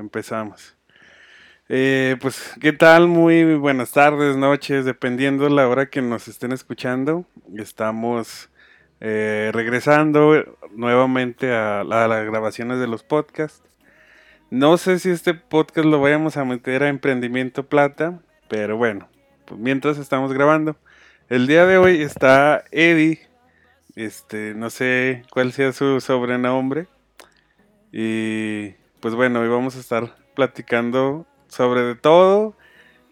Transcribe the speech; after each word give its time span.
empezamos. 0.00 0.76
Eh, 1.68 2.16
pues, 2.20 2.52
¿qué 2.60 2.72
tal? 2.72 3.06
Muy 3.06 3.54
buenas 3.54 3.92
tardes, 3.92 4.36
noches, 4.36 4.84
dependiendo 4.84 5.48
la 5.48 5.68
hora 5.68 5.86
que 5.86 6.02
nos 6.02 6.26
estén 6.26 6.50
escuchando. 6.50 7.24
Estamos 7.56 8.50
eh, 9.00 9.50
regresando 9.54 10.58
nuevamente 10.74 11.54
a, 11.54 11.84
las 11.84 12.26
grabaciones 12.26 12.80
de 12.80 12.88
los 12.88 13.04
podcasts. 13.04 13.62
No 14.50 14.78
sé 14.78 14.98
si 14.98 15.10
este 15.10 15.32
podcast 15.32 15.86
lo 15.86 16.00
vayamos 16.00 16.36
a 16.36 16.44
meter 16.44 16.82
a 16.82 16.88
Emprendimiento 16.88 17.68
Plata, 17.68 18.20
pero 18.48 18.76
bueno, 18.76 19.08
pues 19.44 19.60
mientras 19.60 19.96
estamos 19.96 20.32
grabando. 20.32 20.76
El 21.28 21.46
día 21.46 21.66
de 21.66 21.78
hoy 21.78 22.02
está 22.02 22.64
Eddie, 22.72 23.20
este, 23.94 24.54
no 24.56 24.70
sé 24.70 25.22
cuál 25.30 25.52
sea 25.52 25.72
su 25.72 26.00
sobrenombre. 26.00 26.88
Y 27.92 28.74
pues 29.00 29.14
bueno, 29.14 29.40
hoy 29.40 29.48
vamos 29.48 29.76
a 29.76 29.80
estar 29.80 30.14
platicando 30.34 31.26
sobre 31.48 31.82
de 31.82 31.94
todo 31.94 32.56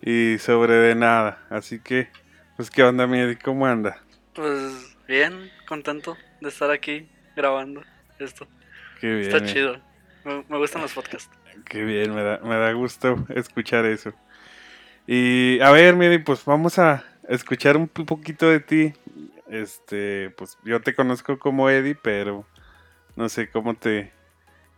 y 0.03 0.39
sobre 0.39 0.75
de 0.75 0.95
nada. 0.95 1.45
Así 1.51 1.81
que, 1.81 2.09
pues, 2.57 2.71
¿qué 2.71 2.83
onda, 2.83 3.07
mi 3.07 3.19
Eddie? 3.19 3.39
¿Cómo 3.39 3.67
anda? 3.67 4.03
Pues 4.35 4.97
bien, 5.07 5.51
contento 5.67 6.17
de 6.41 6.49
estar 6.49 6.71
aquí 6.71 7.09
grabando 7.35 7.83
esto. 8.19 8.47
Qué 9.01 9.15
bien. 9.15 9.35
Está 9.35 9.39
eh. 9.39 9.53
chido. 9.53 9.81
Me, 10.25 10.45
me 10.49 10.59
gustan 10.59 10.83
los 10.83 10.93
podcasts. 10.93 11.31
Qué 11.65 11.85
bien, 11.85 12.15
me 12.15 12.23
da, 12.23 12.39
me 12.39 12.57
da 12.57 12.73
gusto 12.73 13.27
escuchar 13.35 13.87
eso. 13.87 14.13
Y 15.07 15.59
a 15.61 15.71
ver, 15.71 15.97
Miri, 15.97 16.19
pues 16.19 16.45
vamos 16.45 16.79
a 16.79 17.05
escuchar 17.29 17.77
un 17.77 17.89
poquito 17.89 18.49
de 18.49 18.61
ti. 18.61 18.93
Este, 19.49 20.31
pues 20.37 20.59
yo 20.65 20.81
te 20.81 20.95
conozco 20.95 21.39
como 21.39 21.71
Eddie, 21.71 21.95
pero 21.95 22.47
no 23.17 23.29
sé 23.29 23.49
cómo 23.49 23.75
te. 23.75 24.13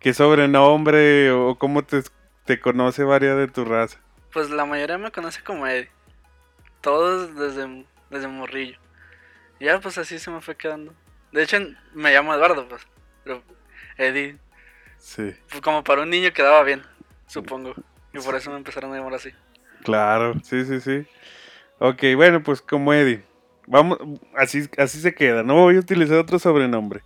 ¿Qué 0.01 0.15
sobrenombre 0.15 1.31
o 1.31 1.57
cómo 1.57 1.85
te, 1.85 2.03
te 2.45 2.61
conoce 2.61 3.05
varias 3.05 3.37
de 3.37 3.49
tu 3.49 3.65
raza? 3.65 3.99
Pues 4.33 4.51
la 4.51 4.65
mayoría 4.65 4.99
me 4.99 5.11
conoce 5.11 5.43
como 5.43 5.67
Eddie. 5.67 5.91
Todos 6.81 7.34
desde, 7.37 7.84
desde 8.11 8.29
morrillo. 8.29 8.79
Ya 9.61 9.79
pues 9.81 9.98
así 9.98 10.19
se 10.19 10.31
me 10.31 10.41
fue 10.41 10.57
quedando. 10.57 10.95
De 11.33 11.42
hecho 11.42 11.59
me 11.92 12.12
llamo 12.12 12.34
Eduardo, 12.34 12.67
pues. 12.69 12.87
Pero 13.25 13.42
Eddie, 13.98 14.39
Sí, 14.97 15.34
pues, 15.48 15.61
como 15.62 15.83
para 15.84 16.03
un 16.03 16.11
niño 16.11 16.33
quedaba 16.33 16.62
bien, 16.62 16.83
supongo. 17.27 17.75
Y 18.12 18.19
por 18.20 18.35
eso 18.35 18.51
me 18.51 18.57
empezaron 18.59 18.92
a 18.92 18.97
llamar 18.97 19.14
así. 19.14 19.31
claro, 19.83 20.35
sí, 20.42 20.64
sí, 20.64 20.81
sí. 20.81 21.07
Ok, 21.79 22.03
bueno, 22.17 22.42
pues 22.42 22.61
como 22.62 22.92
Eddie. 22.92 23.25
Vamos, 23.67 23.98
así, 24.37 24.69
así 24.79 25.01
se 25.01 25.14
queda, 25.14 25.42
no 25.42 25.55
voy 25.55 25.77
a 25.77 25.81
utilizar 25.81 26.19
otro 26.19 26.39
sobrenombre. 26.39 27.03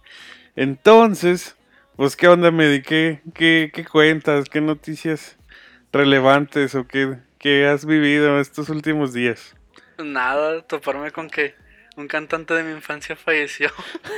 Entonces, 0.57 1.57
pues 1.97 2.17
qué 2.17 2.29
onda, 2.29 2.51
Medi, 2.51 2.83
¿Qué, 2.83 3.21
qué, 3.35 3.71
qué 3.73 3.85
cuentas, 3.85 4.49
qué 4.49 4.61
noticias 4.61 5.37
relevantes 5.93 6.75
o 6.75 6.87
qué, 6.87 7.17
qué 7.39 7.67
has 7.67 7.87
vivido 7.87 8.41
estos 8.41 8.69
últimos 8.69 9.13
días. 9.13 9.55
Nada, 9.99 10.63
toparme 10.63 11.13
con 11.13 11.31
que 11.31 11.55
un 11.97 12.09
cantante 12.09 12.55
de 12.55 12.65
mi 12.65 12.73
infancia 12.73 13.15
falleció. 13.15 13.71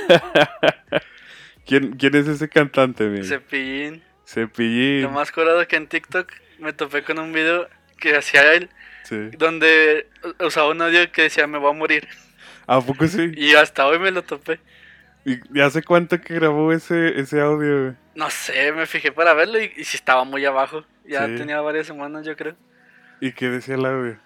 ¿Quién, 1.65 1.97
quién 1.97 2.15
es 2.15 2.27
ese 2.27 2.49
cantante, 2.49 3.05
Medi? 3.05 3.27
Cepillín. 3.27 4.01
Cepillín. 4.25 5.03
Lo 5.03 5.11
más 5.11 5.31
curado 5.31 5.67
que 5.67 5.75
en 5.75 5.87
TikTok 5.87 6.31
me 6.59 6.73
topé 6.73 7.03
con 7.03 7.19
un 7.19 7.31
video 7.33 7.67
que 7.99 8.15
hacía 8.15 8.53
él 8.53 8.69
Sí. 9.03 9.29
donde 9.37 10.09
usaba 10.39 10.69
un 10.69 10.81
audio 10.81 11.09
que 11.13 11.21
decía 11.23 11.47
me 11.47 11.57
voy 11.57 11.69
a 11.69 11.73
morir. 11.73 12.07
¿A 12.65 12.81
poco 12.81 13.07
sí? 13.07 13.31
Y 13.37 13.53
hasta 13.55 13.87
hoy 13.87 13.99
me 13.99 14.11
lo 14.11 14.21
topé. 14.23 14.59
¿Y 15.29 15.59
hace 15.59 15.83
cuánto 15.83 16.21
que 16.21 16.35
grabó 16.35 16.71
ese, 16.71 17.19
ese 17.19 17.41
audio? 17.41 17.83
güey? 17.83 17.95
No 18.15 18.29
sé, 18.29 18.71
me 18.71 18.85
fijé 18.85 19.11
para 19.11 19.33
verlo 19.33 19.59
y, 19.61 19.73
y 19.75 19.83
si 19.83 19.97
estaba 19.97 20.23
muy 20.23 20.45
abajo. 20.45 20.85
Ya 21.05 21.25
Sí. 21.25 21.35
tenía 21.35 21.59
varias 21.61 21.87
semanas, 21.87 22.25
yo 22.25 22.35
creo. 22.35 22.55
¿Y 23.19 23.31
qué 23.33 23.49
decía 23.49 23.75
el 23.75 23.85
audio? 23.85 24.17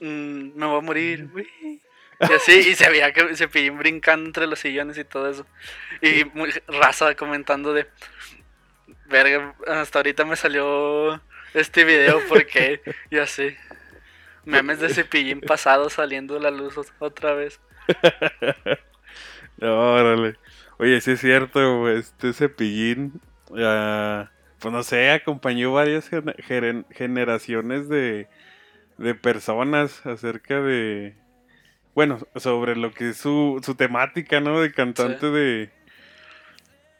Mm, 0.00 0.56
me 0.58 0.66
voy 0.66 0.78
a 0.78 0.82
morir, 0.82 1.28
güey. 1.32 1.46
Y 2.20 2.32
así, 2.32 2.52
y 2.52 2.74
se 2.74 2.88
veía 2.90 3.12
que 3.12 3.34
se 3.36 3.48
pillín 3.48 3.78
brincando 3.78 4.26
entre 4.26 4.46
los 4.46 4.58
sillones 4.58 4.98
y 4.98 5.04
todo 5.04 5.30
eso. 5.30 5.46
Y 6.02 6.24
muy 6.34 6.50
raza 6.66 7.14
comentando 7.14 7.72
de. 7.72 7.86
Verga, 9.06 9.54
hasta 9.66 10.00
ahorita 10.00 10.24
me 10.24 10.36
salió 10.36 11.20
este 11.54 11.84
video 11.84 12.20
porque. 12.28 12.80
Y 13.10 13.18
así. 13.18 13.56
Memes 14.44 14.80
de 14.80 14.88
cepillín 14.88 15.40
pasado 15.40 15.90
saliendo 15.90 16.36
a 16.36 16.40
la 16.40 16.50
luz 16.50 16.74
otra 17.00 17.34
vez. 17.34 17.60
Órale. 19.60 20.36
Oye, 20.78 21.00
sí 21.00 21.12
es 21.12 21.20
cierto, 21.20 21.88
este 21.90 22.32
cepillín, 22.32 23.20
ah, 23.56 24.30
pues 24.60 24.72
no 24.72 24.82
sé, 24.82 25.10
acompañó 25.10 25.72
varias 25.72 26.08
generaciones 26.90 27.88
de, 27.88 28.28
de 28.98 29.14
personas 29.14 30.04
acerca 30.06 30.60
de, 30.60 31.16
bueno, 31.94 32.18
sobre 32.36 32.76
lo 32.76 32.92
que 32.92 33.10
es 33.10 33.16
su, 33.18 33.60
su 33.64 33.74
temática, 33.74 34.40
¿no? 34.40 34.60
De 34.60 34.72
cantante 34.72 35.26
Sí. 35.26 35.32
de, 35.32 35.70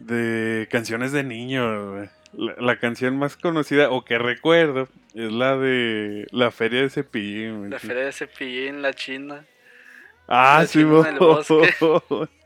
de 0.01 0.69
canciones 0.71 1.13
de 1.13 1.23
niño. 1.25 1.93
güey. 1.93 2.09
La, 2.35 2.55
la 2.59 2.79
canción 2.79 3.17
más 3.19 3.37
conocida, 3.37 3.91
o 3.91 4.05
que 4.05 4.19
recuerdo, 4.19 4.89
es 5.15 5.33
la 5.33 5.57
de 5.57 6.27
La 6.31 6.51
Feria 6.51 6.83
de 6.83 6.91
Cepillín. 6.91 7.71
La 7.71 7.79
feria 7.79 8.05
de 8.05 8.13
cepillín, 8.13 8.83
la 8.83 8.93
china. 8.93 9.47
Ah, 10.27 10.59
La 10.61 10.67
sí, 10.67 10.81
china 10.81 11.09
en 11.09 11.15
el 11.15 11.19
bosque. 11.19 11.75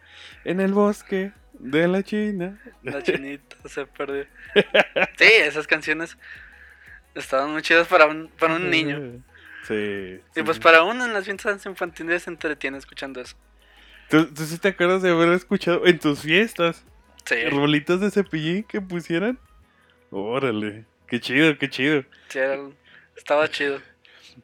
En 0.45 0.61
el 0.61 0.73
bosque 0.73 1.33
de 1.55 1.89
la 1.89 2.03
China. 2.03 2.61
La 2.83 3.03
chinita 3.03 3.57
se 3.69 3.87
perdió. 3.87 4.27
Sí, 5.17 5.25
esas 5.41 5.67
canciones 5.67 6.17
estaban 7.15 7.51
muy 7.53 7.63
chidas 7.63 7.87
para 7.89 8.07
un, 8.07 8.29
para 8.39 8.55
un 8.57 8.71
niño. 8.71 9.23
Sí. 9.67 9.75
Y 9.75 10.21
sí. 10.35 10.43
pues 10.43 10.59
para 10.59 10.83
uno 10.83 11.05
en 11.05 11.13
las 11.13 11.25
fiestas 11.25 11.65
infantiles 11.67 12.25
se 12.25 12.31
entretiene 12.31 12.79
escuchando 12.79 13.21
eso. 13.21 13.37
¿Tú, 14.11 14.27
tú 14.27 14.45
sí 14.45 14.59
te 14.59 14.69
acuerdas 14.69 15.03
de 15.03 15.11
haber 15.11 15.29
escuchado 15.31 15.87
en 15.87 15.99
tus 15.99 16.21
fiestas 16.21 16.85
Sí, 17.25 17.37
rolitas 17.49 18.01
de 18.01 18.11
cepillín 18.11 18.65
que 18.65 18.81
pusieran? 18.81 19.39
Órale. 20.11 20.85
Qué 21.07 21.21
chido, 21.21 21.57
qué 21.59 21.69
chido. 21.71 22.05
sí, 22.29 22.39
era- 22.39 22.59
estaba 23.17 23.49
chido. 23.49 23.81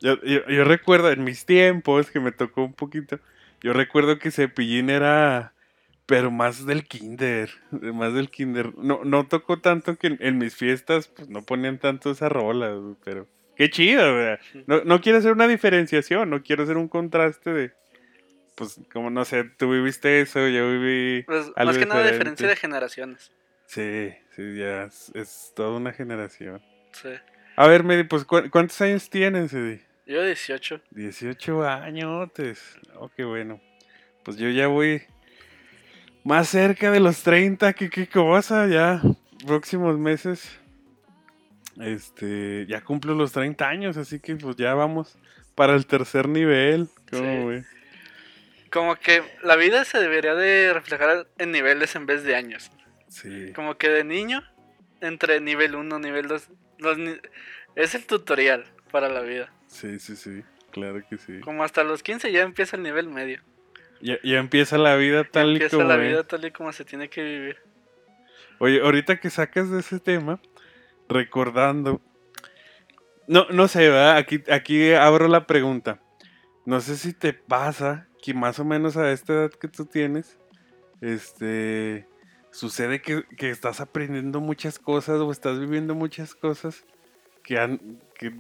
Yo, 0.01 0.21
yo, 0.23 0.47
yo 0.47 0.65
recuerdo 0.65 1.11
en 1.11 1.25
mis 1.25 1.45
tiempos 1.47 2.11
que 2.11 2.21
me 2.21 2.31
tocó 2.31 2.63
un 2.63 2.75
poquito. 2.75 3.19
Yo 3.63 3.73
recuerdo 3.73 4.19
que 4.19 4.31
cepillín 4.31 4.91
era. 4.91 5.53
Pero 6.09 6.31
más 6.31 6.65
del 6.65 6.85
kinder. 6.87 7.51
Más 7.71 8.15
del 8.15 8.31
kinder. 8.31 8.73
No, 8.79 9.05
no 9.05 9.27
tocó 9.29 9.61
tanto 9.61 9.95
que 9.97 10.07
en, 10.09 10.17
en 10.21 10.39
mis 10.39 10.57
fiestas 10.57 11.07
pues 11.09 11.29
no 11.29 11.43
ponían 11.43 11.79
tanto 11.79 12.11
esa 12.11 12.29
rola, 12.31 12.75
pero. 13.05 13.29
Qué 13.57 13.69
chido, 13.69 14.15
güey. 14.15 14.39
No, 14.67 14.83
no 14.85 15.01
quiero 15.03 15.19
hacer 15.19 15.33
una 15.33 15.47
diferenciación, 15.47 16.31
no 16.31 16.43
quiero 16.43 16.63
hacer 16.63 16.79
un 16.79 16.89
contraste 16.89 17.51
de. 17.53 17.73
Pues, 18.55 18.81
como 18.93 19.11
no 19.11 19.25
sé, 19.27 19.45
tú 19.45 19.71
viviste 19.71 20.21
eso, 20.23 20.49
yo 20.49 20.71
viví. 20.73 21.25
Pues, 21.25 21.53
algo 21.57 21.73
más 21.73 21.79
que 21.79 21.87
nada 21.87 22.11
diferencia 22.11 22.49
de 22.49 22.57
generaciones. 22.57 23.31
Sí, 23.67 24.11
sí, 24.35 24.57
ya. 24.57 24.85
Es, 24.85 25.13
es 25.15 25.53
toda 25.55 25.77
una 25.77 25.93
generación. 25.93 26.63
Sí. 26.93 27.11
A 27.55 27.67
ver, 27.69 27.85
Medi, 27.85 28.05
pues, 28.05 28.25
¿cu- 28.25 28.49
¿cuántos 28.51 28.81
años 28.81 29.11
tienes, 29.11 29.53
Eddie? 29.53 29.83
Yo 30.07 30.25
18. 30.25 30.81
18 30.93 31.65
años. 31.69 32.31
Oh, 32.97 33.11
qué 33.15 33.25
bueno. 33.25 33.61
Pues 34.25 34.39
yo 34.39 34.49
ya 34.49 34.69
voy 34.69 35.03
más 36.29 36.49
cerca 36.51 36.91
de 36.91 37.01
los 37.01 37.23
30. 37.23 37.73
¿Qué, 37.73 37.89
qué 37.89 38.07
cosa? 38.07 38.67
Ya, 38.67 39.01
próximos 39.47 39.99
meses. 39.99 40.59
Este, 41.81 42.67
ya 42.67 42.83
cumplo 42.83 43.15
los 43.15 43.33
30 43.33 43.67
años, 43.69 43.97
así 43.97 44.21
que 44.21 44.37
pues 44.37 44.57
ya 44.57 44.75
vamos 44.75 45.17
para 45.55 45.75
el 45.75 45.87
tercer 45.87 46.29
nivel. 46.29 46.89
¿Cómo, 47.11 47.23
Sí. 47.37 47.43
güey? 47.43 47.65
Como 48.71 48.97
que 48.97 49.23
la 49.43 49.57
vida 49.57 49.85
se 49.87 49.99
debería 49.99 50.35
de 50.35 50.75
reflejar 50.75 51.27
en 51.39 51.53
niveles 51.53 51.97
en 51.97 52.05
vez 52.05 52.23
de 52.25 52.37
años. 52.37 52.71
Sí. 53.09 53.53
Como 53.55 53.79
que 53.79 53.89
de 53.89 54.05
niño, 54.05 54.43
entre 55.01 55.41
nivel 55.41 55.75
1, 55.75 55.99
nivel 55.99 56.29
2, 56.29 56.49
los 56.79 56.99
es 57.77 57.95
el 57.95 58.05
tutorial 58.05 58.67
para 58.91 59.09
la 59.09 59.21
vida. 59.23 59.51
Sí, 59.69 59.99
sí, 59.99 60.17
sí. 60.17 60.43
Claro 60.71 61.01
que 61.09 61.17
sí. 61.17 61.41
Como 61.41 61.65
hasta 61.65 61.83
los 61.83 62.03
15 62.03 62.31
ya 62.31 62.43
empieza 62.43 62.77
el 62.77 62.83
nivel 62.83 63.09
medio. 63.09 63.41
Ya, 64.01 64.19
ya 64.23 64.39
empieza 64.39 64.79
la 64.79 64.97
vida 64.97 65.25
tal 65.25 65.57
y 65.57 65.69
como 65.69 65.85
la 65.85 65.97
vida 65.97 66.25
tal 66.25 66.45
y 66.45 66.51
como 66.51 66.73
se 66.73 66.85
tiene 66.85 67.09
que 67.09 67.23
vivir. 67.23 67.57
Oye, 68.59 68.81
ahorita 68.81 69.21
que 69.21 69.31
sacas 69.31 69.71
de 69.71 69.81
ese 69.81 70.01
tema, 70.01 70.41
recordando. 71.09 72.01
No, 73.27 73.47
no 73.51 73.69
sé, 73.69 73.89
¿verdad? 73.89 74.17
Aquí, 74.17 74.43
aquí 74.51 74.93
abro 74.93 75.29
la 75.29 75.47
pregunta. 75.47 76.01
No 76.65 76.81
sé 76.81 76.97
si 76.97 77.13
te 77.13 77.33
pasa 77.33 78.09
que 78.23 78.35
más 78.35 78.59
o 78.59 78.65
menos 78.65 78.97
a 78.97 79.13
esta 79.13 79.33
edad 79.33 79.51
que 79.51 79.69
tú 79.69 79.87
tienes, 79.87 80.39
este, 81.01 82.07
sucede 82.51 83.01
que, 83.01 83.25
que 83.37 83.51
estás 83.51 83.81
aprendiendo 83.81 84.41
muchas 84.41 84.79
cosas 84.79 85.21
o 85.21 85.31
estás 85.31 85.59
viviendo 85.59 85.95
muchas 85.95 86.35
cosas 86.35 86.85
que, 87.45 87.59
han, 87.59 88.01
que, 88.19 88.33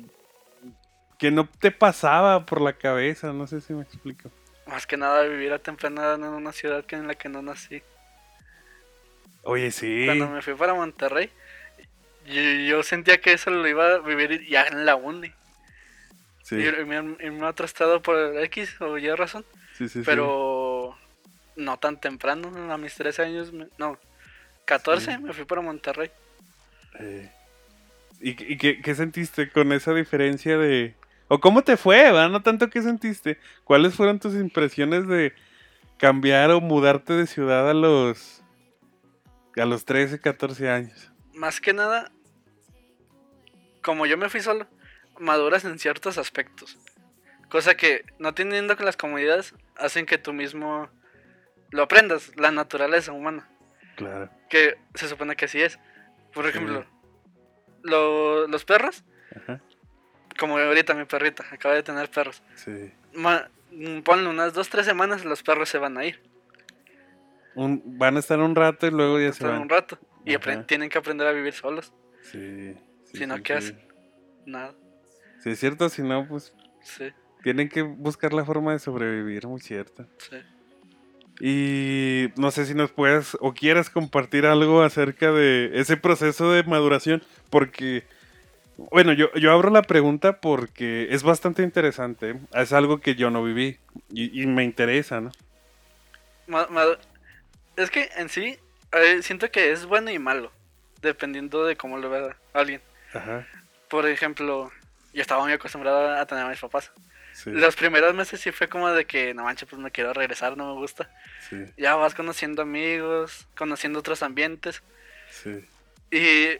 que 1.19 1.31
no 1.31 1.49
te 1.49 1.70
pasaba 1.70 2.44
por 2.44 2.61
la 2.61 2.75
cabeza, 2.75 3.32
no 3.32 3.46
sé 3.46 3.61
si 3.61 3.72
me 3.72 3.82
explico. 3.82 4.31
Más 4.69 4.87
que 4.87 4.97
nada 4.97 5.23
vivir 5.23 5.53
a 5.53 5.59
temprana 5.59 6.03
edad 6.03 6.15
en 6.17 6.25
una 6.25 6.53
ciudad 6.53 6.85
que 6.85 6.94
en 6.97 7.06
la 7.09 7.15
que 7.15 7.29
no 7.29 7.43
nací. 7.43 7.82
Oye, 9.43 9.70
sí. 9.70 10.03
Cuando 10.05 10.29
me 10.29 10.43
fui 10.43 10.55
para 10.55 10.75
Monterrey, 10.75 11.31
yo, 12.26 12.43
yo 12.43 12.82
sentía 12.82 13.20
que 13.20 13.32
eso 13.32 13.50
lo 13.50 13.67
iba 13.67 13.94
a 13.94 13.99
vivir 13.99 14.47
ya 14.47 14.65
en 14.67 14.85
la 14.85 14.94
uni. 14.94 15.32
Sí, 16.43 16.56
Y 16.56 16.61
irme, 16.61 16.97
irme 17.20 17.47
a 17.47 17.50
otro 17.50 17.67
estado 17.67 18.03
por 18.03 18.17
X 18.44 18.81
o 18.81 18.99
Y 18.99 19.11
razón. 19.15 19.44
sí, 19.76 19.88
sí, 19.88 20.00
sí. 20.00 20.03
pero 20.05 20.97
no 21.56 21.79
tan 21.79 21.99
temprano, 22.00 22.73
a 22.73 22.76
mis 22.79 22.94
13 22.94 23.23
años, 23.23 23.53
me- 23.53 23.69
no, 23.79 23.99
14 24.67 25.12
Sí. 25.12 25.19
me 25.23 25.32
fui 25.32 25.44
para 25.44 25.61
Monterrey. 25.62 26.11
Eh, 27.00 27.31
¿Y, 28.21 28.31
y 28.53 28.56
qué, 28.59 28.81
qué 28.82 28.94
sentiste 28.94 29.49
con 29.50 29.73
esa 29.73 29.94
diferencia 29.94 30.59
de... 30.59 30.94
¿O 31.28 31.40
cómo 31.40 31.62
te 31.62 31.76
fue, 31.76 31.96
verdad? 32.04 32.30
No 32.30 32.42
tanto 32.42 32.70
qué 32.70 32.80
sentiste. 32.82 33.38
¿Cuáles 33.64 33.94
fueron 33.94 34.19
tus 34.19 34.34
impresiones 34.34 35.06
de 35.06 35.34
cambiar 35.98 36.50
o 36.50 36.60
mudarte 36.60 37.12
de 37.12 37.26
ciudad 37.26 37.69
a 37.69 37.75
los... 37.75 38.42
a 39.56 39.64
los 39.66 39.84
13, 39.84 40.20
14 40.20 40.70
años? 40.70 41.10
Más 41.34 41.60
que 41.60 41.72
nada, 41.75 42.10
como 43.82 44.06
yo 44.06 44.16
me 44.16 44.28
fui 44.28 44.40
solo, 44.40 44.66
maduras 45.19 45.64
en 45.64 45.78
ciertos 45.78 46.19
aspectos. 46.19 46.78
Cosa 47.50 47.76
que 47.76 48.04
no 48.19 48.34
teniendo 48.34 48.76
con 48.76 48.86
las 48.86 48.96
comunidades 48.96 49.54
hacen 49.76 50.06
que 50.06 50.19
tú 50.19 50.32
mismo 50.32 50.88
lo 51.70 51.82
aprendas, 51.82 52.32
la 52.36 52.50
naturaleza 52.50 53.12
humana. 53.12 53.48
Claro. 53.96 54.30
Que 54.48 54.76
se 54.94 55.08
supone 55.08 55.36
que 55.36 55.46
así 55.46 55.60
es. 55.60 55.78
Por 56.32 56.46
ejemplo, 56.46 56.84
lo- 57.82 58.46
los 58.46 58.64
perros, 58.64 59.04
Ajá. 59.34 59.60
Como 60.38 60.56
ahorita 60.58 60.94
mi 60.94 61.05
perrita, 61.05 61.44
acaba 61.50 61.75
de 61.75 61.82
tener 61.82 62.11
perros. 62.11 62.43
Sí. 62.55 62.93
Ma- 63.14 63.49
ponle 64.05 64.29
unas 64.29 64.55
dos, 64.55 64.69
tres 64.69 64.87
semanas, 64.87 65.25
los 65.25 65.43
perros 65.43 65.69
se 65.69 65.79
van 65.79 65.99
a 65.99 66.05
ir. 66.06 66.20
Un- 67.55 67.82
van 67.99 68.17
a 68.17 68.20
estar 68.20 68.38
un 68.38 68.55
rato 68.55 68.87
y 68.87 68.90
luego 68.90 69.19
ya 69.19 69.26
se 69.26 69.31
Están 69.44 69.50
van. 69.50 69.62
un 69.62 69.69
rato. 69.69 69.99
Y 70.25 70.37
tienen 70.67 70.88
que 70.90 70.99
aprender 70.99 71.26
a 71.26 71.32
vivir 71.32 71.52
solos. 71.55 71.93
Sí. 72.23 72.75
sí, 73.05 73.19
Si 73.19 73.26
no, 73.26 73.37
sí, 73.37 73.43
¿qué 73.43 73.61
sí. 73.61 73.69
hacen? 73.73 73.88
Nada. 74.46 74.75
Sí, 75.43 75.50
es 75.50 75.58
cierto, 75.61 75.88
si 75.88 76.02
no, 76.02 76.26
pues 76.29 76.52
Sí, 76.82 77.11
tienen 77.43 77.69
que 77.69 77.82
buscar 77.82 78.32
la 78.32 78.44
forma 78.44 78.73
de 78.73 78.79
sobrevivir, 78.79 79.46
muy 79.46 79.61
cierto. 79.61 80.06
sí. 80.19 80.37
Y 81.40 82.32
no 82.37 82.50
sé 82.50 82.67
si 82.67 82.75
nos 82.75 82.90
puedes 82.90 83.37
o 83.40 83.55
quieras 83.55 83.90
compartir 83.90 84.44
algo 84.44 84.82
acerca 84.82 85.31
de 85.31 85.70
ese 85.75 85.96
proceso 85.96 86.50
de 86.50 86.64
maduración, 86.64 87.23
porque, 87.49 88.05
bueno, 88.78 89.12
yo, 89.12 89.32
yo 89.34 89.52
abro 89.52 89.70
la 89.70 89.82
pregunta 89.82 90.40
porque 90.40 91.08
es 91.10 91.22
bastante 91.22 91.62
interesante, 91.62 92.36
es 92.54 92.72
algo 92.72 93.00
que 93.00 93.14
yo 93.16 93.30
no 93.30 93.42
viví 93.44 93.78
y, 94.10 94.42
y 94.42 94.46
me 94.46 94.64
interesa, 94.64 95.20
¿no? 95.20 95.32
Es 97.76 97.90
que 97.90 98.08
en 98.16 98.28
sí, 98.28 98.58
eh, 98.92 99.22
siento 99.22 99.50
que 99.50 99.70
es 99.72 99.86
bueno 99.86 100.10
y 100.10 100.19
malo. 100.19 100.52
Dependiendo 101.02 101.64
de 101.64 101.76
cómo 101.76 101.98
lo 101.98 102.10
vea 102.10 102.36
alguien. 102.52 102.82
Ajá, 103.12 103.46
Por 103.88 104.06
ejemplo, 104.08 104.72
yo 105.12 105.22
estaba 105.22 105.42
muy 105.42 105.52
acostumbrado 105.52 106.16
a 106.16 106.26
tener 106.26 106.44
a 106.44 106.48
mis 106.48 106.60
papás. 106.60 106.92
sí, 107.32 107.50
Los 107.52 107.76
primeros 107.76 108.14
meses 108.14 108.40
sí 108.40 108.50
fue 108.50 108.69
como 108.69 108.90
de 108.90 109.06
que, 109.06 109.32
no 109.34 109.44
manches, 109.44 109.69
pues 109.69 109.80
me 109.80 109.90
quiero 109.92 110.12
regresar, 110.12 110.56
no 110.56 110.66
me 110.75 110.80
gusta. 110.80 111.10
sí, 111.38 111.56
Ya 111.76 111.94
vas 111.96 112.14
conociendo 112.14 112.62
amigos, 112.62 113.46
conociendo 113.56 114.00
otros 114.00 114.22
ambientes. 114.22 114.82
sí, 115.30 115.64
Y, 116.10 116.58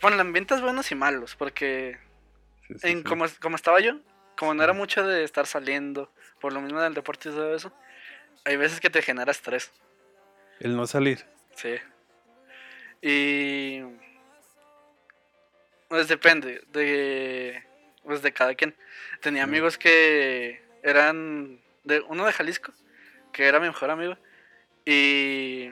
bueno, 0.00 0.20
ambientes 0.20 0.60
buenos 0.60 0.90
y 0.90 0.94
malos, 0.94 1.34
porque 1.36 1.98
sí, 2.66 2.74
sí, 2.78 2.88
en 2.88 2.98
sí. 2.98 3.04
como, 3.04 3.26
como 3.40 3.56
estaba 3.56 3.80
yo, 3.80 3.98
como 4.36 4.54
no 4.54 4.62
era 4.62 4.72
mucho 4.72 5.06
de 5.06 5.24
estar 5.24 5.46
saliendo, 5.46 6.12
por 6.40 6.52
lo 6.52 6.60
mismo 6.60 6.80
del 6.80 6.94
deporte 6.94 7.28
y 7.28 7.32
todo 7.32 7.54
eso, 7.54 7.72
hay 8.44 8.56
veces 8.56 8.80
que 8.80 8.90
te 8.90 9.02
genera 9.02 9.32
estrés, 9.32 9.72
El 10.60 10.76
no 10.76 10.86
salir, 10.86 11.24
sí. 11.54 11.76
Y 13.00 13.82
pues 15.88 16.08
depende 16.08 16.62
de 16.72 17.62
pues 18.02 18.22
de 18.22 18.32
cada 18.32 18.54
quien. 18.54 18.74
Tenía 19.20 19.44
amigos 19.44 19.78
que 19.78 20.62
eran 20.82 21.60
de 21.84 22.00
uno 22.00 22.24
de 22.24 22.32
Jalisco, 22.32 22.72
que 23.32 23.44
era 23.44 23.60
mi 23.60 23.66
mejor 23.66 23.90
amigo 23.90 24.16
y 24.84 25.68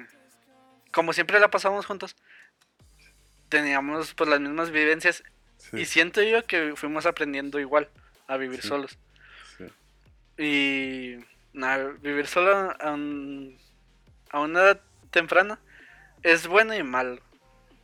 como 0.92 1.12
siempre 1.14 1.40
la 1.40 1.50
pasábamos 1.50 1.86
juntos, 1.86 2.16
teníamos 3.48 4.14
pues 4.14 4.28
las 4.30 4.40
mismas 4.40 4.70
vivencias 4.70 5.22
sí, 5.56 5.78
y 5.78 5.84
siento 5.84 6.22
yo 6.22 6.44
que 6.44 6.74
fuimos 6.76 7.06
aprendiendo 7.06 7.58
igual 7.60 7.88
a 8.28 8.36
vivir 8.36 8.62
Sí. 8.62 8.68
solos. 8.68 8.98
sí, 9.56 9.64
Y 10.38 11.24
nada, 11.52 11.92
vivir 12.00 12.26
solo 12.26 12.74
a, 12.78 12.92
un- 12.92 13.56
a 14.30 14.40
una 14.40 14.60
edad 14.62 14.80
temprana 15.10 15.58
es 16.22 16.46
bueno 16.46 16.74
y 16.74 16.82
malo. 16.82 17.20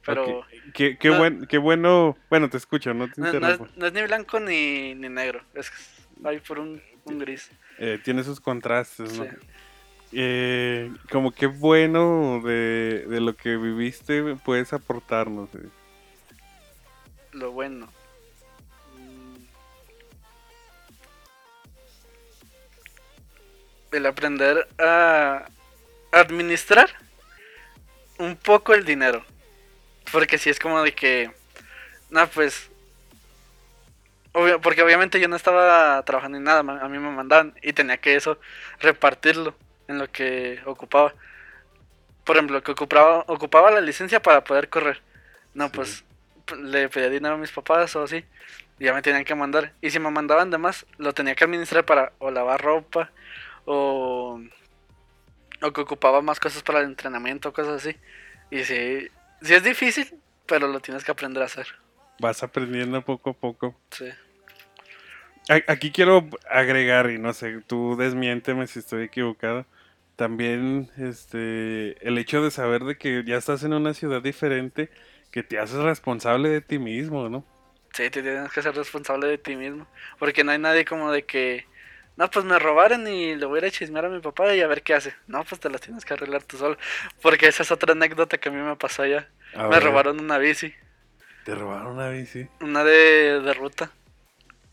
Pero 0.05 0.39
Ok, 0.41 0.47
Qué, 0.75 0.99
qué, 0.99 1.09
no- 1.11 1.19
buen- 1.19 1.47
qué 1.47 1.59
bueno, 1.59 2.17
bueno, 2.29 2.51
te 2.51 2.57
escucho, 2.57 2.93
no 2.93 3.09
te 3.11 3.21
no, 3.21 3.33
no 3.41 3.49
es, 3.49 3.61
no 3.77 3.87
es 3.87 3.93
ni 3.93 4.03
blanco 4.03 4.41
ni, 4.41 4.95
ni 4.97 5.09
negro. 5.09 5.45
Es 5.55 5.71
hay 6.25 6.41
por 6.41 6.59
un, 6.59 6.83
un 7.05 7.19
gris. 7.19 7.51
Eh, 7.79 8.01
tiene 8.03 8.25
sus 8.25 8.41
contrastes, 8.41 9.13
¿no? 9.19 9.27
Eh, 10.15 10.93
como 11.11 11.33
qué 11.33 11.47
bueno 11.47 12.41
de, 12.45 13.07
de 13.09 13.21
lo 13.21 13.35
que 13.35 13.57
viviste 13.57 14.23
puedes 14.45 14.73
aportarnos. 14.73 15.49
eh. 15.55 15.69
Lo 17.33 17.51
bueno. 17.53 17.87
Mm. 18.99 19.37
El 23.93 24.07
aprender 24.07 24.69
a 24.79 25.47
administrar 26.13 26.91
un 28.19 28.37
poco 28.37 28.75
el 28.75 28.85
dinero. 28.85 29.25
Porque 30.11 30.37
si 30.39 30.51
es 30.51 30.59
como 30.59 30.83
de 30.83 30.95
que. 30.95 31.31
No, 32.11 32.27
pues. 32.29 32.69
obvio- 34.35 34.61
porque 34.61 34.83
obviamente 34.83 35.19
yo 35.21 35.29
no 35.29 35.37
estaba 35.37 36.03
trabajando 36.05 36.37
en 36.39 36.45
nada, 36.45 36.61
a 36.61 36.89
mí 36.89 36.99
me 36.99 37.11
mandaban 37.11 37.55
y 37.63 37.73
tenía 37.73 37.97
que 37.97 38.15
eso 38.15 38.39
repartirlo 38.81 39.55
en 39.93 39.99
lo 39.99 40.11
que 40.11 40.61
ocupaba. 40.67 41.15
Por 42.25 42.37
ejemplo, 42.37 42.63
que 42.63 42.73
ocupaba, 42.73 43.25
ocupaba 43.29 43.71
la 43.71 43.81
licencia 43.81 44.21
para 44.21 44.43
poder 44.45 44.69
correr. 44.69 45.01
No, 45.55 45.67
Sí. 45.67 45.73
pues 45.75 46.05
le 46.59 46.89
pedía 46.89 47.09
dinero 47.09 47.35
a 47.35 47.39
mis 47.39 47.53
papás 47.53 47.95
o 47.97 48.03
así. 48.03 48.25
Y 48.79 48.85
ya 48.85 48.95
me 48.95 49.03
tenían 49.03 49.25
que 49.25 49.35
mandar. 49.35 49.73
Y 49.81 49.91
si 49.91 49.99
me 49.99 50.11
mandaban 50.11 50.51
de 50.51 50.59
más, 50.59 50.87
lo 50.99 51.13
tenía 51.13 51.35
que 51.35 51.45
administrar 51.45 51.85
para 51.85 52.13
o 52.19 52.31
lavar 52.31 52.61
ropa 52.61 53.11
o, 53.65 54.41
o 55.63 55.73
que 55.73 55.81
ocupaba 55.81 56.21
más 56.23 56.41
cosas 56.41 56.63
para 56.63 56.81
el 56.81 56.87
entrenamiento, 56.87 57.53
cosas 57.53 57.85
así. 57.85 57.97
Y 58.51 58.65
sí, 58.65 59.09
sí 59.41 59.55
es 59.55 59.63
difícil, 59.63 60.15
pero 60.47 60.67
lo 60.69 60.81
tienes 60.81 61.05
que 61.05 61.13
aprender 61.13 61.43
a 61.43 61.47
hacer. 61.47 61.67
Vas 62.19 62.43
aprendiendo 62.43 63.03
poco 63.03 63.31
a 63.31 63.35
poco. 63.35 63.75
Sí. 63.91 64.09
Aquí 65.67 65.91
quiero 65.91 66.29
agregar, 66.49 67.11
y 67.11 67.19
no 67.19 67.33
sé, 67.33 67.63
tú 67.67 67.97
desmiénteme 67.97 68.67
si 68.69 68.79
estoy 68.79 69.05
equivocado. 69.05 69.67
También 70.17 70.91
este 70.99 72.07
el 72.07 72.19
hecho 72.19 72.43
de 72.43 72.51
saber 72.51 72.85
de 72.85 72.99
que 72.99 73.25
ya 73.27 73.37
estás 73.37 73.65
en 73.65 73.73
una 73.75 73.95
ciudad 73.95 74.23
diferente, 74.23 74.91
que 75.31 75.43
te 75.43 75.59
haces 75.59 75.79
responsable 75.79 76.49
de 76.51 76.61
ti 76.61 76.79
mismo, 76.79 77.29
¿no? 77.29 77.45
Sí, 77.95 78.09
te 78.11 78.23
tienes 78.23 78.51
que 78.53 78.63
ser 78.63 78.75
responsable 78.75 79.27
de 79.29 79.39
ti 79.39 79.55
mismo. 79.57 79.87
Porque 80.19 80.45
no 80.45 80.53
hay 80.53 80.59
nadie 80.59 80.85
como 80.85 81.13
de 81.13 81.27
que, 81.27 81.69
no, 82.17 82.31
pues 82.31 82.45
me 82.45 82.59
robaron 82.59 83.07
y 83.07 83.35
le 83.37 83.45
voy 83.47 83.59
a 83.59 83.63
ir 83.63 83.65
a 83.67 83.71
chismear 83.71 84.07
a 84.07 84.09
mi 84.09 84.21
papá 84.21 84.55
y 84.55 84.61
a 84.63 84.67
ver 84.67 84.83
qué 84.83 84.95
hace. 84.95 85.15
No, 85.27 85.45
pues 85.45 85.61
te 85.61 85.69
las 85.71 85.81
tienes 85.83 86.05
que 86.05 86.15
arreglar 86.15 86.43
tú 86.45 86.57
solo. 86.57 86.77
Porque 87.21 87.49
esa 87.49 87.63
es 87.63 87.71
otra 87.71 87.93
anécdota 87.93 88.39
que 88.39 88.49
a 88.49 88.53
mí 88.53 88.59
me 88.63 88.77
pasó 88.77 89.03
allá. 89.03 89.31
A 89.55 89.67
Me 89.69 89.79
ver, 89.79 89.81
robaron 89.81 90.21
una 90.21 90.39
bici, 90.39 90.75
Te 91.45 91.55
robaron 91.55 91.93
una 91.95 92.09
bici. 92.09 92.49
una 92.61 92.83
de, 92.85 93.41
de 93.41 93.53
ruta. 93.55 93.93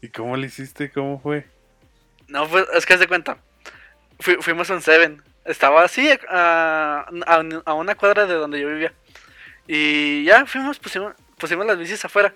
¿Y 0.01 0.09
cómo 0.09 0.35
le 0.37 0.47
hiciste? 0.47 0.91
¿Cómo 0.91 1.19
fue? 1.19 1.45
No, 2.27 2.47
pues 2.47 2.65
es 2.73 2.85
que 2.85 2.93
haz 2.93 2.99
de 2.99 3.07
cuenta. 3.07 3.39
Fui- 4.19 4.37
fuimos 4.41 4.69
a 4.69 4.73
un 4.73 4.81
Seven. 4.81 5.21
Estaba 5.45 5.83
así 5.83 6.09
a, 6.29 7.07
a, 7.25 7.43
a 7.65 7.73
una 7.73 7.95
cuadra 7.95 8.25
de 8.25 8.33
donde 8.35 8.59
yo 8.59 8.67
vivía. 8.67 8.93
Y 9.67 10.23
ya 10.25 10.45
fuimos, 10.45 10.79
pusimos, 10.79 11.13
pusimos 11.37 11.65
las 11.65 11.77
bicis 11.77 12.03
afuera. 12.05 12.33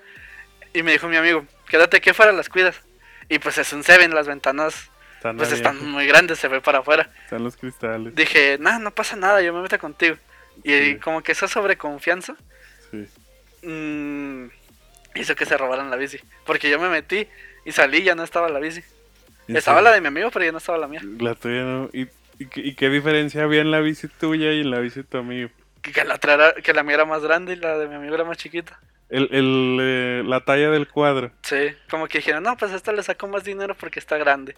Y 0.73 0.81
me 0.83 0.91
dijo 0.93 1.07
mi 1.07 1.17
amigo, 1.17 1.45
quédate 1.67 1.97
aquí 1.97 2.09
afuera, 2.11 2.31
las 2.31 2.49
cuidas. 2.49 2.81
Y 3.29 3.39
pues 3.39 3.57
es 3.57 3.71
un 3.73 3.83
Seven, 3.83 4.13
las 4.15 4.27
ventanas 4.27 4.89
Están, 5.17 5.37
pues 5.37 5.49
abiertas, 5.49 5.73
están 5.75 5.91
muy 5.91 6.07
grandes, 6.07 6.39
se 6.39 6.47
ve 6.47 6.61
para 6.61 6.79
afuera. 6.79 7.09
están 7.23 7.43
los 7.43 7.55
cristales. 7.57 8.15
Dije, 8.15 8.57
no, 8.59 8.79
no 8.79 8.91
pasa 8.91 9.15
nada, 9.15 9.41
yo 9.41 9.53
me 9.53 9.61
meto 9.61 9.77
contigo. 9.79 10.17
Y 10.63 10.71
Sí. 10.93 10.95
como 10.97 11.21
que 11.23 11.31
esa 11.31 11.47
sobreconfianza 11.47 12.35
Sí. 12.91 13.07
mm, 13.67 14.47
hizo 15.15 15.35
que 15.35 15.45
se 15.45 15.57
robaran 15.57 15.89
la 15.89 15.95
bici. 15.95 16.19
Porque 16.45 16.69
yo 16.69 16.79
me 16.79 16.89
metí 16.89 17.27
y 17.65 17.71
salí 17.71 18.03
ya 18.03 18.15
no 18.15 18.23
estaba 18.23 18.49
la 18.49 18.59
bici. 18.59 18.83
¿En 19.47 19.57
Estaba 19.57 19.81
la 19.81 19.91
de 19.91 20.01
mi 20.01 20.07
amigo, 20.07 20.29
pero 20.31 20.45
ya 20.45 20.51
no 20.51 20.57
estaba 20.59 20.77
la 20.77 20.87
mía. 20.87 21.01
La 21.19 21.35
tuya 21.35 21.63
no. 21.63 21.89
¿Y, 21.93 22.07
y, 22.39 22.45
qué- 22.47 22.61
y 22.61 22.75
qué 22.75 22.89
diferencia 22.89 23.43
había 23.43 23.61
en 23.61 23.71
la 23.71 23.79
bici 23.81 24.07
tuya 24.07 24.51
y 24.53 24.61
en 24.61 24.71
la 24.71 24.79
bici 24.79 25.01
de 25.01 25.03
tu 25.03 25.17
amigo? 25.17 25.49
Que 25.81 26.03
la, 26.05 26.15
otra 26.15 26.33
era- 26.35 26.53
que 26.53 26.73
la 26.73 26.83
mía 26.83 26.95
era 26.95 27.05
más 27.05 27.21
grande 27.23 27.53
y 27.53 27.55
la 27.57 27.77
de 27.77 27.87
mi 27.87 27.95
amigo 27.95 28.15
era 28.15 28.23
más 28.23 28.37
chiquita. 28.37 28.79
El, 29.09 29.27
el, 29.31 29.77
eh, 29.81 30.23
la 30.25 30.39
talla 30.41 30.69
del 30.71 30.87
cuadro. 30.87 31.31
Sí, 31.43 31.75
como 31.89 32.07
que 32.07 32.19
dijeron, 32.19 32.41
no, 32.43 32.55
pues 32.57 32.71
a 32.71 32.75
esta 32.75 32.91
le 32.93 33.03
saco 33.03 33.27
más 33.27 33.43
dinero 33.43 33.75
porque 33.75 33.99
está 33.99 34.17
grande. 34.17 34.55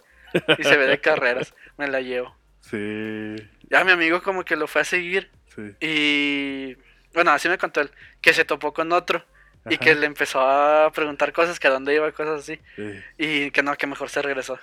Y 0.58 0.62
se 0.62 0.76
ve 0.76 0.86
de 0.86 0.98
carreras, 1.00 1.52
me 1.76 1.88
la 1.88 2.00
llevo. 2.00 2.34
Sí, 2.60 3.36
Ya 3.70 3.84
mi 3.84 3.92
amigo 3.92 4.22
como 4.22 4.44
que 4.44 4.56
lo 4.56 4.66
fue 4.66 4.80
a 4.82 4.84
seguir 4.84 5.30
sí. 5.54 5.72
y... 5.80 6.76
Bueno, 7.14 7.30
así 7.32 7.48
me 7.48 7.58
contó 7.58 7.80
él, 7.80 7.90
que 8.20 8.32
se 8.34 8.44
topó 8.44 8.72
con 8.74 8.92
otro 8.92 9.24
y 9.68 9.78
que 9.78 9.94
le 9.94 10.06
empezó 10.06 10.40
a 10.40 10.90
preguntar 10.92 11.32
cosas, 11.32 11.58
que 11.58 11.66
a 11.66 11.70
dónde 11.70 11.94
iba, 11.94 12.10
cosas 12.12 12.40
así. 12.40 12.60
Eh, 12.76 13.02
Y 13.18 13.50
que 13.50 13.62
no, 13.62 13.74
que 13.76 13.86
mejor 13.86 14.08
se 14.10 14.20
regresó. 14.22 14.58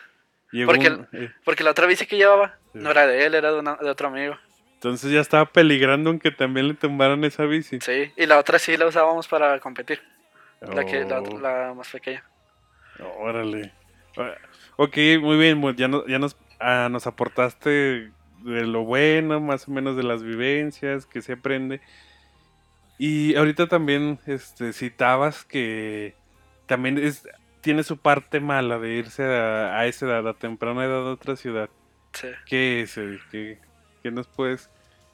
Llegó 0.54 0.72
Porque 0.72 0.90
un- 0.90 1.08
eh, 1.14 1.32
Porque 1.44 1.64
la 1.64 1.72
otra 1.72 1.86
bici 1.88 2.06
que 2.06 2.16
llevaba 2.18 2.58
Sí. 2.72 2.80
no 2.80 2.92
era 2.92 3.06
de 3.08 3.26
él, 3.26 3.36
era 3.36 3.52
de, 3.52 3.60
una- 3.60 3.76
de 3.76 3.90
otro 3.90 4.08
amigo. 4.08 4.36
entonces 4.76 5.12
ya 5.12 5.20
estaba 5.22 5.46
peligrando 5.46 6.10
en 6.10 6.20
que 6.20 6.32
también 6.32 6.68
le 6.70 6.74
tumbaran 6.74 7.24
esa 7.24 7.44
bici. 7.46 7.80
Sí, 7.82 8.12
y 8.18 8.26
la 8.26 8.38
otra 8.38 8.60
sí 8.60 8.76
la 8.78 8.86
usábamos 8.88 9.28
para 9.28 9.60
competir. 9.60 10.02
La, 10.62 10.86
que, 10.86 11.04
la, 11.06 11.20
Oh. 11.22 11.40
la 11.40 11.74
más 11.76 11.90
pequeña. 11.90 12.24
Órale. 13.20 13.72
Ah, 14.18 14.34
Ok, 14.78 14.98
muy 15.22 15.38
bien, 15.38 15.60
pues 15.62 15.76
ya, 15.76 15.88
no- 15.88 16.06
ya 16.08 16.20
nos, 16.20 16.36
ah, 16.60 16.88
nos 16.92 17.06
aportaste 17.08 17.70
de 18.40 18.66
lo 18.66 18.84
bueno, 18.84 19.40
más 19.40 19.68
o 19.68 19.72
menos 19.72 19.96
de 19.96 20.04
las 20.04 20.24
vivencias 20.24 21.06
que 21.06 21.22
se 21.22 21.34
aprende. 21.34 21.80
Y 22.98 23.36
ahorita 23.36 23.68
también 23.68 24.20
este, 24.26 24.74
citabas 24.74 25.44
que 25.46 26.16
también 26.66 26.98
es, 26.98 27.28
tiene 27.63 27.84
su 27.84 27.98
parte 27.98 28.39
mala 28.39 28.77
de 28.77 28.89
irse 28.93 29.24
a, 29.24 29.79
a 29.79 29.86
esa 29.88 30.05
edad, 30.05 30.27
a 30.27 30.34
temprana 30.34 30.84
edad 30.86 31.08
a 31.08 31.12
otra 31.12 31.36
ciudad. 31.36 31.70
Sí. 32.13 32.27
¿Qué 32.46 32.82
es? 32.82 32.93
¿Qué, 33.32 33.58
qué 34.03 34.12
nos 34.12 34.27
puedes...? 34.27 34.70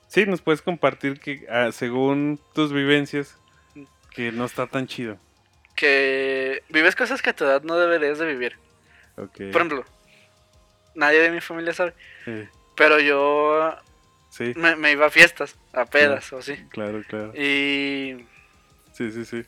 Sí, 0.07 0.25
nos 0.25 0.41
puedes 0.41 0.63
compartir 0.63 1.19
que 1.19 1.45
ah, 1.49 1.71
según 1.71 2.39
tus 2.55 2.73
vivencias, 2.73 3.37
que 4.09 4.31
no 4.31 4.45
está 4.45 4.65
tan 4.65 4.87
chido. 4.87 5.17
Que 5.75 6.63
vives 6.69 6.95
cosas 6.95 7.21
que 7.21 7.29
a 7.29 7.35
tu 7.35 7.45
edad 7.45 7.61
no 7.61 7.77
deberías 7.77 8.17
de 8.17 8.25
vivir. 8.25 8.57
Ok. 9.17 9.37
Por 9.51 9.61
ejemplo, 9.61 9.85
nadie 10.95 11.19
de 11.19 11.29
mi 11.29 11.39
familia 11.41 11.73
sabe. 11.73 11.93
Pero 12.75 12.99
yo 12.99 13.77
sí, 14.31 14.53
me, 14.55 14.75
me 14.75 14.91
iba 14.91 15.05
a 15.05 15.09
fiestas, 15.11 15.55
a 15.73 15.85
pedas 15.85 16.33
o 16.33 16.39
así. 16.39 16.55
claro, 16.69 17.03
claro. 17.07 17.31
Y 17.35 18.25
Sí, 18.93 19.11
sí, 19.11 19.23
sí. 19.25 19.45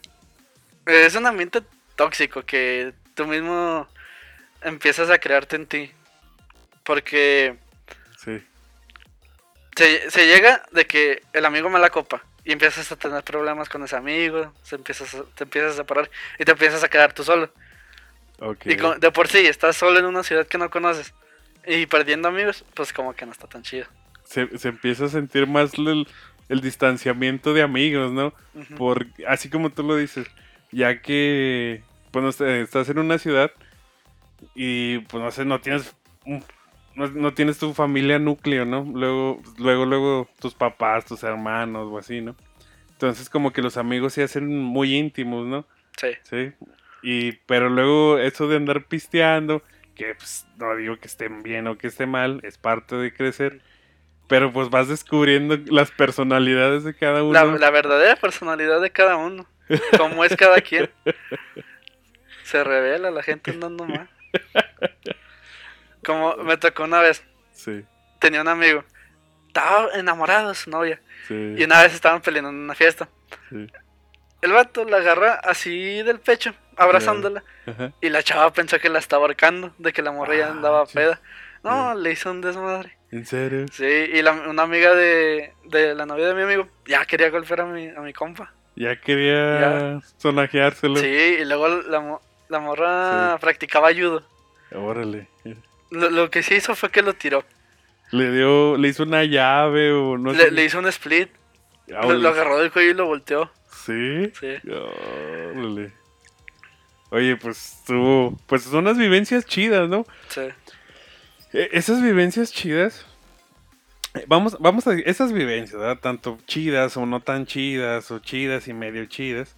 es 0.85 1.15
un 1.15 1.25
ambiente 1.25 1.61
tóxico 2.05 2.41
que 2.43 2.93
tú 3.13 3.27
mismo 3.27 3.87
empiezas 4.63 5.09
a 5.11 5.19
crearte 5.19 5.55
en 5.55 5.67
ti. 5.67 5.91
Porque 6.83 7.57
Sí, 8.17 8.41
se, 9.75 10.09
se 10.09 10.25
llega 10.27 10.63
de 10.71 10.85
que 10.85 11.21
el 11.33 11.45
amigo 11.45 11.69
me 11.69 11.79
la 11.79 11.89
copa 11.89 12.23
y 12.43 12.51
empiezas 12.51 12.91
a 12.91 12.95
tener 12.95 13.23
problemas 13.23 13.69
con 13.69 13.83
ese 13.83 13.95
amigo, 13.95 14.51
se 14.63 14.75
empiezas 14.75 15.13
a- 15.13 15.23
te 15.35 15.43
empiezas 15.43 15.73
a 15.73 15.75
separar 15.77 16.09
y 16.39 16.45
te 16.45 16.51
empiezas 16.51 16.83
a 16.83 16.89
quedar 16.89 17.13
tú 17.13 17.23
solo. 17.23 17.51
ok. 18.39 18.65
Y 18.65 18.77
con- 18.77 18.99
de 18.99 19.11
por 19.11 19.27
sí 19.27 19.45
estás 19.45 19.77
solo 19.77 19.99
en 19.99 20.05
una 20.05 20.23
ciudad 20.23 20.47
que 20.47 20.57
no 20.57 20.69
conoces 20.71 21.13
y 21.67 21.85
perdiendo 21.85 22.27
amigos, 22.29 22.65
pues 22.73 22.91
como 22.93 23.13
que 23.13 23.25
no 23.27 23.31
está 23.31 23.47
tan 23.47 23.61
chido. 23.61 23.85
se, 24.25 24.57
se 24.57 24.69
empieza 24.69 25.05
a 25.05 25.09
sentir 25.09 25.45
más 25.45 25.73
el, 25.75 26.07
el 26.49 26.61
distanciamiento 26.61 27.53
de 27.53 27.61
amigos, 27.63 28.11
¿no? 28.11 28.33
Por, 28.77 29.05
así 29.27 29.49
como 29.49 29.69
tú 29.71 29.83
lo 29.83 29.95
dices, 29.97 30.25
ya 30.71 31.01
que 31.01 31.83
pues, 32.11 32.23
no 32.23 32.31
sé, 32.31 32.61
estás 32.61 32.89
en 32.89 32.99
una 32.99 33.17
ciudad 33.17 33.51
y 34.55 34.99
pues 34.99 35.23
no 35.23 35.31
sé, 35.31 35.45
no 35.45 35.61
tienes 35.61 35.95
no, 36.95 37.07
no 37.07 37.33
tienes 37.33 37.57
tu 37.57 37.73
familia 37.73 38.19
núcleo, 38.19 38.65
¿no? 38.65 38.83
Luego, 38.93 39.41
luego, 39.57 39.85
luego 39.85 40.29
tus 40.39 40.53
papás, 40.53 41.05
tus 41.05 41.23
hermanos 41.23 41.87
o 41.91 41.97
así, 41.97 42.21
¿no? 42.21 42.35
Entonces 42.91 43.29
como 43.29 43.51
que 43.51 43.61
los 43.61 43.77
amigos 43.77 44.13
se 44.13 44.23
hacen 44.23 44.57
muy 44.59 44.95
íntimos, 44.95 45.47
¿no? 45.47 45.65
Sí, 45.97 46.09
Sí. 46.23 46.53
Y, 47.03 47.31
pero 47.47 47.69
luego 47.69 48.19
eso 48.19 48.47
de 48.47 48.57
andar 48.57 48.85
pisteando, 48.85 49.63
que 49.95 50.13
pues, 50.13 50.45
no 50.57 50.75
digo 50.75 50.97
que 50.97 51.07
estén 51.07 51.41
bien 51.41 51.67
o 51.67 51.77
que 51.77 51.87
esté 51.87 52.05
mal, 52.05 52.39
es 52.43 52.59
parte 52.59 52.95
de 52.95 53.11
crecer. 53.11 53.61
Pero 54.27 54.53
pues 54.53 54.69
vas 54.69 54.87
descubriendo 54.87 55.57
las 55.65 55.91
personalidades 55.91 56.83
de 56.83 56.93
cada 56.93 57.23
uno. 57.23 57.33
la, 57.33 57.45
la 57.45 57.71
verdadera 57.71 58.15
personalidad 58.15 58.79
de 58.79 58.91
cada 58.91 59.17
uno, 59.17 59.45
cómo 59.97 60.23
es 60.23 60.35
cada 60.35 60.61
quien. 60.61 60.89
Se 62.51 62.63
revela 62.63 63.11
la 63.11 63.23
gente 63.23 63.51
andando 63.51 63.85
mal. 63.85 64.09
Como 66.05 66.35
me 66.37 66.57
tocó 66.57 66.83
una 66.83 66.99
vez, 66.99 67.23
Sí, 67.53 67.85
tenía 68.19 68.41
un 68.41 68.47
amigo, 68.47 68.83
estaba 69.47 69.89
enamorado 69.93 70.49
de 70.49 70.55
su 70.55 70.69
novia 70.69 70.99
sí, 71.27 71.55
y 71.57 71.63
una 71.63 71.81
vez 71.83 71.93
estaban 71.93 72.21
peleando 72.21 72.49
en 72.49 72.55
una 72.57 72.75
fiesta. 72.75 73.07
sí. 73.49 73.67
El 74.41 74.53
vato 74.53 74.83
la 74.85 74.97
agarra 74.97 75.35
así 75.35 76.01
del 76.01 76.19
pecho, 76.19 76.55
abrazándola. 76.75 77.43
Ajá. 77.67 77.91
Y 78.01 78.09
la 78.09 78.23
chava 78.23 78.51
pensó 78.51 78.79
que 78.79 78.89
la 78.89 78.97
estaba 78.97 79.21
ahorcando, 79.25 79.71
de 79.77 79.93
que 79.93 80.01
la 80.01 80.11
morra 80.11 80.35
ya 80.35 80.47
Ah, 80.47 80.51
andaba 80.51 80.83
chis. 80.85 80.95
peda. 80.95 81.21
No, 81.63 81.93
le 81.93 82.11
hizo 82.11 82.31
un 82.31 82.41
desmadre. 82.41 82.97
¿En 83.11 83.23
serio? 83.27 83.67
Sí, 83.71 83.85
y 83.85 84.19
la- 84.23 84.31
una 84.31 84.63
amiga 84.63 84.95
de, 84.95 85.53
de 85.65 85.93
la 85.93 86.07
novia 86.07 86.25
de 86.29 86.33
mi 86.33 86.41
amigo 86.41 86.67
ya 86.87 87.05
quería 87.05 87.29
golpear 87.29 87.61
a 87.61 87.65
mi, 87.65 87.87
a 87.89 87.99
mi 88.01 88.13
compa. 88.13 88.51
Ya 88.75 88.99
quería 88.99 89.99
sonajeárselo. 90.17 90.95
Sí, 90.95 91.05
y 91.39 91.45
luego 91.45 91.67
la, 91.67 92.19
la 92.51 92.59
morra 92.59 93.37
practicaba 93.39 93.87
ayudo. 93.87 94.23
Órale. 94.71 95.27
Lo, 95.89 96.09
lo 96.09 96.29
que 96.29 96.43
sí 96.43 96.55
hizo 96.55 96.75
fue 96.75 96.89
que 96.91 97.01
lo 97.01 97.13
tiró. 97.13 97.43
Le 98.11 98.29
dio, 98.31 98.77
le 98.77 98.89
hizo 98.89 99.03
una 99.03 99.23
llave 99.23 99.91
o 99.93 100.17
no 100.17 100.33
le, 100.33 100.37
sé. 100.45 100.51
le 100.51 100.65
hizo 100.65 100.79
un 100.79 100.87
split, 100.87 101.29
Ah, 101.95 102.05
lo, 102.05 102.13
lo 102.13 102.29
agarró 102.29 102.57
del 102.59 102.71
cuello 102.71 102.91
y 102.91 102.93
lo 102.93 103.05
volteó. 103.07 103.51
Sí. 103.85 104.31
Sí. 104.39 104.55
Órale. 104.69 105.91
Oye, 107.09 107.35
pues 107.37 107.79
estuvo. 107.79 108.37
Pues 108.47 108.63
son 108.63 108.79
unas 108.79 108.97
vivencias 108.97 109.45
chidas, 109.45 109.89
¿no? 109.89 110.05
Sí. 110.29 110.41
E- 111.53 111.69
Esas 111.73 112.01
vivencias 112.01 112.51
chidas. 112.53 113.05
Vamos, 114.27 114.57
vamos 114.59 114.87
a 114.87 114.93
esas 114.93 115.31
vivencias, 115.33 115.79
¿verdad? 115.79 115.99
Tanto 115.99 116.37
chidas 116.45 116.95
o 116.97 117.05
no 117.05 117.21
tan 117.21 117.45
chidas, 117.45 118.11
o 118.11 118.19
chidas 118.19 118.67
y 118.67 118.73
medio 118.73 119.05
chidas. 119.05 119.55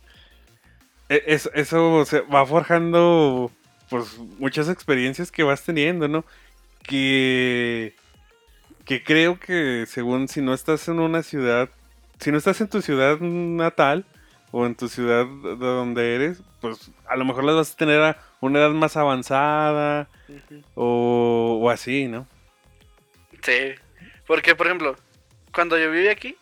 E- 1.09 1.23
es- 1.27 1.49
eso 1.53 2.05
se 2.05 2.21
va 2.21 2.45
forjando 2.45 3.51
pues 3.89 4.17
muchas 4.39 4.69
experiencias 4.69 5.31
que 5.31 5.43
vas 5.43 5.63
teniendo, 5.63 6.07
¿no? 6.07 6.25
Que, 6.83 7.95
que 8.85 9.03
creo 9.03 9.39
que 9.39 9.85
según 9.87 10.27
si 10.27 10.41
no 10.41 10.53
estás 10.53 10.87
en 10.87 10.99
una 10.99 11.23
ciudad, 11.23 11.69
si 12.19 12.31
no 12.31 12.37
estás 12.37 12.59
en 12.61 12.67
tu 12.69 12.81
ciudad 12.81 13.19
natal 13.19 14.05
o 14.51 14.65
en 14.65 14.75
tu 14.75 14.87
ciudad 14.89 15.25
de 15.25 15.55
donde 15.55 16.15
eres, 16.15 16.41
pues 16.61 16.91
a 17.07 17.15
lo 17.15 17.25
mejor 17.25 17.43
las 17.43 17.55
vas 17.55 17.71
a 17.73 17.77
tener 17.77 18.01
a 18.01 18.17
una 18.41 18.59
edad 18.59 18.69
más 18.71 18.97
avanzada, 18.97 20.07
o, 20.75 21.59
o 21.61 21.69
así, 21.69 22.07
¿no? 22.07 22.27
Sí. 23.43 23.73
Porque, 24.27 24.55
por 24.55 24.67
ejemplo, 24.67 24.95
cuando 25.53 25.77
yo 25.77 25.91
viví 25.91 26.07
aquí, 26.07 26.37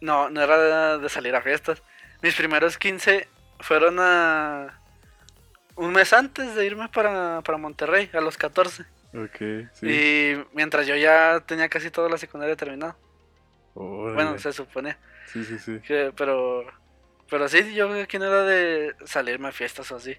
no, 0.00 0.30
no 0.30 0.40
era 0.40 0.96
de, 0.96 1.02
de 1.02 1.08
salir 1.08 1.34
a 1.34 1.42
fiestas. 1.42 1.82
Mis 2.22 2.34
primeros 2.34 2.78
15 2.78 3.28
fueron 3.62 3.96
a... 3.98 4.78
Un 5.74 5.92
mes 5.92 6.12
antes 6.12 6.54
de 6.54 6.66
irme 6.66 6.88
para, 6.90 7.40
para 7.42 7.56
Monterrey, 7.58 8.10
a 8.12 8.20
los 8.20 8.36
14. 8.36 8.82
Ok, 9.14 9.68
sí. 9.72 9.86
Y 9.88 10.44
mientras 10.54 10.86
yo 10.86 10.96
ya 10.96 11.42
tenía 11.46 11.68
casi 11.68 11.90
toda 11.90 12.08
la 12.10 12.18
secundaria 12.18 12.56
terminada. 12.56 12.96
Órale. 13.74 14.14
Bueno, 14.14 14.38
se 14.38 14.52
supone. 14.52 14.96
Sí, 15.26 15.44
sí, 15.44 15.58
sí. 15.58 15.80
Que, 15.86 16.12
pero, 16.14 16.64
pero 17.30 17.48
sí, 17.48 17.72
yo 17.74 17.90
aquí 18.02 18.18
no 18.18 18.26
era 18.26 18.42
de 18.42 18.94
salirme 19.06 19.48
a 19.48 19.52
fiestas 19.52 19.90
o 19.92 19.96
así. 19.96 20.16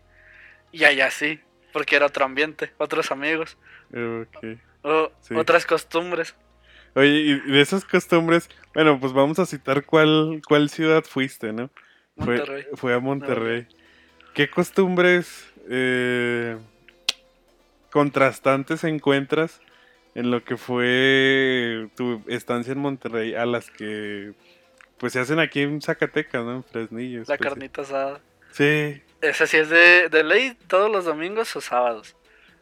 Y 0.72 0.86
allá 0.86 1.12
sí, 1.12 1.40
porque 1.72 1.96
era 1.96 2.08
otro 2.08 2.26
ambiente, 2.26 2.74
otros 2.80 3.12
amigos, 3.12 3.58
Ok. 3.92 4.58
o 4.82 5.12
Sí. 5.22 5.36
otras 5.36 5.68
costumbres. 5.68 6.36
Oye, 6.96 7.10
y 7.10 7.40
de 7.40 7.62
esas 7.62 7.86
costumbres, 7.86 8.50
bueno, 8.74 9.00
pues 9.00 9.14
vamos 9.14 9.38
a 9.38 9.46
citar 9.46 9.84
cuál, 9.86 10.42
cuál 10.48 10.70
ciudad 10.70 11.04
fuiste, 11.04 11.54
¿no? 11.54 11.70
Fue- 12.18 12.38
Monterrey. 12.38 12.66
Fue, 12.76 12.94
a 12.94 13.00
Monterrey. 13.00 13.68
¿Qué 14.34 14.50
costumbres 14.50 15.52
eh, 15.70 16.58
contrastantes 17.92 18.84
encuentras 18.84 19.62
en 20.16 20.32
lo 20.32 20.44
que 20.44 20.58
fue 20.58 21.90
tu 21.96 22.24
estancia 22.28 22.74
en 22.74 22.80
Monterrey 22.80 23.34
a 23.36 23.46
las 23.46 23.70
que 23.70 24.34
pues 24.98 25.14
se 25.14 25.20
hacen 25.20 25.40
aquí 25.40 25.62
en 25.62 25.82
Zacatecas, 25.82 26.44
¿no? 26.44 26.56
En 26.58 26.64
Fresnillo. 26.64 27.24
La 27.28 27.36
especi- 27.36 27.40
carnita 27.40 27.82
asada. 27.82 28.22
Sí, 28.52 29.02
Esa 29.22 29.48
sí 29.48 29.58
es 29.58 29.70
de, 29.70 30.10
de 30.10 30.24
ley 30.24 30.56
todos 30.68 30.92
los 30.92 31.06
domingos 31.06 31.56
o 31.56 31.62
sábados. 31.62 32.16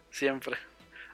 Siempre. 0.09 0.57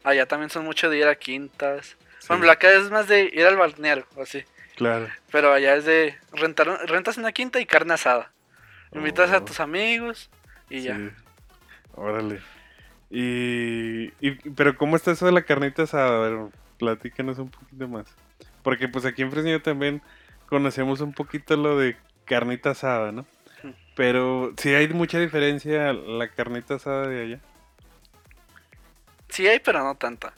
Allá 0.03 0.25
también 0.25 0.50
son 0.50 0.63
mucho 0.63 0.89
de 0.89 1.00
ir 1.00 1.08
a 1.08 1.15
quintas. 1.15 1.98
sí, 2.20 2.25
ejemplo, 2.25 2.51
acá 2.51 2.72
es 2.72 2.89
más 2.91 3.08
de 3.08 3.24
ir 3.34 3.46
al 3.46 3.58
balneario, 3.58 4.06
así. 4.22 4.44
Claro. 4.78 5.08
Pero 5.32 5.52
allá 5.52 5.76
es 5.76 5.84
de 5.84 6.16
rentar, 6.32 6.68
rentas 6.88 7.18
una 7.18 7.34
quinta 7.34 7.60
y 7.60 7.66
carne 7.66 7.94
asada. 7.96 8.32
Invitas 8.94 9.32
a 9.32 9.40
Oh. 9.40 9.44
tus 9.44 9.60
amigos 9.60 10.30
y 10.70 10.80
ya. 10.82 10.98
Órale. 11.94 12.40
Y, 13.10 14.14
y- 14.26 14.50
pero 14.56 14.78
¿cómo 14.78 14.96
está 14.96 15.12
eso 15.12 15.26
de 15.26 15.32
la 15.34 15.42
carnita 15.42 15.84
asada? 15.84 16.18
A 16.18 16.30
ver, 16.30 16.40
platícanos 16.78 17.38
un 17.40 17.50
poquito 17.50 17.88
más. 17.90 18.06
Porque 18.64 18.88
pues 18.88 19.04
aquí 19.06 19.22
en 19.24 19.32
Fresnillo 19.32 19.62
también 19.62 20.02
conocemos 20.48 21.02
un 21.02 21.14
poquito 21.14 21.58
lo 21.58 21.78
de 21.78 21.98
carnita 22.26 22.70
asada, 22.72 23.12
¿no? 23.12 23.26
Hmm. 23.64 23.72
Pero 23.96 24.54
sí 24.58 24.74
hay 24.74 24.88
mucha 24.90 25.20
diferencia 25.20 25.92
la 25.94 26.28
carnita 26.30 26.76
asada 26.76 27.08
de 27.08 27.22
allá. 27.22 27.40
Sí 29.30 29.48
hay, 29.48 29.60
pero 29.60 29.84
no 29.84 29.96
tanta. 29.96 30.34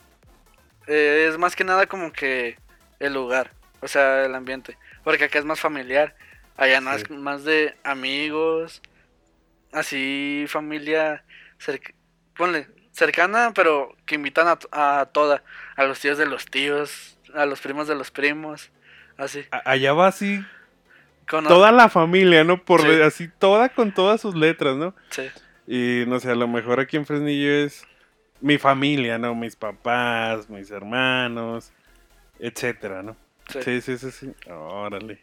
Eh, 0.86 1.26
es 1.28 1.38
más 1.38 1.54
que 1.54 1.64
nada 1.64 1.86
como 1.86 2.12
que 2.12 2.58
el 2.98 3.14
lugar, 3.14 3.52
o 3.80 3.88
sea, 3.88 4.24
el 4.24 4.34
ambiente. 4.34 4.76
Porque 5.04 5.24
acá 5.24 5.38
es 5.38 5.44
más 5.44 5.60
familiar. 5.60 6.14
Allá 6.56 6.80
no 6.80 6.92
Sí. 6.96 7.02
es 7.04 7.10
más 7.10 7.44
de 7.44 7.74
amigos 7.84 8.82
así 9.72 10.44
familia, 10.48 11.22
cerc- 11.64 11.94
ponle, 12.36 12.66
cercana, 12.92 13.52
pero 13.54 13.94
que 14.04 14.16
invitan 14.16 14.48
a, 14.48 15.00
a 15.00 15.06
toda, 15.06 15.42
a 15.76 15.84
los 15.84 16.00
tíos 16.00 16.18
de 16.18 16.26
los 16.26 16.46
tíos, 16.46 17.16
a 17.34 17.46
los 17.46 17.60
primos 17.60 17.86
de 17.88 17.94
los 17.94 18.10
primos, 18.10 18.70
así. 19.16 19.44
A- 19.52 19.70
Allá 19.70 19.92
va 19.92 20.08
así 20.08 20.44
Con 21.28 21.44
toda 21.46 21.70
la 21.70 21.88
familia, 21.88 22.42
¿no? 22.42 22.62
Por 22.64 22.82
Sí. 22.82 23.00
así 23.02 23.28
toda 23.28 23.68
con 23.68 23.92
todas 23.94 24.20
sus 24.20 24.34
letras, 24.34 24.76
¿no? 24.76 24.94
Sí, 25.10 25.30
Y 25.68 26.04
no 26.08 26.18
sé, 26.18 26.32
a 26.32 26.34
lo 26.34 26.48
mejor 26.48 26.80
aquí 26.80 26.96
en 26.96 27.06
Fresnillo 27.06 27.52
es 27.52 27.84
mi 28.40 28.58
familia, 28.58 29.18
¿no? 29.18 29.36
Mis 29.36 29.54
papás, 29.54 30.50
mis 30.50 30.68
hermanos, 30.72 31.70
etcétera, 32.40 33.04
¿no? 33.04 33.16
Sí. 33.52 33.80
Sí, 33.80 33.98
sí, 33.98 34.10
sí. 34.10 34.32
Órale. 34.48 35.18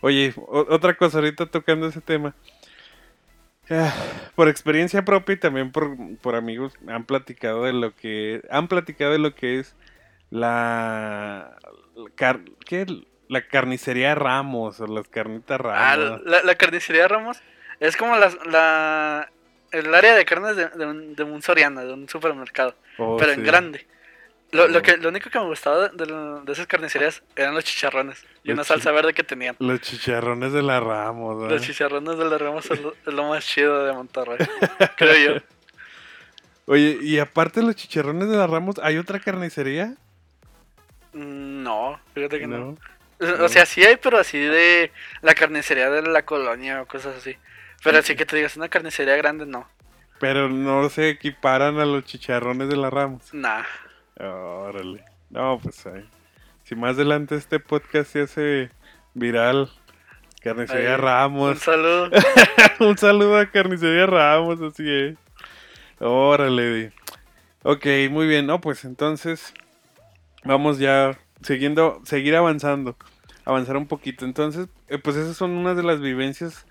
Oye, 0.00 0.34
otra 0.46 0.94
cosa, 0.96 1.18
ahorita 1.18 1.46
tocando 1.46 1.86
ese 1.88 2.00
tema. 2.00 2.34
Ah, 3.68 3.92
Por 4.36 4.48
experiencia 4.48 5.04
propia 5.04 5.32
y 5.34 5.38
también 5.38 5.72
por, 5.72 5.96
por 6.18 6.36
amigos 6.36 6.74
han 6.86 7.04
platicado 7.04 7.64
de 7.64 7.72
lo 7.72 7.94
que 7.96 8.42
han 8.50 8.68
platicado 8.68 9.12
de 9.12 9.18
lo 9.18 9.34
que 9.34 9.58
es 9.58 9.74
la, 10.30 11.56
la 11.96 12.10
car- 12.14 12.40
¿qué? 12.64 12.86
la 13.28 13.42
carnicería 13.48 14.14
Ramos 14.14 14.80
o 14.80 14.86
las 14.86 15.08
carnitas 15.08 15.60
Ah, 15.64 15.96
Ramos. 15.96 16.22
la, 16.24 16.42
la 16.44 16.54
carnicería 16.54 17.08
Ramos 17.08 17.38
es 17.80 17.96
como 17.96 18.14
la, 18.16 18.30
la- 18.46 19.30
el 19.72 19.92
área 19.92 20.14
de 20.14 20.24
carnes 20.24 20.54
de, 20.54 20.68
de 20.68 20.86
un, 20.86 21.16
de 21.16 21.24
un 21.24 21.42
Soriana, 21.42 21.82
de 21.82 21.92
un 21.92 22.08
supermercado, 22.08 22.76
Oh, 22.98 23.16
pero 23.16 23.32
sí. 23.32 23.40
en 23.40 23.46
grande. 23.46 23.86
Lo, 24.52 24.68
lo 24.68 24.80
que, 24.80 24.96
lo 24.96 25.08
único 25.08 25.28
que 25.28 25.38
me 25.40 25.44
gustaba 25.46 25.88
de, 25.88 26.06
de- 26.06 26.40
de 26.44 26.52
esas 26.52 26.66
carnicerías 26.66 27.22
eran 27.34 27.54
los 27.54 27.64
chicharrones 27.64 28.24
y 28.44 28.48
Los 28.48 28.54
una 28.54 28.64
salsa 28.64 28.92
verde 28.92 29.12
que 29.12 29.24
tenían. 29.24 29.56
Los 29.58 29.80
chicharrones 29.80 30.52
de 30.52 30.62
la 30.62 30.78
Ramos. 30.80 31.50
Los 31.50 31.62
chicharrones 31.62 32.16
de 32.16 32.24
la 32.24 32.38
Ramos 32.38 32.70
es 32.70 32.80
lo, 32.80 32.92
es 33.06 33.12
lo 33.12 33.24
más 33.28 33.44
chido 33.44 33.84
de 33.84 33.92
Monterrey, 33.92 34.38
creo 34.96 35.34
yo. 35.34 35.42
Oye, 36.66 36.98
y 37.02 37.18
aparte 37.18 37.60
de 37.60 37.66
los 37.66 37.76
chicharrones 37.76 38.28
de 38.28 38.36
la 38.36 38.46
Ramos, 38.46 38.76
¿hay 38.82 38.98
otra 38.98 39.18
carnicería? 39.20 39.94
Mm, 41.12 41.62
No, 41.62 42.00
fíjate 42.14 42.38
que 42.38 42.46
no. 42.46 42.58
No. 42.58 43.44
O 43.44 43.48
sea, 43.48 43.64
sí 43.66 43.82
hay, 43.82 43.96
pero 43.96 44.18
así 44.18 44.38
de 44.38 44.92
la 45.22 45.34
carnicería 45.34 45.88
de 45.90 46.02
la 46.02 46.22
colonia 46.24 46.82
o 46.82 46.86
cosas 46.86 47.16
así. 47.16 47.34
Pero 47.82 47.98
así 47.98 48.14
que 48.14 48.26
te 48.26 48.36
digas 48.36 48.56
una 48.56 48.68
carnicería 48.68 49.16
grande, 49.16 49.46
no. 49.46 49.68
Pero 50.20 50.48
no 50.48 50.88
se 50.90 51.08
equiparan 51.10 51.78
a 51.78 51.84
los 51.86 52.04
chicharrones 52.04 52.68
de 52.68 52.76
la 52.76 52.90
Ramos. 52.90 53.32
Nah. 53.32 53.62
Órale. 54.18 55.04
No, 55.30 55.58
pues 55.62 55.86
ahí. 55.86 56.08
Si 56.64 56.74
más 56.74 56.96
adelante 56.96 57.34
este 57.36 57.60
podcast 57.60 58.10
se 58.12 58.22
hace 58.22 58.70
viral, 59.14 59.70
Carnicería 60.42 60.90
Ahí, 60.90 60.94
Un 60.96 61.00
Ramos. 61.02 61.58
saludo. 61.60 62.10
Un 62.80 62.98
saludo 62.98 63.38
a 63.38 63.46
Carnicería 63.46 64.06
Ramos, 64.06 64.60
así 64.60 64.88
es. 64.88 65.16
Órale. 65.98 66.92
Ok, 67.62 67.86
muy 68.10 68.26
bien. 68.26 68.46
No, 68.46 68.60
pues 68.60 68.84
entonces 68.84 69.52
vamos 70.44 70.78
ya 70.78 71.18
siguiendo, 71.42 72.00
seguir 72.04 72.36
avanzando, 72.36 72.96
avanzar 73.44 73.76
un 73.76 73.86
poquito. 73.86 74.24
Entonces, 74.24 74.68
eh, 74.88 74.98
pues 74.98 75.16
esas 75.16 75.36
son 75.36 75.50
unas 75.52 75.76
de 75.76 75.82
las 75.82 76.00
vivencias 76.00 76.66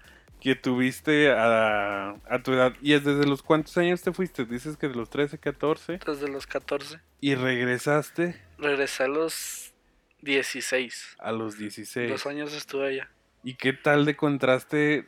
que 0.46 0.54
tuviste 0.54 1.32
a, 1.32 2.12
a 2.30 2.44
tu 2.44 2.54
edad. 2.54 2.72
¿Y 2.80 2.94
es 2.94 3.04
desde 3.04 3.26
los 3.26 3.42
cuántos 3.42 3.76
años 3.80 4.04
te 4.04 4.14
fuiste? 4.14 4.46
Dices 4.46 4.78
que 4.78 4.88
de 4.88 4.94
los 4.94 5.10
13, 5.10 5.40
14 5.40 5.98
Desde 6.06 6.28
los 6.28 6.46
14. 6.46 7.00
y 7.20 7.34
regresaste 7.34 8.40
Regresé 8.60 9.06
a 9.06 9.08
los 9.08 9.74
16. 10.22 11.16
a 11.18 11.32
los 11.32 11.58
16. 11.58 12.12
Dos 12.12 12.28
años 12.28 12.54
estuve 12.54 12.90
allá. 12.90 13.10
¿Y 13.44 13.56
qué 13.56 13.74
tal 13.74 14.06
de 14.06 14.16
contraste 14.16 15.08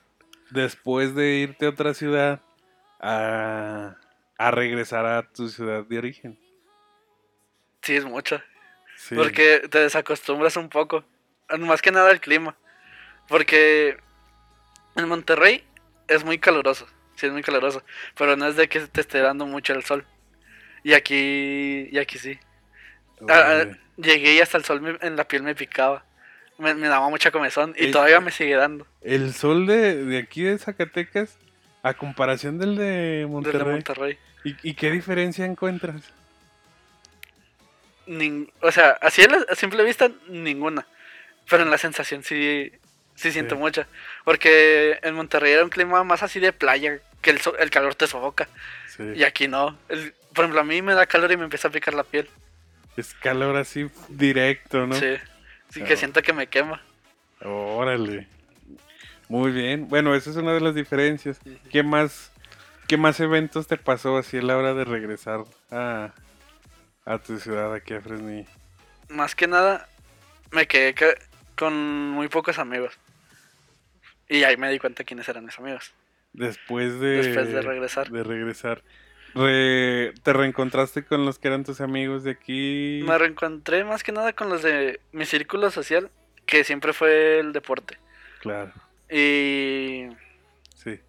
después 0.49 1.13
de 1.13 1.35
irte 1.35 1.67
a 1.67 1.69
otra 1.69 1.93
ciudad 1.93 2.41
a, 2.99 3.95
a 4.39 4.49
regresar 4.49 5.05
a 5.05 5.21
tu 5.31 5.49
ciudad 5.49 5.83
de 5.85 5.99
origen? 5.99 6.39
Sí, 7.83 7.95
es 7.95 8.05
mucho. 8.05 8.41
Sí. 8.95 9.13
Porque 9.13 9.67
te 9.69 9.81
desacostumbras 9.81 10.57
un 10.57 10.69
poco. 10.69 11.05
Más 11.59 11.83
que 11.83 11.91
nada 11.91 12.09
el 12.09 12.21
clima. 12.21 12.57
Porque 13.27 13.97
en 14.97 15.07
Monterrey 15.07 15.63
es 16.07 16.23
muy 16.23 16.37
caluroso. 16.39 16.87
Sí, 17.15 17.25
es 17.25 17.31
muy 17.31 17.41
caluroso. 17.41 17.83
Pero 18.17 18.35
no 18.35 18.47
es 18.47 18.55
de 18.55 18.67
que 18.67 18.79
te 18.81 19.01
esté 19.01 19.19
dando 19.21 19.45
mucho 19.45 19.73
el 19.73 19.83
sol. 19.83 20.05
Y 20.83 20.93
aquí, 20.93 21.89
y 21.91 21.97
aquí 21.97 22.17
sí. 22.19 22.37
Ah, 23.27 23.63
ah, 23.63 23.77
llegué 23.97 24.35
y 24.35 24.39
hasta 24.41 24.57
el 24.57 24.63
sol 24.65 24.81
me- 24.81 24.97
en 25.01 25.15
la 25.15 25.27
piel 25.27 25.43
me 25.43 25.55
picaba. 25.55 26.03
Me, 26.59 26.73
me 26.75 26.87
daba 26.87 27.09
mucha 27.09 27.31
comezón. 27.31 27.73
Y 27.77 27.91
todavía 27.91 28.19
me 28.19 28.31
sigue 28.31 28.55
dando. 28.55 28.85
El 29.01 29.33
sol 29.33 29.65
de, 29.65 30.03
de 30.05 30.17
aquí 30.19 30.43
de 30.43 30.57
Zacatecas, 30.57 31.37
a 31.83 31.93
comparación 31.95 32.57
del 32.57 32.75
de 32.75 33.25
Monterrey, 33.29 33.73
Monterrey. 33.73 34.17
¿y, 34.43 34.55
y 34.69 34.73
qué 34.75 34.91
diferencia 34.91 35.45
encuentras? 35.45 36.01
Nin- 38.07 38.49
o 38.61 38.71
sea, 38.71 38.91
así 39.01 39.23
la- 39.27 39.45
a 39.49 39.55
simple 39.55 39.83
vista, 39.83 40.09
ninguna. 40.29 40.85
Pero 41.49 41.63
en 41.63 41.69
la 41.71 41.77
sensación 41.77 42.23
sí, 42.23 42.71
sí 43.17 43.33
siento 43.33 43.55
Sí. 43.55 43.59
mucha. 43.59 43.87
Porque 44.23 44.97
en 45.03 45.13
Monterrey 45.15 45.51
era 45.51 45.63
un 45.65 45.69
clima 45.69 46.01
más 46.05 46.23
así 46.23 46.39
de 46.39 46.53
playa, 46.53 46.99
que 47.21 47.31
el, 47.31 47.41
so- 47.41 47.57
el 47.57 47.69
calor 47.69 47.95
te 47.95 48.07
sofoca. 48.07 48.47
Sí. 48.95 49.03
Y 49.15 49.23
aquí 49.25 49.49
no. 49.49 49.77
El- 49.89 50.13
por 50.33 50.45
ejemplo, 50.45 50.61
a 50.61 50.63
mí 50.63 50.81
me 50.81 50.93
da 50.93 51.05
calor 51.05 51.29
y 51.31 51.37
me 51.37 51.43
empieza 51.43 51.67
a 51.67 51.71
picar 51.71 51.93
la 51.93 52.03
piel. 52.03 52.29
Es 52.95 53.13
calor 53.15 53.57
así 53.57 53.89
directo, 54.07 54.87
¿no? 54.87 54.95
Sí. 54.95 55.17
No. 55.75 55.85
que 55.85 55.97
siento 55.97 56.21
que 56.21 56.31
me 56.33 56.47
quema. 56.47 56.81
Órale. 57.41 58.27
Muy 59.29 59.51
bien. 59.51 59.87
Bueno, 59.89 60.15
esa 60.15 60.29
es 60.29 60.35
una 60.37 60.53
de 60.53 60.61
las 60.61 60.73
diferencias. 60.75 61.39
Sí, 61.43 61.59
sí. 61.61 61.69
¿Qué 61.69 61.83
más, 61.83 62.31
qué 62.87 62.97
más 62.97 63.19
eventos 63.19 63.67
te 63.67 63.77
pasó 63.77 64.17
así 64.17 64.37
a 64.37 64.41
la 64.41 64.57
hora 64.57 64.73
de 64.73 64.85
regresar 64.85 65.41
a, 65.69 66.13
a 67.05 67.17
tu 67.19 67.37
ciudad 67.39 67.73
aquí 67.73 67.93
a 67.93 68.01
Fresnillo? 68.01 68.47
Más 69.09 69.35
que 69.35 69.47
nada, 69.47 69.87
me 70.51 70.67
quedé 70.67 70.95
con 71.55 71.73
muy 72.11 72.27
pocos 72.29 72.57
amigos. 72.59 72.93
Y 74.29 74.43
ahí 74.43 74.57
me 74.57 74.69
di 74.71 74.79
cuenta 74.79 75.03
quiénes 75.03 75.27
eran 75.29 75.45
mis 75.45 75.57
amigos. 75.59 75.93
Después 76.33 76.99
de, 76.99 77.21
Después 77.23 77.51
de 77.51 77.61
regresar. 77.61 78.09
de 78.09 78.23
regresar. 78.23 78.83
Re- 79.33 80.13
¿Te 80.23 80.33
reencontraste 80.33 81.03
con 81.05 81.25
los 81.25 81.37
que 81.39 81.47
eran 81.47 81.63
tus 81.63 81.79
amigos 81.81 82.23
de 82.23 82.31
aquí? 82.31 83.01
Me 83.05 83.17
reencontré 83.17 83.83
más 83.83 84.03
que 84.03 84.11
nada 84.11 84.33
con 84.33 84.49
los 84.49 84.63
de 84.63 84.99
mi 85.11 85.25
círculo 85.25 85.69
social, 85.71 86.09
que 86.45 86.63
siempre 86.63 86.93
fue 86.93 87.39
el 87.39 87.53
deporte. 87.53 87.97
Claro, 88.41 88.71
Y 89.09 90.07
sí. 90.75 90.99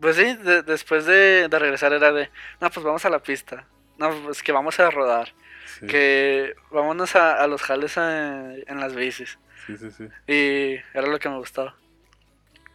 pues 0.00 0.16
sí, 0.16 0.34
de- 0.36 0.62
después 0.62 1.06
de, 1.06 1.48
de 1.48 1.58
regresar 1.58 1.92
era 1.92 2.12
de, 2.12 2.30
no, 2.60 2.70
pues 2.70 2.84
vamos 2.84 3.04
a 3.04 3.10
la 3.10 3.22
pista. 3.22 3.66
No, 3.98 4.10
pues 4.24 4.42
que 4.42 4.52
vamos 4.52 4.78
a 4.80 4.90
rodar. 4.90 5.32
sí, 5.78 5.86
Que 5.86 6.54
vámonos 6.70 7.14
a, 7.16 7.42
a 7.42 7.46
los 7.46 7.62
jales 7.62 7.96
a- 7.98 8.54
en 8.54 8.80
las 8.80 8.94
bicis. 8.94 9.38
sí, 9.66 9.76
sí, 9.76 9.90
sí. 9.90 10.08
Y 10.26 10.74
era 10.96 11.06
lo 11.06 11.18
que 11.18 11.28
me 11.28 11.36
gustaba. 11.38 11.76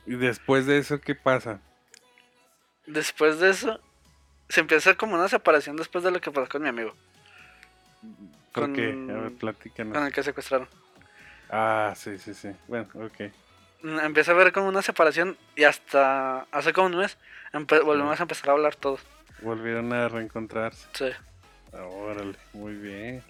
¿Y 0.07 0.15
después 0.15 0.65
de 0.65 0.77
eso 0.79 0.99
qué 1.01 1.13
pasa? 1.15 1.59
Después 2.85 3.39
de 3.39 3.49
eso, 3.49 3.79
se 4.49 4.61
empieza 4.61 4.95
como 4.95 5.15
una 5.15 5.27
separación 5.27 5.75
después 5.75 6.03
de 6.03 6.11
lo 6.11 6.21
que 6.21 6.31
pasó 6.31 6.47
con 6.49 6.63
mi 6.63 6.69
amigo, 6.69 6.95
¿Por 8.53 8.63
Con- 8.63 8.73
qué? 8.73 8.97
A 9.13 9.19
ver, 9.21 9.31
platícanos. 9.33 9.93
con 9.93 10.05
el 10.05 10.13
que 10.13 10.23
secuestraron. 10.23 10.67
Ah, 11.49 11.93
sí, 11.95 12.17
sí, 12.17 12.33
sí. 12.33 12.49
Bueno, 12.67 12.87
ok. 12.95 13.31
Empieza 14.03 14.31
a 14.31 14.35
ver 14.35 14.51
como 14.53 14.67
una 14.69 14.81
separación 14.81 15.37
y 15.55 15.63
hasta 15.65 16.41
hace 16.51 16.73
como 16.73 16.87
un 16.87 16.97
mes 16.97 17.17
volvemos 17.85 18.19
a 18.19 18.23
empezar 18.23 18.49
a 18.49 18.53
hablar 18.53 18.75
todos. 18.75 19.01
Volvieron 19.41 19.93
a 19.93 20.07
reencontrarse. 20.09 20.87
Sí. 20.93 21.09
Ah, 21.73 21.83
Órale, 21.83 22.35
muy 22.53 22.73
bien. 22.73 23.23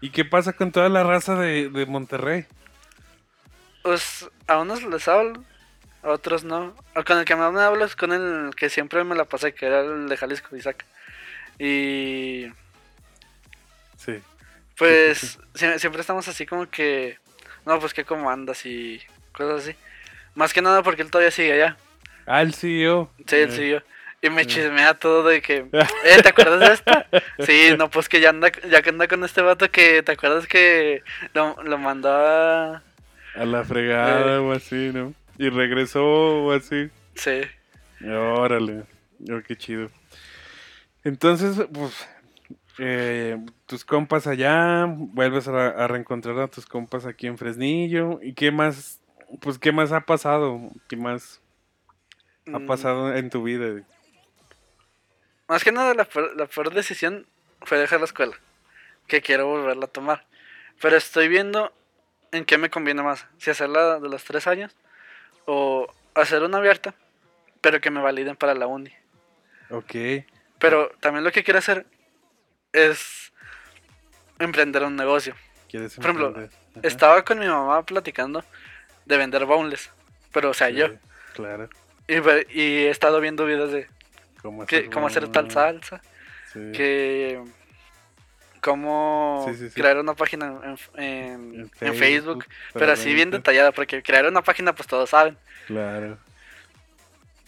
¿Y 0.00 0.10
qué 0.10 0.24
pasa 0.24 0.52
con 0.52 0.72
toda 0.72 0.88
la 0.88 1.02
raza 1.02 1.34
de, 1.36 1.68
de 1.68 1.86
Monterrey? 1.86 2.46
Pues 3.82 4.28
a 4.46 4.58
unos 4.58 4.82
les 4.82 5.06
hablo, 5.08 5.44
otros 6.04 6.44
no. 6.44 6.74
O 6.94 7.04
Con 7.04 7.18
el 7.18 7.24
que 7.24 7.36
más 7.36 7.52
me 7.52 7.60
hablo 7.60 7.84
es 7.84 7.96
con 7.96 8.12
el 8.12 8.54
que 8.54 8.68
siempre 8.70 9.02
me 9.04 9.14
la 9.14 9.24
pasé, 9.24 9.54
que 9.54 9.66
era 9.66 9.80
el 9.80 10.08
de 10.08 10.16
Jalisco, 10.16 10.54
Isaac. 10.56 10.84
Y 11.58 12.46
Sí. 13.96 14.20
pues 14.76 15.38
sie- 15.54 15.78
siempre 15.78 16.00
estamos 16.00 16.26
así 16.28 16.46
como 16.46 16.68
que, 16.68 17.18
no, 17.64 17.78
pues 17.80 17.94
que 17.94 18.04
cómo 18.04 18.30
andas 18.30 18.64
y 18.66 19.00
cosas 19.32 19.62
así. 19.62 19.76
Más 20.34 20.52
que 20.52 20.62
nada 20.62 20.82
porque 20.82 21.02
él 21.02 21.10
todavía 21.10 21.30
sigue 21.30 21.52
allá. 21.52 21.76
Ah, 22.26 22.42
el 22.42 22.54
CEO. 22.54 23.10
Sí, 23.26 23.36
él 23.36 23.48
Eh, 23.50 23.52
siguió. 23.52 23.82
Y 24.20 24.30
me 24.30 24.42
Sí. 24.44 24.50
chismea 24.50 24.94
todo 24.94 25.22
de 25.28 25.42
que, 25.42 25.66
eh, 26.04 26.22
¿te 26.22 26.28
acuerdas 26.28 26.60
de 26.60 26.72
esta? 26.74 27.06
Sí, 27.40 27.74
no, 27.78 27.88
pues 27.90 28.08
que 28.08 28.20
ya 28.20 28.30
anda, 28.30 28.50
ya 28.70 28.82
que 28.82 28.88
anda 28.90 29.06
con 29.06 29.22
este 29.24 29.42
vato 29.42 29.70
que, 29.70 30.02
¿te 30.02 30.12
acuerdas 30.12 30.46
que 30.46 31.02
lo, 31.34 31.56
lo 31.62 31.78
mandó 31.78 32.10
a... 32.10 32.82
A 33.36 33.44
la 33.44 33.64
fregada 33.64 34.36
Eh. 34.36 34.38
o 34.38 34.52
así, 34.52 34.90
¿no? 34.92 35.12
Y 35.38 35.48
regresó 35.50 36.04
o 36.44 36.52
así. 36.52 36.90
Sí, 37.14 37.42
Órale. 38.04 38.84
Oh, 39.30 39.40
qué 39.46 39.56
chido. 39.56 39.88
Entonces, 41.04 41.66
pues, 41.72 42.08
eh, 42.78 43.38
tus 43.66 43.84
compas 43.84 44.26
allá, 44.26 44.86
vuelves 44.88 45.48
a, 45.48 45.68
a 45.68 45.88
reencontrar 45.88 46.38
a 46.40 46.48
tus 46.48 46.66
compas 46.66 47.06
aquí 47.06 47.26
en 47.26 47.38
Fresnillo. 47.38 48.20
¿Y 48.22 48.34
qué 48.34 48.50
más? 48.50 49.00
Pues, 49.40 49.58
¿qué 49.58 49.72
más 49.72 49.92
ha 49.92 50.02
pasado? 50.02 50.60
¿Qué 50.88 50.96
más? 50.96 51.40
ha 52.52 52.58
Mm, 52.58 52.66
pasado 52.66 53.14
en 53.14 53.30
tu 53.30 53.42
vida? 53.42 53.82
Más 55.48 55.64
que 55.64 55.72
nada, 55.72 55.94
la 55.94 56.04
peor, 56.04 56.36
la 56.36 56.46
peor 56.46 56.72
decisión 56.72 57.26
fue 57.62 57.78
dejar 57.78 58.00
la 58.00 58.06
escuela. 58.06 58.34
Que 59.06 59.20
quiero 59.20 59.46
volverla 59.46 59.86
a 59.86 59.88
tomar. 59.88 60.26
Pero 60.80 60.96
estoy 60.96 61.28
viendo 61.28 61.72
en 62.32 62.44
qué 62.44 62.58
me 62.58 62.70
conviene 62.70 63.02
más. 63.02 63.26
Si 63.38 63.50
hacerla 63.50 64.00
de 64.00 64.08
los 64.08 64.24
tres 64.24 64.46
años 64.46 64.74
o 65.46 65.86
hacer 66.14 66.42
una 66.42 66.58
abierta, 66.58 66.94
pero 67.60 67.80
que 67.80 67.90
me 67.90 68.00
validen 68.00 68.36
para 68.36 68.54
la 68.54 68.66
uni. 68.66 68.90
Ok. 69.70 69.94
Pero 70.58 70.90
también 71.00 71.24
lo 71.24 71.32
que 71.32 71.42
quiero 71.44 71.58
hacer 71.58 71.86
es 72.72 73.32
emprender 74.38 74.82
un 74.82 74.96
negocio. 74.96 75.34
¿Quieres 75.68 75.94
Por 75.96 76.04
ejemplo? 76.04 76.34
Ajá. 76.36 76.48
Estaba 76.82 77.24
con 77.24 77.38
mi 77.38 77.46
mamá 77.46 77.84
platicando 77.84 78.44
de 79.04 79.16
vender 79.16 79.44
boneless. 79.44 79.90
Pero, 80.32 80.50
o 80.50 80.54
sea, 80.54 80.68
Sí, 80.68 80.74
yo. 80.74 80.88
Claro. 81.34 81.68
Y, 82.06 82.14
he 82.58 82.90
estado 82.90 83.20
viendo 83.20 83.46
videos 83.46 83.72
de 83.72 83.88
¿Cómo 84.42 84.66
que, 84.66 84.90
cómo 84.90 85.06
hacer 85.06 85.28
tal 85.28 85.50
sal 85.50 85.82
salsa. 85.82 86.02
Sí. 86.52 86.72
que 86.72 87.42
cómo 88.64 89.44
Sí, 89.46 89.54
sí, 89.58 89.68
sí. 89.68 89.74
crear 89.80 89.98
una 89.98 90.14
página 90.14 90.46
en, 90.96 91.02
en- 91.04 91.70
en 91.80 91.94
Facebook, 91.94 92.46
pero 92.72 92.92
así 92.92 93.12
bien 93.12 93.30
detallada, 93.30 93.72
porque 93.72 94.02
crear 94.02 94.26
una 94.26 94.42
página 94.42 94.74
pues 94.74 94.88
todos 94.88 95.10
saben. 95.10 95.36
Claro. 95.66 96.16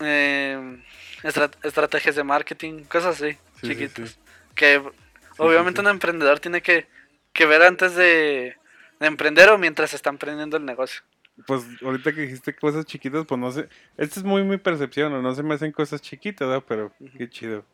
Eh, 0.01 0.83
estra- 1.23 1.51
estrategias 1.63 2.15
de 2.17 2.25
marketing, 2.25 2.85
cosas 2.85 3.17
así, 3.23 3.33
Sí, 3.33 3.39
sí, 3.63 3.69
chiquitas. 3.69 4.19
Que 4.55 4.83
obviamente 5.39 5.81
un 5.81 5.89
emprendedor 5.89 6.39
tiene 6.39 6.61
que, 6.61 6.87
que 7.33 7.47
ver 7.47 7.63
antes 7.63 7.95
de, 7.97 8.57
de 9.01 9.07
emprender 9.07 9.49
o 9.51 9.59
mientras 9.59 9.95
está 9.95 10.11
emprendiendo 10.11 10.57
el 10.59 10.65
negocio. 10.67 11.01
Pues 11.47 11.63
ahorita 11.83 12.13
que 12.15 12.23
dijiste 12.23 12.55
cosas 12.55 12.85
chiquitas, 12.87 13.25
pues 13.27 13.39
no 13.41 13.51
sé. 13.53 13.69
Esta 13.99 14.21
es 14.21 14.25
muy 14.25 14.43
mi 14.43 14.57
percepción, 14.59 15.13
¿no? 15.13 15.21
No 15.21 15.35
se 15.35 15.43
me 15.43 15.55
hacen 15.55 15.73
cosas 15.73 16.01
chiquitas, 16.01 16.49
¿verdad? 16.49 16.65
Pero 16.67 16.93
qué 17.19 17.29
chido. 17.29 17.65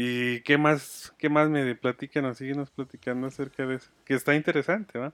¿Y 0.00 0.42
qué 0.42 0.58
más, 0.58 1.12
qué 1.18 1.28
más 1.28 1.48
me 1.48 1.74
platícanos? 1.74 2.38
Síguenos 2.38 2.70
platicando 2.70 3.26
acerca 3.26 3.66
de 3.66 3.74
eso. 3.74 3.90
Que 4.04 4.14
está 4.14 4.36
interesante, 4.36 4.96
¿va? 4.96 5.12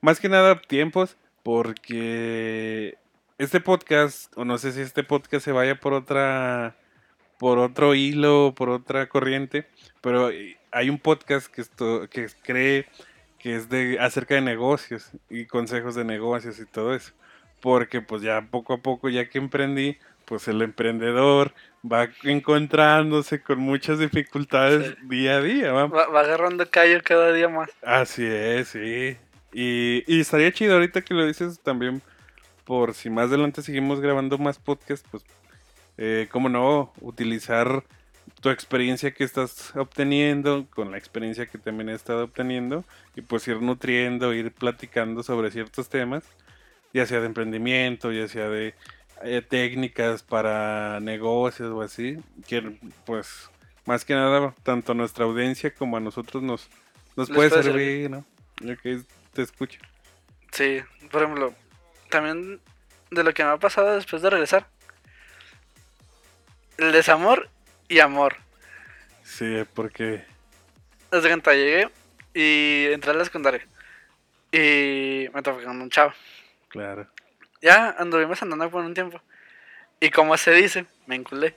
Más 0.00 0.20
que 0.20 0.28
nada 0.28 0.62
tiempos, 0.62 1.16
porque 1.42 2.96
este 3.38 3.58
podcast, 3.58 4.32
o 4.36 4.44
no 4.44 4.56
sé 4.56 4.70
si 4.70 4.82
este 4.82 5.02
podcast 5.02 5.44
se 5.44 5.50
vaya 5.50 5.80
por 5.80 5.94
otra, 5.94 6.76
por 7.40 7.58
otro 7.58 7.96
hilo, 7.96 8.54
por 8.56 8.68
otra 8.68 9.08
corriente, 9.08 9.66
pero 10.00 10.30
hay 10.70 10.90
un 10.90 11.00
podcast 11.00 11.48
que 11.48 11.62
esto, 11.62 12.08
que 12.08 12.28
cree 12.44 12.86
que 13.40 13.56
es 13.56 13.68
de 13.68 13.98
acerca 13.98 14.36
de 14.36 14.42
negocios 14.42 15.10
y 15.28 15.46
consejos 15.46 15.96
de 15.96 16.04
negocios 16.04 16.60
y 16.60 16.66
todo 16.66 16.94
eso. 16.94 17.14
Porque 17.60 18.00
pues 18.00 18.22
ya 18.22 18.42
poco 18.48 18.74
a 18.74 18.78
poco, 18.78 19.08
ya 19.08 19.28
que 19.28 19.38
emprendí, 19.38 19.98
pues 20.24 20.48
el 20.48 20.62
emprendedor 20.62 21.52
va 21.90 22.08
encontrándose 22.22 23.42
con 23.42 23.58
muchas 23.58 23.98
dificultades 23.98 24.94
Sí. 25.00 25.06
día 25.08 25.36
a 25.36 25.42
día, 25.42 25.72
¿va? 25.72 25.86
Va, 25.86 26.06
va 26.08 26.20
agarrando 26.20 26.68
callo 26.70 27.00
cada 27.02 27.32
día 27.32 27.48
más. 27.48 27.70
Así 27.82 28.24
es, 28.24 28.68
sí. 28.68 29.16
Y, 29.52 30.02
y 30.06 30.20
estaría 30.20 30.52
chido 30.52 30.74
ahorita 30.74 31.02
que 31.02 31.14
lo 31.14 31.26
dices 31.26 31.60
también, 31.60 32.02
por 32.64 32.94
si 32.94 33.10
más 33.10 33.26
adelante 33.28 33.62
seguimos 33.62 34.00
grabando 34.00 34.38
más 34.38 34.58
podcasts, 34.58 35.06
pues, 35.10 35.24
eh, 35.98 36.26
cómo 36.30 36.48
no, 36.48 36.92
utilizar 37.00 37.84
tu 38.40 38.50
experiencia 38.50 39.12
que 39.12 39.24
estás 39.24 39.74
obteniendo 39.76 40.66
con 40.74 40.90
la 40.90 40.98
experiencia 40.98 41.46
que 41.46 41.58
también 41.58 41.88
he 41.88 41.94
estado 41.94 42.24
obteniendo 42.24 42.84
y 43.14 43.20
pues 43.20 43.46
ir 43.48 43.60
nutriendo, 43.62 44.34
ir 44.34 44.50
platicando 44.52 45.22
sobre 45.22 45.50
ciertos 45.50 45.88
temas, 45.88 46.24
ya 46.92 47.06
sea 47.06 47.20
de 47.20 47.26
emprendimiento, 47.26 48.10
ya 48.12 48.26
sea 48.28 48.48
de 48.48 48.74
eh, 49.24 49.42
técnicas 49.42 50.22
para 50.22 51.00
negocios 51.00 51.70
o 51.70 51.80
así, 51.80 52.18
que 52.46 52.78
pues 53.04 53.50
más 53.86 54.04
que 54.04 54.14
nada 54.14 54.54
tanto 54.62 54.92
a 54.92 54.94
nuestra 54.94 55.24
audiencia 55.24 55.74
como 55.74 55.96
a 55.96 56.00
nosotros 56.00 56.42
nos, 56.42 56.68
nos 57.16 57.28
puede 57.30 57.50
puede 57.50 57.62
servir, 57.62 58.10
¿no? 58.10 58.18
Ok, 58.70 59.04
te 59.32 59.42
escucho. 59.42 59.80
Sí, 60.52 60.80
por 61.10 61.22
ejemplo, 61.22 61.54
también 62.10 62.60
de 63.10 63.24
lo 63.24 63.32
que 63.32 63.44
me 63.44 63.50
ha 63.50 63.56
pasado 63.56 63.94
después 63.94 64.22
de 64.22 64.30
regresar. 64.30 64.68
El 66.76 66.92
desamor 66.92 67.48
y 67.88 68.00
amor. 68.00 68.36
Sí, 69.22 69.64
porque 69.74 70.24
Desde 71.10 71.28
cuando 71.28 71.52
llegué 71.52 71.88
y 72.34 72.92
entré 72.92 73.12
a 73.12 73.14
la 73.14 73.24
secundaria. 73.24 73.66
Y 74.52 75.28
me 75.32 75.42
topé 75.42 75.64
con 75.64 75.80
un 75.80 75.90
chavo. 75.90 76.12
claro, 76.68 77.08
Ya 77.64 77.96
anduvimos 77.98 78.42
andando 78.42 78.68
por 78.70 78.84
un 78.84 78.92
tiempo. 78.92 79.22
Y 79.98 80.10
como 80.10 80.36
se 80.36 80.52
dice, 80.52 80.84
me 81.06 81.14
enculé. 81.14 81.56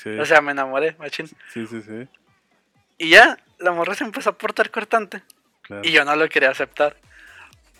sí, 0.00 0.10
O 0.10 0.24
sea, 0.24 0.40
me 0.40 0.52
enamoré, 0.52 0.94
machín. 0.98 1.26
sí, 1.52 1.66
sí, 1.66 1.82
sí, 1.82 2.06
Y 2.98 3.08
ya, 3.10 3.36
la 3.58 3.72
morra 3.72 3.94
se 3.94 4.04
empezó 4.04 4.30
a 4.30 4.38
portar 4.38 4.70
cortante. 4.70 5.22
claro. 5.62 5.82
Y 5.84 5.90
yo 5.90 6.04
no 6.04 6.14
lo 6.14 6.28
quería 6.28 6.50
aceptar. 6.50 6.96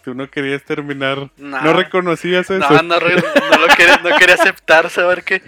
Tú 0.03 0.15
no 0.15 0.29
querías 0.29 0.65
terminar, 0.65 1.31
No. 1.37 1.61
no 1.63 1.73
reconocías 1.75 2.51
eso, 2.51 2.59
No, 2.59 2.83
no, 2.83 2.99
re- 2.99 3.15
no 3.51 3.57
lo 3.59 3.69
quería, 3.77 3.99
no 3.99 4.17
quería 4.19 4.35
aceptar, 4.35 4.91
saber 4.91 5.23
que 5.23 5.41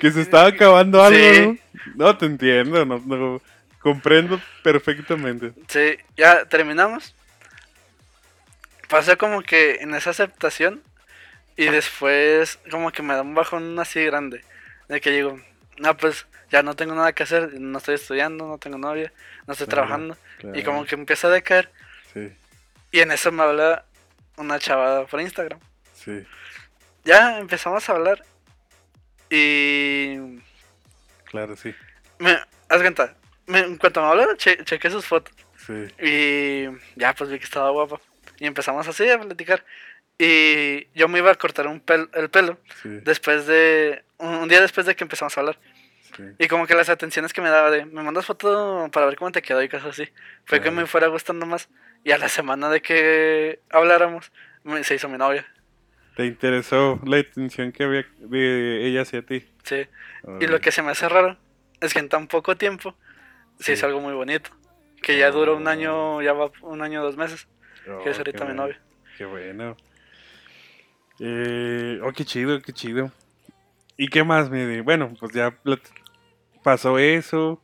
que 0.00 0.10
se 0.10 0.22
estaba 0.22 0.48
acabando 0.48 1.02
algo, 1.04 1.18
Sí. 1.18 1.60
¿no? 1.94 2.06
No, 2.06 2.18
te 2.18 2.26
entiendo, 2.26 2.84
no, 2.84 2.98
no, 3.06 3.40
comprendo 3.78 4.40
perfectamente. 4.64 5.52
Sí, 5.68 5.96
ya 6.16 6.44
terminamos. 6.46 7.14
Pasé 8.88 9.16
como 9.16 9.40
que 9.42 9.76
en 9.76 9.94
esa 9.94 10.10
aceptación 10.10 10.82
y 11.56 11.66
después 11.66 12.58
como 12.70 12.90
que 12.92 13.02
me 13.02 13.14
da 13.14 13.22
un 13.22 13.34
bajón 13.34 13.78
así 13.78 14.04
grande. 14.04 14.44
De 14.88 15.00
que 15.00 15.10
digo, 15.10 15.40
no, 15.78 15.96
pues 15.96 16.26
ya 16.50 16.62
no 16.62 16.74
tengo 16.76 16.94
nada 16.94 17.12
que 17.12 17.22
hacer, 17.22 17.60
no 17.60 17.78
estoy 17.78 17.94
estudiando, 17.96 18.46
no 18.46 18.58
tengo 18.58 18.78
novia, 18.78 19.12
no 19.46 19.52
estoy 19.52 19.66
Claro, 19.66 19.86
trabajando. 19.86 20.16
Y 20.54 20.62
como 20.62 20.84
que 20.84 20.94
empieza 20.94 21.28
a 21.28 21.30
decaer. 21.30 21.70
Sí, 22.12 22.32
Y 22.92 23.00
en 23.00 23.10
eso 23.10 23.32
me 23.32 23.42
habla 23.42 23.84
una 24.36 24.58
chavada 24.58 25.06
por 25.06 25.20
Instagram. 25.20 25.58
sí, 25.94 26.24
Ya 27.04 27.38
empezamos 27.38 27.88
a 27.88 27.92
hablar. 27.92 28.24
Y 29.30 30.40
claro, 31.24 31.56
sí, 31.56 31.74
me, 32.18 32.32
haz 32.68 32.80
cuenta, 32.80 33.16
me- 33.46 33.60
en 33.60 33.76
cuanto 33.78 34.00
me 34.02 34.08
hablaron, 34.08 34.36
che, 34.36 34.62
chequé 34.64 34.90
sus 34.90 35.06
fotos. 35.06 35.34
sí, 35.66 35.86
Y 36.00 36.66
ya, 36.96 37.14
pues 37.14 37.30
vi 37.30 37.38
que 37.38 37.44
estaba 37.44 37.70
guapa. 37.70 38.00
Y 38.38 38.46
empezamos 38.46 38.86
así 38.86 39.08
a 39.08 39.18
platicar. 39.18 39.64
Y 40.18 40.86
yo 40.94 41.08
me 41.08 41.18
iba 41.18 41.30
a 41.30 41.34
cortar 41.34 41.66
un 41.66 41.84
pel- 41.84 42.08
el 42.14 42.30
pelo 42.30 42.58
sí, 42.82 42.88
después 43.02 43.46
de. 43.46 44.04
Un, 44.18 44.48
día 44.48 44.60
después 44.60 44.86
de 44.86 44.94
que 44.94 45.04
empezamos 45.04 45.36
a 45.36 45.40
hablar. 45.40 45.58
sí. 46.16 46.22
Y 46.38 46.46
como 46.48 46.66
que 46.66 46.74
las 46.74 46.88
atenciones 46.88 47.32
que 47.32 47.40
me 47.40 47.50
daba 47.50 47.70
de. 47.70 47.84
Me 47.86 48.02
mandas 48.02 48.24
foto 48.26 48.88
para 48.92 49.06
ver 49.06 49.16
cómo 49.16 49.32
te 49.32 49.42
quedó 49.42 49.62
y 49.62 49.68
cosas 49.68 49.88
así. 49.98 50.08
Fue 50.44 50.60
que 50.60 50.70
me 50.70 50.86
fuera 50.86 51.08
gustando 51.08 51.46
más. 51.46 51.68
Y 52.04 52.12
a 52.12 52.18
la 52.18 52.28
semana 52.28 52.70
de 52.70 52.80
que 52.80 53.60
habláramos, 53.70 54.30
me- 54.62 54.84
se 54.84 54.94
hizo 54.94 55.08
mi 55.08 55.18
novia. 55.18 55.44
Te 56.16 56.26
interesó 56.26 57.00
la 57.04 57.18
intención 57.18 57.72
que 57.72 57.82
había 57.82 58.06
de 58.18 58.86
ella 58.86 59.02
hacia 59.02 59.22
ti. 59.22 59.44
Sí. 59.64 59.86
Y 60.40 60.46
lo 60.46 60.60
que 60.60 60.70
se 60.70 60.80
me 60.82 60.92
hace 60.92 61.08
raro 61.08 61.36
es 61.80 61.92
que 61.92 61.98
en 61.98 62.08
tan 62.08 62.28
poco 62.28 62.56
tiempo 62.56 62.94
se 63.58 63.64
Sí. 63.64 63.72
hizo 63.72 63.86
algo 63.86 64.00
muy 64.00 64.12
bonito. 64.14 64.50
Que 65.02 65.18
ya 65.18 65.30
duró 65.32 65.56
un 65.56 65.66
año, 65.66 66.22
ya 66.22 66.32
va 66.34 66.50
un 66.62 66.82
año, 66.82 67.02
dos 67.02 67.16
meses. 67.16 67.48
Oh, 67.88 68.02
Que 68.04 68.10
es 68.10 68.18
ahorita 68.18 68.44
mi 68.44 68.54
novia. 68.54 68.78
Qué 69.18 69.24
bueno. 69.24 69.76
Eh, 71.20 72.00
oh, 72.02 72.12
qué 72.12 72.24
chido, 72.24 72.60
qué 72.60 72.72
chido. 72.72 73.10
¿Y 73.96 74.08
qué 74.08 74.24
más, 74.24 74.50
mi? 74.50 74.80
Bueno, 74.80 75.12
pues 75.18 75.32
ya 75.32 75.56
pasó 76.62 76.98
eso. 76.98 77.60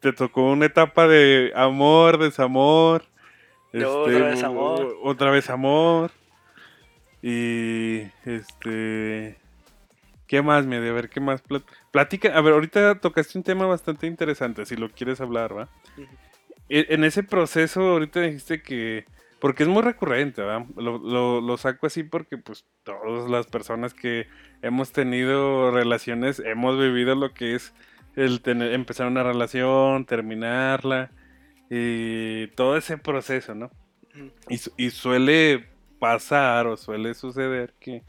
Te 0.00 0.12
tocó 0.12 0.50
una 0.50 0.66
etapa 0.66 1.08
de 1.08 1.52
amor, 1.56 2.18
desamor. 2.18 3.02
este, 3.72 3.86
Otra 3.86 4.24
vez 4.28 4.44
amor. 4.44 4.96
Otra 5.02 5.30
vez 5.30 5.50
amor. 5.50 6.10
Y 7.22 8.02
este. 8.24 9.36
¿Qué 10.26 10.42
más, 10.42 10.66
mi? 10.66 10.76
A 10.76 10.80
ver, 10.80 11.08
¿qué 11.08 11.20
más? 11.20 11.42
Plat- 11.42 11.64
Platica. 11.92 12.36
A 12.36 12.40
ver, 12.40 12.52
ahorita 12.52 13.00
tocaste 13.00 13.38
un 13.38 13.44
tema 13.44 13.66
bastante 13.66 14.06
interesante, 14.06 14.66
si 14.66 14.76
lo 14.76 14.88
quieres 14.90 15.20
hablar, 15.20 15.56
¿va? 15.56 15.68
E- 16.68 16.86
En 16.90 17.04
ese 17.04 17.22
proceso, 17.22 17.80
ahorita 17.82 18.20
dijiste 18.20 18.60
que. 18.62 19.06
Porque 19.40 19.64
es 19.64 19.68
muy 19.68 19.82
recurrente, 19.82 20.42
¿verdad? 20.42 20.66
Lo, 20.76 20.98
lo- 20.98 21.40
lo 21.40 21.56
saco 21.58 21.86
así 21.86 22.02
porque, 22.02 22.38
pues, 22.38 22.64
todas 22.84 23.28
las 23.30 23.46
personas 23.46 23.92
que 23.94 24.26
hemos 24.62 24.92
tenido 24.92 25.70
relaciones, 25.70 26.40
hemos 26.40 26.78
vivido 26.78 27.14
lo 27.14 27.34
que 27.34 27.54
es 27.54 27.74
el 28.16 28.40
tener, 28.40 28.72
empezar 28.72 29.06
una 29.08 29.22
relación, 29.22 30.06
terminarla, 30.06 31.10
y 31.70 32.46
todo 32.48 32.76
ese 32.76 32.96
proceso, 32.98 33.54
¿no? 33.54 33.70
Y 34.78 34.90
suele 34.90 35.68
pasar 35.98 36.66
o 36.66 36.76
suele 36.76 37.14
suceder 37.14 37.74
que, 37.80 38.02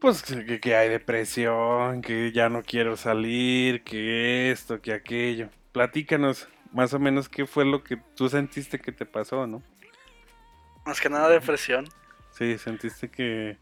pues, 0.00 0.22
que, 0.22 0.60
que 0.60 0.76
hay 0.76 0.88
depresión, 0.88 2.02
que 2.02 2.30
ya 2.32 2.48
no 2.48 2.62
quiero 2.62 2.96
salir, 2.96 3.82
que 3.82 4.50
esto, 4.50 4.80
que 4.80 4.92
aquello. 4.92 5.48
Platícanos 5.72 6.48
más 6.72 6.94
o 6.94 6.98
menos 6.98 7.28
qué 7.28 7.46
fue 7.46 7.64
lo 7.64 7.82
que 7.82 7.98
tú 8.14 8.28
sentiste 8.28 8.78
que 8.78 8.92
te 8.92 9.06
pasó, 9.06 9.46
¿no? 9.46 9.62
Más 10.88 11.02
que 11.02 11.10
nada 11.10 11.28
depresión. 11.28 11.86
Sí, 12.30 12.56
sentiste 12.56 13.10
que... 13.10 13.58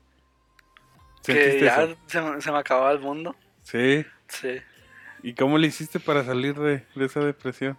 Que 1.24 1.32
¿Sentiste 1.32 1.64
ya 1.64 1.82
eso? 1.82 1.96
se, 2.06 2.20
me- 2.20 2.40
se 2.40 2.52
me 2.52 2.58
acababa 2.58 2.92
el 2.92 3.00
mundo. 3.00 3.34
Sí. 3.64 4.06
Sí. 4.28 4.62
¿Y 5.24 5.34
cómo 5.34 5.58
le 5.58 5.66
hiciste 5.66 5.98
para 5.98 6.22
salir 6.22 6.54
de, 6.54 6.86
de 6.94 7.04
esa 7.04 7.18
depresión? 7.18 7.76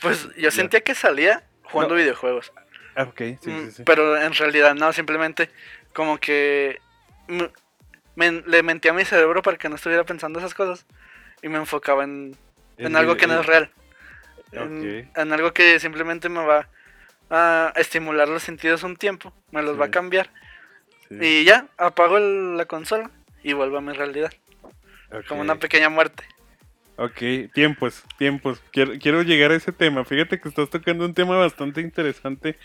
Pues 0.00 0.34
yo 0.34 0.50
sentía 0.50 0.80
que 0.80 0.94
salía 0.94 1.44
jugando 1.64 1.94
No. 1.94 2.00
videojuegos. 2.00 2.54
Ah, 2.94 3.02
ok, 3.02 3.18
sí, 3.42 3.50
Mm, 3.50 3.64
sí, 3.66 3.70
sí. 3.72 3.82
Pero 3.84 4.16
en 4.16 4.32
realidad 4.32 4.74
no, 4.74 4.90
simplemente 4.94 5.50
como 5.92 6.16
que 6.16 6.80
me- 7.28 7.50
me- 8.14 8.42
le 8.46 8.62
mentía 8.62 8.92
a 8.92 8.94
mi 8.94 9.04
cerebro 9.04 9.42
para 9.42 9.58
que 9.58 9.68
no 9.68 9.74
estuviera 9.74 10.04
pensando 10.04 10.38
esas 10.38 10.54
cosas 10.54 10.86
y 11.42 11.48
me 11.50 11.58
enfocaba 11.58 12.04
en, 12.04 12.34
en 12.78 12.96
algo 12.96 13.18
que 13.18 13.26
no 13.26 13.38
es 13.40 13.44
real. 13.44 13.70
En, 14.52 14.78
Ok. 15.04 15.16
en 15.18 15.32
algo 15.34 15.52
que 15.52 15.78
simplemente 15.80 16.30
me 16.30 16.42
va 16.42 16.66
a 17.30 17.72
estimular 17.76 18.28
los 18.28 18.42
sentidos 18.42 18.82
un 18.82 18.96
tiempo, 18.96 19.32
me 19.50 19.62
los 19.62 19.80
va 19.80 19.86
a 19.86 19.90
cambiar 19.90 20.30
sí, 21.08 21.16
y 21.20 21.44
ya 21.44 21.66
apago 21.76 22.18
el- 22.18 22.56
la 22.56 22.66
consola 22.66 23.10
y 23.42 23.52
vuelvo 23.52 23.78
a 23.78 23.80
mi 23.80 23.92
realidad, 23.92 24.32
como 25.28 25.40
una 25.40 25.56
pequeña 25.56 25.88
muerte. 25.88 26.24
Ok, 26.98 27.52
tiempos, 27.52 28.02
tiempos. 28.16 28.62
Quiero, 28.72 28.92
quiero 28.98 29.22
llegar 29.22 29.50
a 29.50 29.56
ese 29.56 29.70
tema. 29.70 30.04
Fíjate 30.04 30.40
que 30.40 30.48
estás 30.48 30.70
tocando 30.70 31.04
un 31.04 31.12
tema 31.12 31.36
bastante 31.36 31.82
interesante. 31.82 32.56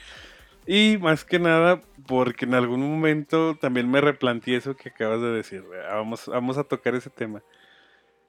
Y 0.65 0.97
más 0.99 1.25
que 1.25 1.37
nada, 1.37 1.81
porque 2.07 2.45
en 2.45 2.53
algún 2.53 2.79
momento 2.79 3.57
también 3.59 3.91
me 3.91 3.99
replanteé 3.99 4.55
eso 4.55 4.77
que 4.77 4.87
acabas 4.89 5.19
de 5.21 5.31
decir. 5.31 5.65
Ah, 5.89 5.95
Vamos, 5.95 6.27
vamos 6.27 6.57
a 6.57 6.63
tocar 6.63 6.95
ese 6.95 7.09
tema. 7.09 7.41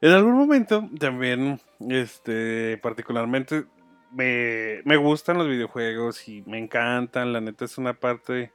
En 0.01 0.11
algún 0.11 0.33
momento 0.33 0.88
también, 0.99 1.61
este, 1.88 2.79
particularmente, 2.83 3.64
me, 4.12 4.83
me 4.85 4.96
gustan 4.96 5.38
los 5.38 5.48
videojuegos 5.48 6.29
y 6.29 6.42
me 6.46 6.59
encantan. 6.59 7.33
La 7.33 7.40
neta 7.40 7.64
es 7.64 7.79
una 7.79 7.94
parte, 7.94 8.53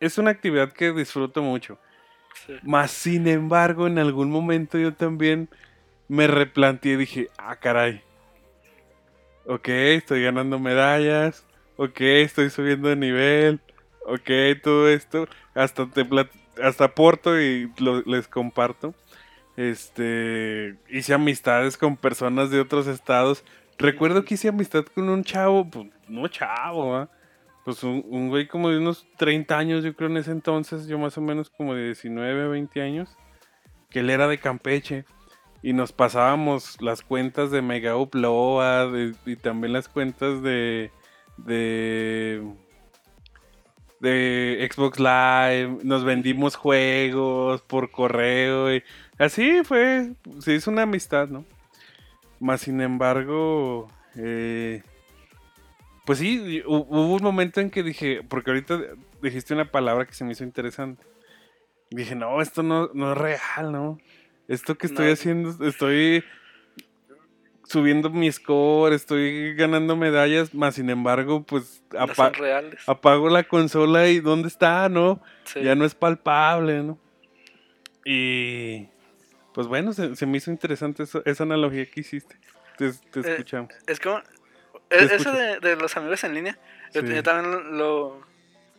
es 0.00 0.18
una 0.18 0.30
actividad 0.30 0.72
que 0.72 0.92
disfruto 0.92 1.42
mucho. 1.42 1.78
Sí. 2.46 2.54
Más 2.62 2.90
sin 2.90 3.28
embargo, 3.28 3.86
en 3.86 3.98
algún 3.98 4.30
momento 4.30 4.78
yo 4.78 4.94
también 4.94 5.48
me 6.08 6.26
replanteé 6.26 6.94
y 6.94 6.96
dije, 6.96 7.28
ah, 7.38 7.56
caray. 7.56 8.02
Ok, 9.46 9.68
estoy 9.68 10.22
ganando 10.22 10.58
medallas. 10.58 11.46
Ok, 11.76 12.00
estoy 12.00 12.50
subiendo 12.50 12.88
de 12.88 12.96
nivel. 12.96 13.60
Ok, 14.06 14.30
todo 14.62 14.88
esto. 14.88 15.26
Hasta 15.54 15.88
te 15.90 16.06
hasta 16.62 16.84
aporto 16.84 17.40
y 17.40 17.72
lo- 17.78 18.02
les 18.02 18.28
comparto. 18.28 18.94
Este, 19.56 20.76
hice 20.88 21.14
amistades 21.14 21.76
con 21.76 21.96
personas 21.96 22.50
de 22.50 22.60
otros 22.60 22.86
estados. 22.86 23.44
Recuerdo 23.78 24.24
que 24.24 24.34
hice 24.34 24.48
amistad 24.48 24.84
con 24.84 25.08
un 25.08 25.24
chavo, 25.24 25.68
pues 25.68 25.86
no 26.08 26.28
chavo, 26.28 26.96
¿ah? 26.96 27.08
Pues 27.64 27.82
un, 27.84 28.28
güey 28.28 28.48
como 28.48 28.70
de 28.70 28.78
unos 28.78 29.06
30 29.18 29.56
años, 29.56 29.84
yo 29.84 29.94
creo 29.94 30.10
en 30.10 30.16
ese 30.16 30.32
entonces, 30.32 30.88
yo 30.88 30.98
más 30.98 31.16
o 31.16 31.20
menos 31.20 31.48
como 31.48 31.74
de 31.74 31.86
19, 31.86 32.48
20 32.48 32.82
años, 32.82 33.16
que 33.88 34.00
él 34.00 34.10
era 34.10 34.26
de 34.26 34.38
Campeche. 34.38 35.04
Y 35.64 35.74
nos 35.74 35.92
pasábamos 35.92 36.82
las 36.82 37.02
cuentas 37.02 37.52
de 37.52 37.62
Mega 37.62 37.96
Upload 37.96 39.14
y 39.26 39.36
también 39.36 39.72
las 39.72 39.88
cuentas 39.88 40.42
de, 40.42 40.90
de, 41.36 42.42
de 44.00 44.68
Xbox 44.68 44.98
Live. 44.98 45.78
Nos 45.84 46.02
vendimos 46.02 46.56
juegos 46.56 47.62
por 47.62 47.92
correo. 47.92 48.74
Y 48.74 48.82
así 49.18 49.62
fue, 49.62 50.14
se 50.40 50.54
hizo 50.54 50.72
una 50.72 50.82
amistad, 50.82 51.28
¿no? 51.28 51.44
Más 52.42 52.62
sin 52.62 52.80
embargo, 52.80 53.88
eh, 54.16 54.82
pues 56.04 56.18
sí, 56.18 56.60
hu- 56.64 56.86
hubo 56.88 57.14
un 57.14 57.22
momento 57.22 57.60
en 57.60 57.70
que 57.70 57.84
dije, 57.84 58.22
porque 58.28 58.50
ahorita 58.50 58.80
dijiste 59.22 59.54
una 59.54 59.70
palabra 59.70 60.06
que 60.06 60.12
se 60.14 60.24
me 60.24 60.32
hizo 60.32 60.42
interesante. 60.42 61.04
Dije, 61.90 62.16
no, 62.16 62.42
esto 62.42 62.64
no, 62.64 62.90
no 62.94 63.12
es 63.12 63.18
real, 63.18 63.70
¿no? 63.70 63.98
Esto 64.48 64.76
que 64.76 64.88
estoy 64.88 65.06
No. 65.06 65.12
haciendo, 65.12 65.64
estoy 65.68 66.24
subiendo 67.64 68.10
mi 68.10 68.30
score, 68.32 68.92
estoy 68.92 69.54
ganando 69.54 69.94
medallas, 69.96 70.52
más 70.52 70.74
sin 70.74 70.90
embargo, 70.90 71.44
pues 71.44 71.84
No 71.92 72.00
apa- 72.00 72.30
reales. 72.30 72.82
apago 72.88 73.28
la 73.30 73.44
consola 73.44 74.08
y 74.08 74.18
¿dónde 74.18 74.48
está, 74.48 74.88
no? 74.88 75.22
Sí. 75.44 75.62
Ya 75.62 75.76
no 75.76 75.84
es 75.84 75.94
palpable, 75.94 76.82
¿no? 76.82 76.98
Y 78.04 78.88
pues 79.54 79.66
bueno, 79.66 79.92
se, 79.92 80.16
se 80.16 80.26
me 80.26 80.38
hizo 80.38 80.50
interesante 80.50 81.02
eso- 81.04 81.22
esa 81.24 81.42
analogía 81.44 81.86
que 81.86 82.00
hiciste. 82.00 82.36
Te, 82.78 82.92
te 82.92 83.20
Eh, 83.20 83.30
escuchamos. 83.32 83.72
Es 83.86 84.00
como. 84.00 84.18
E- 84.90 85.08
Eso 85.14 85.32
de, 85.32 85.58
de 85.60 85.76
los 85.76 85.96
amigos 85.96 86.22
en 86.24 86.34
línea, 86.34 86.58
yo, 86.92 87.00
Sí. 87.02 87.08
yo 87.14 87.22
también 87.22 87.78
lo, 87.78 88.20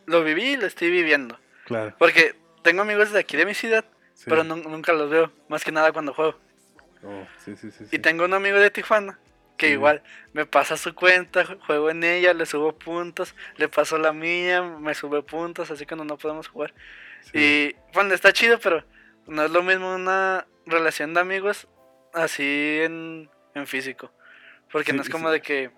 lo 0.06 0.22
viví 0.24 0.52
y 0.52 0.56
lo 0.56 0.66
estoy 0.66 0.90
viviendo. 0.90 1.38
Claro. 1.64 1.94
Porque 1.98 2.36
tengo 2.62 2.82
amigos 2.82 3.12
de 3.12 3.18
aquí 3.20 3.36
de 3.36 3.46
mi 3.46 3.54
ciudad, 3.54 3.84
sí. 4.14 4.24
pero 4.28 4.44
nun- 4.44 4.62
nunca 4.68 4.92
los 4.92 5.10
veo, 5.10 5.32
más 5.48 5.64
que 5.64 5.72
nada 5.72 5.92
cuando 5.92 6.14
juego. 6.14 6.38
Oh, 7.02 7.26
sí, 7.44 7.54
sí, 7.56 7.70
sí, 7.70 7.84
Y 7.90 7.98
tengo 7.98 8.24
un 8.24 8.32
amigo 8.32 8.58
de 8.58 8.70
Tijuana 8.70 9.18
que 9.56 9.70
igual 9.70 10.02
me 10.32 10.46
pasa 10.46 10.76
su 10.76 10.94
cuenta, 10.94 11.44
ju- 11.44 11.58
juego 11.66 11.90
en 11.90 12.02
ella, 12.04 12.32
le 12.32 12.46
subo 12.46 12.72
puntos, 12.76 13.34
le 13.56 13.68
paso 13.68 13.98
la 13.98 14.12
mía, 14.12 14.62
me 14.62 14.94
sube 14.94 15.22
puntos, 15.22 15.70
así 15.70 15.84
que 15.86 15.94
no, 15.96 16.04
no 16.04 16.16
podemos 16.16 16.48
jugar. 16.48 16.72
Sí. 17.22 17.38
Y 17.38 17.76
bueno, 17.92 18.14
está 18.14 18.32
chido, 18.32 18.58
pero 18.60 18.84
no 19.26 19.44
es 19.44 19.50
lo 19.50 19.62
mismo 19.62 19.94
una 19.94 20.46
relación 20.66 21.14
de 21.14 21.20
amigos 21.20 21.68
así 22.12 22.80
en, 22.82 23.30
en 23.54 23.66
físico. 23.66 24.10
Porque 24.70 24.92
no 24.92 25.02
es 25.02 25.08
como 25.08 25.28
sí. 25.28 25.34
de 25.34 25.42
que, 25.42 25.70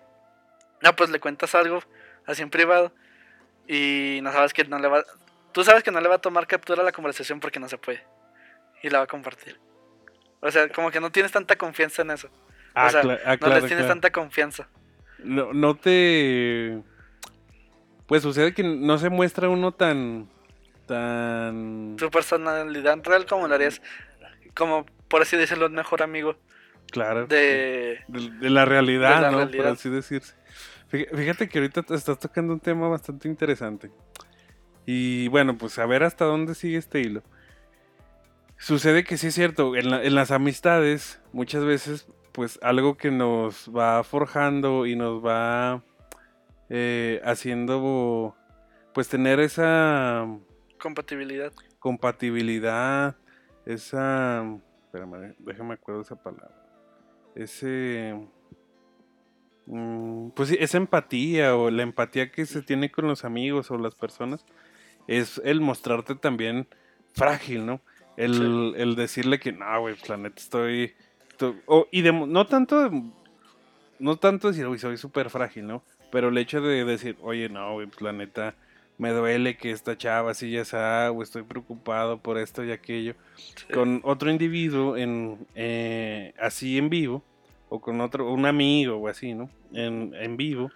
no, 0.81 0.95
pues 0.95 1.09
le 1.09 1.19
cuentas 1.19 1.53
algo 1.55 1.81
así 2.25 2.41
en 2.41 2.49
privado 2.49 2.91
y 3.67 4.19
no 4.23 4.31
sabes 4.31 4.53
que 4.53 4.63
no 4.63 4.79
le 4.79 4.87
va, 4.87 5.03
tú 5.51 5.63
sabes 5.63 5.83
que 5.83 5.91
no 5.91 6.01
le 6.01 6.07
va 6.07 6.15
a 6.15 6.21
tomar 6.21 6.47
captura 6.47 6.81
a 6.81 6.85
la 6.85 6.91
conversación 6.91 7.39
porque 7.39 7.59
no 7.59 7.69
se 7.69 7.77
puede 7.77 8.03
y 8.81 8.89
la 8.89 8.99
va 8.99 9.03
a 9.05 9.07
compartir. 9.07 9.59
O 10.39 10.51
sea, 10.51 10.69
como 10.69 10.91
que 10.91 10.99
no 10.99 11.11
tienes 11.11 11.31
tanta 11.31 11.55
confianza 11.55 12.03
en 12.03 12.11
eso. 12.11 12.29
Ah, 12.73 12.87
o 12.87 12.89
sea, 12.91 13.01
ah, 13.01 13.03
no 13.03 13.39
claro, 13.39 13.55
les 13.55 13.65
tienes 13.65 13.85
claro. 13.85 13.87
tanta 13.87 14.11
confianza. 14.11 14.67
No, 15.19 15.51
no 15.53 15.75
te. 15.75 16.79
Pues 18.05 18.21
sucede 18.21 18.53
que 18.53 18.63
no 18.63 18.97
se 18.97 19.09
muestra 19.09 19.49
uno 19.49 19.71
tan. 19.71 20.29
tan. 20.85 21.95
Tu 21.97 22.09
personalidad 22.11 22.99
real 23.03 23.25
como 23.25 23.47
lo 23.47 23.55
harías, 23.55 23.81
como 24.55 24.85
por 25.07 25.21
así 25.21 25.37
decirlo, 25.37 25.67
un 25.67 25.73
mejor 25.73 26.01
amigo 26.03 26.35
Claro. 26.91 27.27
de... 27.27 27.99
de, 28.07 28.29
de 28.29 28.49
la 28.49 28.65
realidad, 28.65 29.15
de 29.17 29.21
la 29.21 29.31
¿no? 29.31 29.37
realidad. 29.39 29.63
Por 29.63 29.73
así 29.73 29.89
decirse. 29.89 30.35
Fí- 30.91 31.07
Fíjate 31.15 31.49
que 31.49 31.59
ahorita 31.59 31.81
estás 31.93 32.19
tocando 32.19 32.53
un 32.53 32.59
tema 32.59 32.87
bastante 32.87 33.27
interesante. 33.27 33.91
Y 34.85 35.27
bueno, 35.27 35.57
pues 35.57 35.77
a 35.79 35.85
ver 35.85 36.03
hasta 36.03 36.23
dónde 36.25 36.55
sigue 36.55 36.77
este 36.77 37.01
hilo. 37.01 37.23
Sucede 38.57 39.03
que 39.03 39.17
sí 39.17 39.27
es 39.27 39.35
cierto, 39.35 39.75
en, 39.75 39.89
la- 39.91 40.03
en 40.03 40.15
las 40.15 40.31
amistades 40.31 41.21
muchas 41.31 41.63
veces 41.63 42.07
pues 42.31 42.59
algo 42.61 42.97
que 42.97 43.11
nos 43.11 43.69
va 43.75 44.03
forjando 44.03 44.85
y 44.85 44.95
nos 44.95 45.23
va 45.25 45.83
eh, 46.69 47.19
haciendo 47.25 48.35
pues 48.93 49.09
tener 49.09 49.39
esa 49.39 50.25
compatibilidad. 50.79 51.51
compatibilidad, 51.79 53.15
esa... 53.73 54.43
Espérame, 54.85 55.35
déjame 55.39 55.73
acuerdo 55.73 56.01
esa 56.01 56.15
palabra. 56.15 56.51
Ese... 57.35 58.27
mm, 59.65 60.29
Pues 60.29 60.49
sí, 60.49 60.57
esa 60.59 60.77
empatía 60.77 61.55
o 61.55 61.69
la 61.69 61.83
empatía 61.83 62.31
que 62.31 62.45
se 62.45 62.61
tiene 62.61 62.91
con 62.91 63.07
los 63.07 63.25
amigos 63.25 63.69
o 63.71 63.77
las 63.77 63.95
personas 63.95 64.45
es 65.07 65.41
el 65.45 65.61
mostrarte 65.61 66.15
también 66.15 66.67
frágil, 67.13 67.65
¿no? 67.65 67.81
El, 68.15 68.73
el 68.77 68.95
decirle 68.95 69.39
que 69.39 69.51
no, 69.51 69.79
güey, 69.81 69.95
pues 69.95 70.09
la 70.09 70.17
neta 70.17 70.41
estoy... 70.41 70.93
estoy-". 71.29 71.61
o- 71.67 71.87
y 71.91 72.01
de- 72.01 72.11
no 72.11 72.47
tanto... 72.47 72.89
no 73.99 74.17
tanto 74.17 74.47
decir, 74.47 74.65
uy, 74.67 74.79
soy 74.79 74.97
súper 74.97 75.29
frágil, 75.29 75.67
¿no? 75.67 75.83
Pero 76.11 76.29
el 76.29 76.37
hecho 76.37 76.61
de 76.61 76.83
decir, 76.85 77.17
oye, 77.21 77.49
no, 77.49 77.73
güey, 77.73 77.87
pues 77.87 78.01
la 78.01 78.13
neta 78.13 78.55
me 78.97 79.11
duele 79.11 79.57
que 79.57 79.71
esta 79.71 79.97
chava 79.97 80.31
así 80.31 80.51
ya 80.51 80.65
sea, 80.65 81.11
o 81.11 81.21
estoy 81.21 81.43
preocupado 81.43 82.17
por 82.19 82.37
esto 82.37 82.63
y 82.63 82.71
aquello, 82.71 83.15
Sí. 83.35 83.65
con 83.73 84.01
otro 84.03 84.29
individuo 84.31 84.97
en 84.97 85.45
eh, 85.55 86.33
así 86.39 86.77
en 86.77 86.89
vivo, 86.89 87.23
o 87.69 87.79
con 87.81 88.01
otro, 88.01 88.31
un 88.31 88.45
amigo 88.45 88.95
o 88.97 89.07
así, 89.07 89.33
¿no? 89.33 89.49
En, 89.73 90.13
en 90.15 90.37
vivo, 90.37 90.71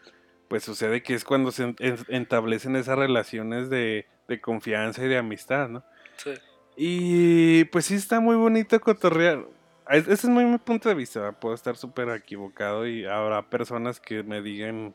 pues 0.48 0.64
sucede 0.64 1.02
que 1.02 1.14
es 1.14 1.24
cuando 1.24 1.52
se 1.52 1.64
en- 1.64 1.76
en- 1.80 2.22
establecen 2.22 2.76
esas 2.76 2.98
relaciones 2.98 3.70
de, 3.70 4.06
de 4.28 4.42
confianza 4.42 5.04
y 5.04 5.08
de 5.08 5.18
amistad, 5.18 5.70
¿no? 5.70 5.84
Sí. 6.18 6.32
Y 6.78 7.64
pues 7.66 7.86
sí 7.86 7.96
está 7.96 8.20
muy 8.20 8.36
bonito 8.36 8.80
cotorrear. 8.80 9.46
Es- 9.90 10.04
Ese 10.08 10.14
es 10.14 10.30
muy 10.30 10.46
mi 10.46 10.58
punto 10.58 10.90
de 10.90 10.96
vista, 10.96 11.20
¿verdad? 11.22 11.40
puedo 11.40 11.56
estar 11.56 11.76
súper 11.76 12.10
equivocado 12.10 12.86
y 12.88 13.06
habrá 13.06 13.50
personas 13.50 14.00
que 14.00 14.24
me 14.24 14.42
digan 14.42 14.94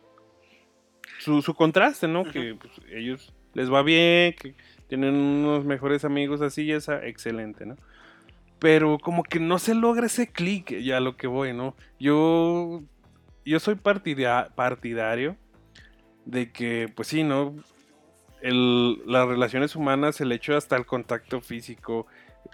su, 1.18 1.42
su 1.42 1.54
contraste, 1.54 2.08
¿no? 2.08 2.24
Que 2.24 2.54
pues, 2.54 2.72
ellos 2.90 3.32
les 3.54 3.72
va 3.72 3.82
bien, 3.82 4.34
que 4.34 4.54
tienen 4.88 5.14
unos 5.14 5.64
mejores 5.64 6.04
amigos 6.04 6.40
así 6.40 6.62
y 6.62 6.72
esa, 6.72 7.04
excelente, 7.06 7.66
¿no? 7.66 7.76
Pero 8.58 8.98
como 8.98 9.22
que 9.22 9.40
no 9.40 9.58
se 9.58 9.74
logra 9.74 10.06
ese 10.06 10.30
clic, 10.30 10.78
ya 10.80 10.98
a 10.98 11.00
lo 11.00 11.16
que 11.16 11.26
voy, 11.26 11.52
¿no? 11.52 11.74
Yo, 11.98 12.82
yo 13.44 13.60
soy 13.60 13.74
partida- 13.74 14.50
partidario 14.54 15.36
de 16.24 16.50
que, 16.52 16.90
pues 16.94 17.08
sí, 17.08 17.22
¿no? 17.22 17.54
el, 18.42 19.02
las 19.06 19.26
relaciones 19.26 19.76
humanas, 19.76 20.20
el 20.20 20.32
hecho 20.32 20.56
hasta 20.56 20.76
el 20.76 20.86
contacto 20.86 21.40
físico, 21.40 22.06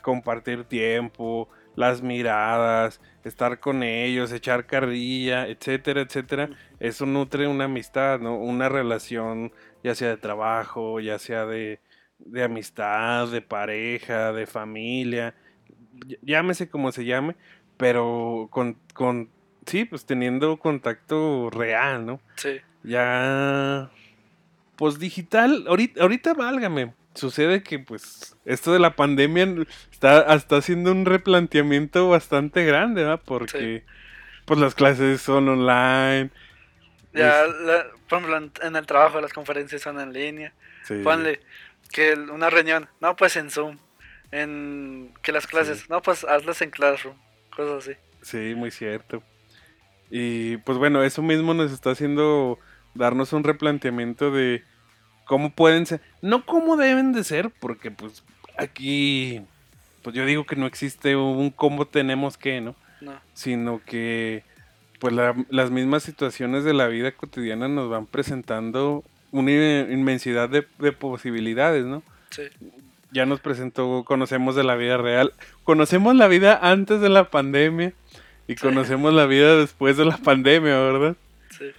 compartir 0.02 0.64
tiempo, 0.64 1.48
las 1.76 2.02
miradas, 2.02 3.00
estar 3.24 3.60
con 3.60 3.82
ellos, 3.82 4.32
echar 4.32 4.66
carrilla, 4.66 5.46
etcétera, 5.46 6.02
etcétera, 6.02 6.50
eso 6.80 7.06
nutre 7.06 7.46
una 7.46 7.64
amistad, 7.64 8.20
¿no? 8.20 8.36
Una 8.36 8.68
relación, 8.68 9.52
ya 9.82 9.94
sea 9.94 10.08
de 10.08 10.16
trabajo, 10.16 11.00
ya 11.00 11.18
sea 11.18 11.46
de, 11.46 11.80
de 12.18 12.44
amistad, 12.44 13.28
de 13.28 13.40
pareja, 13.40 14.32
de 14.32 14.46
familia, 14.46 15.34
llámese 16.22 16.68
como 16.68 16.92
se 16.92 17.04
llame, 17.04 17.36
pero 17.76 18.48
con, 18.50 18.76
con, 18.94 19.30
sí, 19.66 19.84
pues 19.84 20.04
teniendo 20.04 20.56
contacto 20.58 21.50
real, 21.50 22.06
¿no? 22.06 22.20
Sí. 22.36 22.60
Ya, 22.84 23.90
pues 24.76 24.98
digital, 24.98 25.64
ahorita, 25.68 26.02
ahorita 26.02 26.34
válgame, 26.34 26.94
sucede 27.14 27.62
que 27.62 27.78
pues 27.78 28.36
esto 28.44 28.72
de 28.72 28.78
la 28.78 28.96
pandemia 28.96 29.46
está, 29.90 30.34
está 30.34 30.56
haciendo 30.56 30.92
un 30.92 31.04
replanteamiento 31.04 32.08
bastante 32.08 32.64
grande, 32.64 33.02
¿verdad? 33.02 33.20
Porque 33.24 33.84
pues 34.44 34.58
las 34.58 34.74
clases 34.74 35.20
son 35.20 35.48
online. 35.48 36.30
Ya, 37.12 37.44
por 38.08 38.18
ejemplo, 38.18 38.50
en 38.62 38.76
el 38.76 38.86
trabajo 38.86 39.20
las 39.20 39.32
conferencias 39.32 39.82
son 39.82 40.00
en 40.00 40.12
línea. 40.12 40.52
Ponle 41.04 41.40
que 41.90 42.14
una 42.14 42.50
reunión, 42.50 42.88
no, 43.00 43.14
pues 43.16 43.36
en 43.36 43.50
Zoom. 43.50 43.78
En 44.30 45.12
que 45.22 45.30
las 45.30 45.46
clases, 45.46 45.90
no, 45.90 46.00
pues 46.00 46.24
hazlas 46.24 46.62
en 46.62 46.70
Classroom. 46.70 47.16
Cosas 47.54 47.86
así. 47.86 47.96
Sí, 48.22 48.54
muy 48.54 48.70
cierto. 48.70 49.22
Y 50.10 50.56
pues 50.58 50.78
bueno, 50.78 51.02
eso 51.02 51.22
mismo 51.22 51.54
nos 51.54 51.70
está 51.70 51.90
haciendo 51.90 52.58
darnos 52.94 53.32
un 53.32 53.44
replanteamiento 53.44 54.30
de 54.30 54.64
cómo 55.24 55.50
pueden 55.50 55.86
ser, 55.86 56.00
no 56.20 56.44
cómo 56.44 56.76
deben 56.76 57.12
de 57.12 57.24
ser, 57.24 57.50
porque 57.60 57.90
pues 57.90 58.22
aquí, 58.56 59.40
pues 60.02 60.14
yo 60.14 60.24
digo 60.26 60.44
que 60.44 60.56
no 60.56 60.66
existe 60.66 61.16
un 61.16 61.50
cómo 61.50 61.86
tenemos 61.86 62.36
que, 62.36 62.60
¿no? 62.60 62.74
No. 63.00 63.20
Sino 63.34 63.80
que 63.84 64.44
pues 65.02 65.12
las 65.48 65.70
mismas 65.72 66.04
situaciones 66.04 66.62
de 66.62 66.74
la 66.74 66.86
vida 66.86 67.10
cotidiana 67.10 67.66
nos 67.66 67.90
van 67.90 68.06
presentando 68.06 69.02
una 69.32 69.50
inmensidad 69.50 70.48
de, 70.48 70.62
posibilidades, 70.92 71.84
¿no? 71.84 72.04
Sí. 72.30 72.42
Ya 73.10 73.26
nos 73.26 73.40
presentó, 73.40 74.04
conocemos 74.06 74.54
de 74.54 74.62
la 74.62 74.76
vida 74.76 74.98
real, 74.98 75.32
conocemos 75.64 76.14
la 76.14 76.28
vida 76.28 76.56
antes 76.62 77.00
de 77.00 77.08
la 77.08 77.30
pandemia 77.30 77.92
y 78.46 78.54
conocemos 78.54 79.12
la 79.12 79.26
vida 79.26 79.56
después 79.56 79.96
de 79.96 80.04
la 80.04 80.16
pandemia, 80.24 80.78
¿verdad? 80.78 81.16
Sí. 81.58 81.72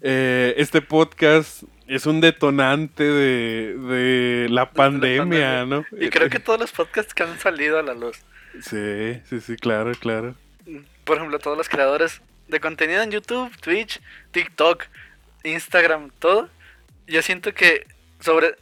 Eh, 0.00 0.54
este 0.56 0.82
podcast 0.82 1.62
es 1.90 2.06
un 2.06 2.20
detonante 2.20 3.02
de, 3.02 4.46
la, 4.48 4.70
pandemia, 4.70 5.66
¿no? 5.66 5.84
Y 5.90 6.08
creo 6.08 6.30
que 6.30 6.38
todos 6.38 6.60
los 6.60 6.70
podcasts 6.70 7.12
que 7.12 7.24
han 7.24 7.36
salido 7.40 7.80
a 7.80 7.82
la 7.82 7.94
luz. 7.94 8.16
Sí, 8.62 9.20
sí, 9.28 9.40
sí, 9.40 9.56
claro, 9.56 9.90
claro. 9.98 10.36
Por 11.02 11.16
ejemplo, 11.16 11.40
todos 11.40 11.58
los 11.58 11.68
creadores 11.68 12.22
de 12.46 12.60
contenido 12.60 13.02
en 13.02 13.10
YouTube, 13.10 13.50
Twitch, 13.60 14.00
TikTok, 14.30 14.84
Instagram, 15.42 16.10
todo. 16.20 16.48
Yo 17.08 17.22
siento 17.22 17.52
que 17.54 17.88
sobre 18.20 18.54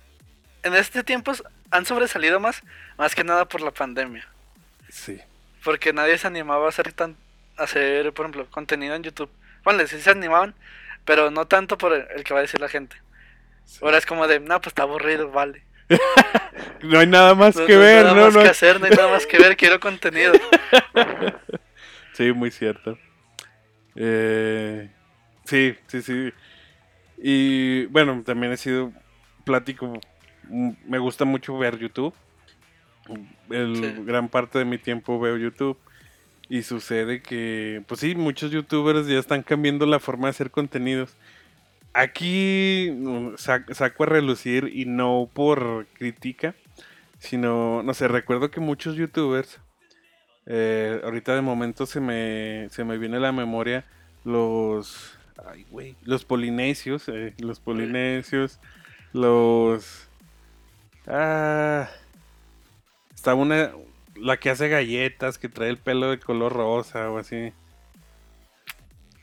en 0.63 0.75
este 0.75 1.05
tiempo 1.05 1.33
han 1.71 1.85
sobresalido 1.85 2.41
más, 2.41 2.63
más 2.97 3.15
que 3.15 3.25
nada 3.25 3.47
por 3.47 3.61
la 3.61 3.73
pandemia. 3.73 4.27
Sí. 4.89 5.21
Porque 5.63 5.93
nadie 5.93 6.17
se 6.17 6.27
animaba 6.27 6.65
a 6.65 6.69
hacer 6.71 6.95
tan 6.95 7.15
hacer, 7.59 8.11
por 8.15 8.25
ejemplo, 8.25 8.47
contenido 8.51 8.95
en 8.95 9.03
YouTube. 9.03 9.31
Bueno, 9.65 9.87
sí 9.87 10.01
se 10.01 10.11
animaban, 10.11 10.55
pero 11.05 11.31
no 11.31 11.47
tanto 11.47 11.77
por 11.77 11.93
el 11.93 12.25
que 12.25 12.33
va 12.33 12.41
a 12.41 12.43
decir 12.43 12.61
la 12.61 12.71
gente. 12.71 12.97
Ahora 13.83 13.99
es 13.99 14.07
como 14.07 14.27
de, 14.27 14.41
no, 14.41 14.61
pues 14.61 14.69
está 14.69 14.83
aburrido, 14.83 15.31
vale. 15.31 15.65
no 16.83 16.99
hay 16.99 17.07
nada 17.07 17.35
más 17.35 17.57
que 17.57 17.77
ver, 17.77 18.07
¿no? 18.07 18.15
No 18.15 18.25
hay 18.25 18.27
nada 18.27 18.31
más 18.31 18.45
que 18.45 18.51
hacer, 18.51 18.81
no 18.81 18.87
hay 18.87 18.93
nada 18.93 19.09
más 19.09 19.27
que 19.27 19.39
ver, 19.39 19.57
quiero 19.57 19.81
contenido. 19.81 20.33
sí, 22.13 22.33
muy 22.33 22.51
cierto. 22.51 22.99
Eh, 23.95 24.91
sí, 25.45 25.75
sí, 25.87 26.03
sí. 26.03 26.33
Y 27.19 27.87
bueno, 27.87 28.23
también 28.25 28.53
he 28.53 28.57
sido 28.57 28.93
plático. 29.45 30.01
Me 30.49 30.99
gusta 30.99 31.25
mucho 31.25 31.57
ver 31.59 31.79
YouTube. 31.79 32.15
El 33.51 34.05
gran 34.05 34.29
parte 34.29 34.59
de 34.59 34.65
mi 34.65 34.79
tiempo 34.79 35.19
veo 35.19 35.37
YouTube. 35.37 35.79
Y 36.51 36.63
sucede 36.63 37.21
que, 37.21 37.83
pues 37.87 38.01
sí, 38.01 38.15
muchos 38.15 38.51
youtubers 38.51 39.07
ya 39.07 39.19
están 39.19 39.43
cambiando 39.43 39.85
la 39.85 40.01
forma 40.01 40.29
de 40.29 40.31
hacer 40.31 40.51
contenidos 40.51 41.15
aquí 42.01 42.91
mm, 42.93 43.37
saco 43.37 44.03
a 44.05 44.07
relucir 44.07 44.71
y 44.73 44.85
no 44.85 45.29
por 45.33 45.87
crítica, 45.95 46.55
sino, 47.19 47.83
no 47.83 47.95
sé, 47.95 48.09
recuerdo 48.09 48.51
que 48.51 48.61
muchos 48.61 48.97
youtubers, 48.97 49.61
eh, 50.47 51.01
ahorita 51.05 51.35
de 51.35 51.43
momento 51.43 51.87
se 51.87 52.01
me, 52.01 52.69
se 52.71 52.85
me 52.85 52.99
viene 52.99 53.21
la 53.21 53.33
memoria 53.33 53.85
los, 54.25 55.19
ay, 55.47 55.67
güey, 55.71 55.97
los 56.05 56.25
polinesios, 56.25 57.09
eh, 57.09 57.35
los 57.39 57.61
polinesios, 57.61 58.61
los, 59.13 60.09
ah, 61.07 61.89
está 63.15 63.35
una, 63.35 63.73
la 64.17 64.37
que 64.39 64.51
hace 64.51 64.69
galletas, 64.69 65.39
que 65.39 65.49
trae 65.49 65.71
el 65.71 65.79
pelo 65.79 66.11
de 66.11 66.19
color 66.19 66.53
rosa 66.53 67.11
o 67.11 67.19
así. 67.19 67.53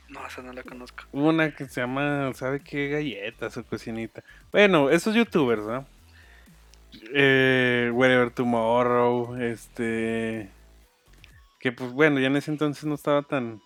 No, 0.08 0.24
esa 0.26 0.42
no 0.42 0.52
la 0.52 0.62
conozco. 0.62 1.04
Una 1.12 1.54
que 1.54 1.66
se 1.66 1.80
llama, 1.80 2.32
¿sabe 2.34 2.60
qué? 2.60 2.88
Galletas 2.88 3.56
o 3.56 3.64
cocinita. 3.64 4.22
Bueno, 4.52 4.90
esos 4.90 5.14
youtubers, 5.14 5.62
¿no? 5.64 5.86
Eh, 7.12 7.90
Whatever 7.92 8.30
Tomorrow, 8.30 9.36
este... 9.36 10.50
Que 11.58 11.72
pues 11.72 11.90
bueno, 11.92 12.20
ya 12.20 12.28
en 12.28 12.36
ese 12.36 12.50
entonces 12.50 12.84
no 12.84 12.94
estaba 12.94 13.22
tan... 13.22 13.60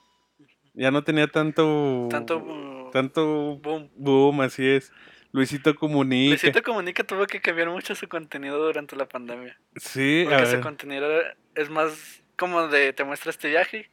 Ya 0.75 0.91
no 0.91 1.05
tenía 1.05 1.27
tanto... 1.27 2.09
Tanto... 2.11 2.91
tanto 2.93 3.57
boom. 3.57 3.91
Boom, 3.97 4.41
así 4.41 4.67
es. 4.67 4.93
Luisito 5.33 5.75
Comunica. 5.75 6.31
Luisito 6.31 6.63
Comunica 6.63 7.05
tuvo 7.05 7.27
que 7.27 7.41
cambiar 7.41 7.69
mucho 7.69 7.95
su 7.95 8.09
contenido 8.09 8.59
durante 8.59 8.97
la 8.97 9.07
pandemia. 9.07 9.59
Sí, 9.77 10.25
Porque 10.29 10.47
su 10.47 10.61
contenido 10.61 11.07
es 11.55 11.69
más 11.69 12.23
como 12.37 12.69
de 12.69 12.95
te 12.95 13.05
muestra 13.05 13.31
este 13.31 13.49
viaje 13.49 13.91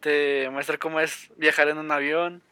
te 0.00 0.48
muestra 0.50 0.78
cómo 0.78 1.00
es 1.00 1.30
viajar 1.36 1.68
en 1.68 1.78
un 1.78 1.90
avión, 1.90 2.42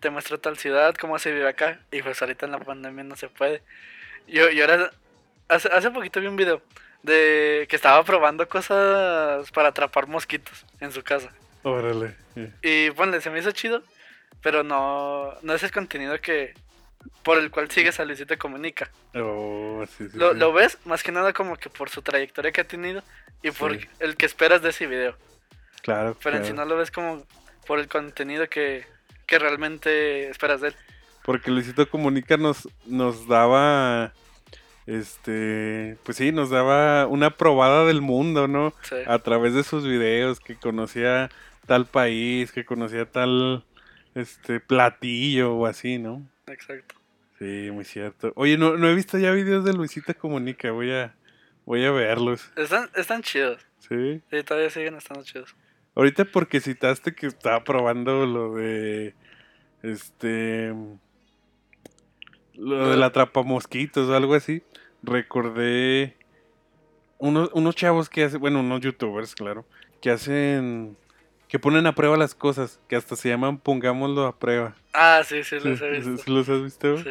te 0.00 0.10
muestra 0.10 0.38
tal 0.38 0.56
ciudad, 0.58 0.94
cómo 0.94 1.18
se 1.18 1.32
vive 1.32 1.48
acá, 1.48 1.80
y 1.90 2.02
pues 2.02 2.20
ahorita 2.20 2.46
en 2.46 2.52
la 2.52 2.60
pandemia 2.60 3.04
no 3.04 3.16
se 3.16 3.28
puede. 3.28 3.62
Yo, 4.26 4.50
yo 4.50 4.64
ahora, 4.64 4.90
hace, 5.48 5.68
hace 5.68 5.90
poquito 5.90 6.20
vi 6.20 6.26
un 6.26 6.36
video 6.36 6.62
de 7.02 7.66
que 7.68 7.76
estaba 7.76 8.02
probando 8.04 8.48
cosas 8.48 9.50
para 9.52 9.68
atrapar 9.68 10.06
mosquitos 10.06 10.64
en 10.80 10.92
su 10.92 11.02
casa. 11.02 11.30
Órale. 11.62 12.16
Y 12.62 12.88
bueno, 12.90 13.20
se 13.20 13.30
me 13.30 13.38
hizo 13.38 13.52
chido, 13.52 13.82
pero 14.42 14.62
no, 14.62 15.34
no 15.42 15.54
es 15.54 15.62
el 15.62 15.72
contenido 15.72 16.20
que 16.20 16.54
por 17.22 17.38
el 17.38 17.50
cual 17.50 17.70
sigues 17.70 18.00
a 18.00 18.04
Luisito 18.04 18.36
Comunica. 18.38 18.90
Oh, 19.14 19.84
sí, 19.96 20.08
lo, 20.14 20.34
lo, 20.34 20.52
ves 20.52 20.78
más 20.84 21.02
que 21.02 21.12
nada 21.12 21.32
como 21.32 21.56
que 21.56 21.70
por 21.70 21.90
su 21.90 22.02
trayectoria 22.02 22.52
que 22.52 22.62
ha 22.62 22.68
tenido 22.68 23.02
y 23.42 23.50
por 23.50 23.78
el 23.98 24.16
que 24.16 24.26
esperas 24.26 24.62
de 24.62 24.70
ese 24.70 24.86
video. 24.86 25.16
Claro. 25.84 26.16
Pero 26.22 26.38
en 26.38 26.46
sí 26.46 26.54
no 26.54 26.64
lo 26.64 26.76
ves 26.76 26.90
como 26.90 27.26
por 27.66 27.78
el 27.78 27.88
contenido 27.88 28.48
que, 28.48 28.86
realmente 29.28 30.28
esperas 30.30 30.62
de 30.62 30.68
él. 30.68 30.76
Porque 31.24 31.50
Luisito 31.50 31.88
Comunica 31.90 32.36
nos, 32.36 32.68
nos 32.86 33.28
daba 33.28 34.14
este, 34.86 35.98
pues 36.04 36.16
sí, 36.16 36.32
nos 36.32 36.48
daba 36.50 37.06
una 37.06 37.36
probada 37.36 37.84
del 37.84 38.00
mundo, 38.00 38.48
¿no? 38.48 38.72
A 39.06 39.18
través 39.18 39.52
de 39.52 39.62
sus 39.62 39.84
videos, 39.84 40.40
que 40.40 40.56
conocía 40.56 41.30
tal 41.66 41.84
país, 41.84 42.50
que 42.50 42.64
conocía 42.64 43.04
tal, 43.04 43.64
este, 44.14 44.60
platillo 44.60 45.54
o 45.54 45.66
así, 45.66 45.98
¿no? 45.98 46.26
Exacto. 46.46 46.94
Sí, 47.38 47.70
muy 47.72 47.84
cierto. 47.84 48.32
Oye, 48.36 48.56
no, 48.56 48.78
no 48.78 48.88
he 48.88 48.94
visto 48.94 49.18
ya 49.18 49.32
videos 49.32 49.64
de 49.64 49.74
Luisito 49.74 50.14
Comunica, 50.16 50.70
voy 50.70 50.92
a, 50.92 51.14
voy 51.66 51.84
a 51.84 51.90
verlos. 51.90 52.50
Están, 52.56 52.88
están 52.94 53.22
chidos. 53.22 53.60
Sí. 53.80 54.22
Sí, 54.30 54.42
todavía 54.44 54.70
siguen 54.70 54.94
estando 54.96 55.24
chidos. 55.24 55.54
Ahorita 55.94 56.24
porque 56.24 56.60
citaste 56.60 57.14
que 57.14 57.26
estaba 57.26 57.62
probando 57.62 58.26
lo 58.26 58.54
de. 58.54 59.14
Este. 59.82 60.74
Lo 62.54 62.88
de 62.90 62.96
la 62.96 63.12
mosquitos 63.44 64.08
o 64.08 64.14
algo 64.14 64.34
así. 64.34 64.62
Recordé. 65.02 66.16
Unos, 67.18 67.50
unos 67.52 67.76
chavos 67.76 68.08
que 68.08 68.24
hacen. 68.24 68.40
Bueno, 68.40 68.60
unos 68.60 68.80
youtubers, 68.80 69.34
claro. 69.34 69.64
Que 70.00 70.10
hacen. 70.10 70.96
Que 71.48 71.60
ponen 71.60 71.86
a 71.86 71.94
prueba 71.94 72.16
las 72.16 72.34
cosas. 72.34 72.80
Que 72.88 72.96
hasta 72.96 73.14
se 73.14 73.28
llaman 73.28 73.58
Pongámoslo 73.58 74.26
a 74.26 74.36
prueba. 74.36 74.74
Ah, 74.92 75.22
sí, 75.24 75.44
sí, 75.44 75.56
los 75.62 75.80
he 75.80 75.90
visto. 75.90 76.32
¿Los 76.32 76.48
has 76.48 76.62
visto? 76.62 76.98
Sí. 76.98 77.10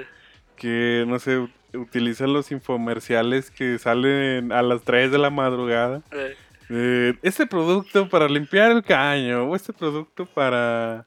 Que, 0.57 1.05
no 1.07 1.19
sé, 1.19 1.47
utilizan 1.73 2.33
los 2.33 2.51
infomerciales 2.51 3.49
que 3.49 3.79
salen 3.79 4.51
a 4.51 4.61
las 4.61 4.83
3 4.83 5.11
de 5.11 5.17
la 5.17 5.29
madrugada. 5.29 6.01
Eh 6.11 6.35
eh, 6.75 7.13
este 7.21 7.45
producto 7.45 8.09
para 8.09 8.27
limpiar 8.27 8.71
el 8.71 8.83
caño, 8.83 9.43
o 9.43 9.55
este 9.55 9.73
producto 9.73 10.25
para, 10.25 11.05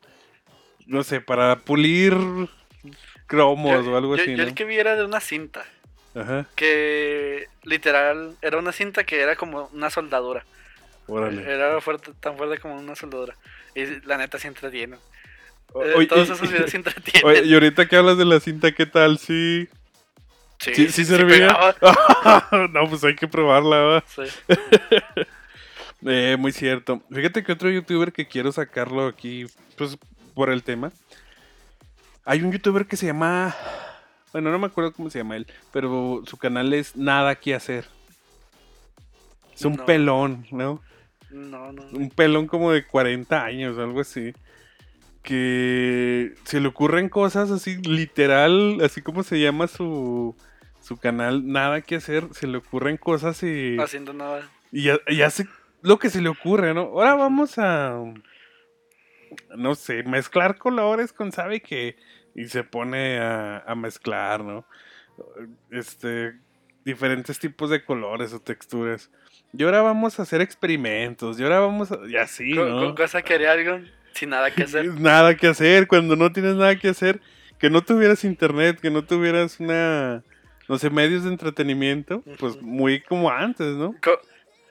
no 0.86 1.02
sé, 1.02 1.20
para 1.20 1.56
pulir 1.56 2.14
cromos 3.26 3.84
o 3.84 3.96
algo 3.96 4.14
así. 4.14 4.36
Yo 4.36 4.44
el 4.44 4.54
que 4.54 4.64
vi 4.64 4.76
era 4.76 4.94
de 4.94 5.04
una 5.04 5.18
cinta. 5.18 5.64
Ajá, 6.14 6.46
que 6.54 7.48
literal 7.64 8.36
era 8.40 8.58
una 8.58 8.70
cinta 8.70 9.02
que 9.02 9.20
era 9.20 9.34
como 9.34 9.68
una 9.72 9.90
soldadura. 9.90 10.46
órale. 11.08 11.42
Era 11.42 11.80
fuerte, 11.80 12.12
tan 12.20 12.36
fuerte 12.36 12.58
como 12.58 12.76
una 12.76 12.94
soldadura. 12.94 13.34
Y 13.74 14.06
la 14.06 14.18
neta 14.18 14.38
sí 14.38 14.46
entretiene. 14.46 14.96
Eh, 15.84 16.06
todos 16.06 16.30
esos 16.30 16.48
videos 16.48 16.70
sí 16.70 16.76
entretienen. 16.76 17.26
Oye, 17.26 17.42
y 17.44 17.54
ahorita 17.54 17.86
que 17.86 17.96
hablas 17.96 18.16
de 18.16 18.24
la 18.24 18.38
cinta, 18.38 18.70
¿qué 18.70 18.86
tal? 18.86 19.18
¿Sí, 19.18 19.68
sí, 20.58 20.88
sí 20.90 21.04
servía? 21.04 21.48
no, 22.70 22.88
pues 22.88 23.02
hay 23.02 23.16
que 23.16 23.26
probarla, 23.26 23.76
¿va? 23.78 24.04
Sí. 24.06 24.22
Eh, 26.06 26.36
muy 26.38 26.52
cierto. 26.52 27.02
Fíjate 27.10 27.42
que 27.42 27.52
otro 27.52 27.70
youtuber 27.70 28.12
que 28.12 28.26
quiero 28.26 28.52
sacarlo 28.52 29.06
aquí, 29.06 29.46
pues 29.76 29.98
por 30.34 30.50
el 30.50 30.62
tema. 30.62 30.92
Hay 32.24 32.42
un 32.42 32.52
youtuber 32.52 32.86
que 32.86 32.96
se 32.96 33.06
llama. 33.06 33.54
Bueno, 34.32 34.50
no 34.50 34.58
me 34.58 34.66
acuerdo 34.66 34.92
cómo 34.92 35.10
se 35.10 35.18
llama 35.18 35.36
él, 35.36 35.46
pero 35.72 36.22
su 36.26 36.36
canal 36.36 36.72
es 36.74 36.96
Nada 36.96 37.34
que 37.36 37.54
hacer. 37.54 37.86
Es 39.54 39.64
un 39.64 39.76
No. 39.76 39.86
pelón, 39.86 40.46
¿no? 40.50 40.82
No, 41.30 41.72
no. 41.72 41.82
Un 41.92 42.10
pelón 42.10 42.46
como 42.46 42.70
de 42.72 42.86
40 42.86 43.44
años, 43.44 43.78
algo 43.78 44.00
así. 44.00 44.32
Que 45.22 46.34
se 46.44 46.60
le 46.60 46.68
ocurren 46.68 47.08
cosas 47.08 47.50
así, 47.50 47.78
literal, 47.82 48.78
así 48.84 49.02
como 49.02 49.22
se 49.24 49.40
llama 49.40 49.66
su, 49.66 50.36
su 50.80 50.98
canal, 50.98 51.46
Nada 51.50 51.80
que 51.80 51.96
hacer. 51.96 52.28
Se 52.32 52.46
le 52.46 52.58
ocurren 52.58 52.96
cosas 52.96 53.42
y. 53.42 53.76
Haciendo 53.78 54.12
nada. 54.12 54.48
Y, 54.70 54.88
y 55.08 55.22
hace 55.22 55.46
lo 55.82 55.98
que 55.98 56.10
se 56.10 56.20
le 56.20 56.28
ocurre, 56.28 56.74
¿no? 56.74 56.82
Ahora 56.82 57.14
vamos 57.14 57.58
a, 57.58 57.98
no 59.56 59.74
sé, 59.74 60.02
mezclar 60.02 60.58
colores 60.58 61.12
con 61.12 61.32
sabe 61.32 61.60
que 61.60 61.96
y 62.34 62.46
se 62.46 62.64
pone 62.64 63.18
a, 63.18 63.58
a 63.66 63.74
mezclar, 63.74 64.42
¿no? 64.44 64.66
Este, 65.70 66.34
diferentes 66.84 67.38
tipos 67.38 67.70
de 67.70 67.84
colores 67.84 68.32
o 68.32 68.40
texturas. 68.40 69.10
Y 69.52 69.62
ahora 69.64 69.80
vamos 69.82 70.18
a 70.18 70.22
hacer 70.22 70.40
experimentos. 70.40 71.38
Y 71.40 71.42
ahora 71.42 71.60
vamos 71.60 71.92
a, 71.92 71.98
y 72.08 72.16
así, 72.16 72.52
¿no? 72.52 72.88
co- 72.88 72.94
cosa 72.94 73.22
que 73.22 73.34
haría 73.34 73.52
algo 73.52 73.80
sin 74.12 74.30
nada 74.30 74.50
que 74.50 74.64
hacer. 74.64 74.86
Nada 75.00 75.36
que 75.36 75.46
hacer 75.46 75.86
cuando 75.86 76.16
no 76.16 76.32
tienes 76.32 76.54
nada 76.56 76.76
que 76.78 76.88
hacer, 76.88 77.20
que 77.58 77.70
no 77.70 77.82
tuvieras 77.82 78.24
internet, 78.24 78.80
que 78.80 78.90
no 78.90 79.04
tuvieras 79.04 79.60
una, 79.60 80.22
no 80.68 80.78
sé, 80.78 80.90
medios 80.90 81.24
de 81.24 81.30
entretenimiento, 81.30 82.22
pues 82.38 82.60
muy 82.62 83.00
como 83.02 83.30
antes, 83.30 83.74
¿no? 83.74 83.94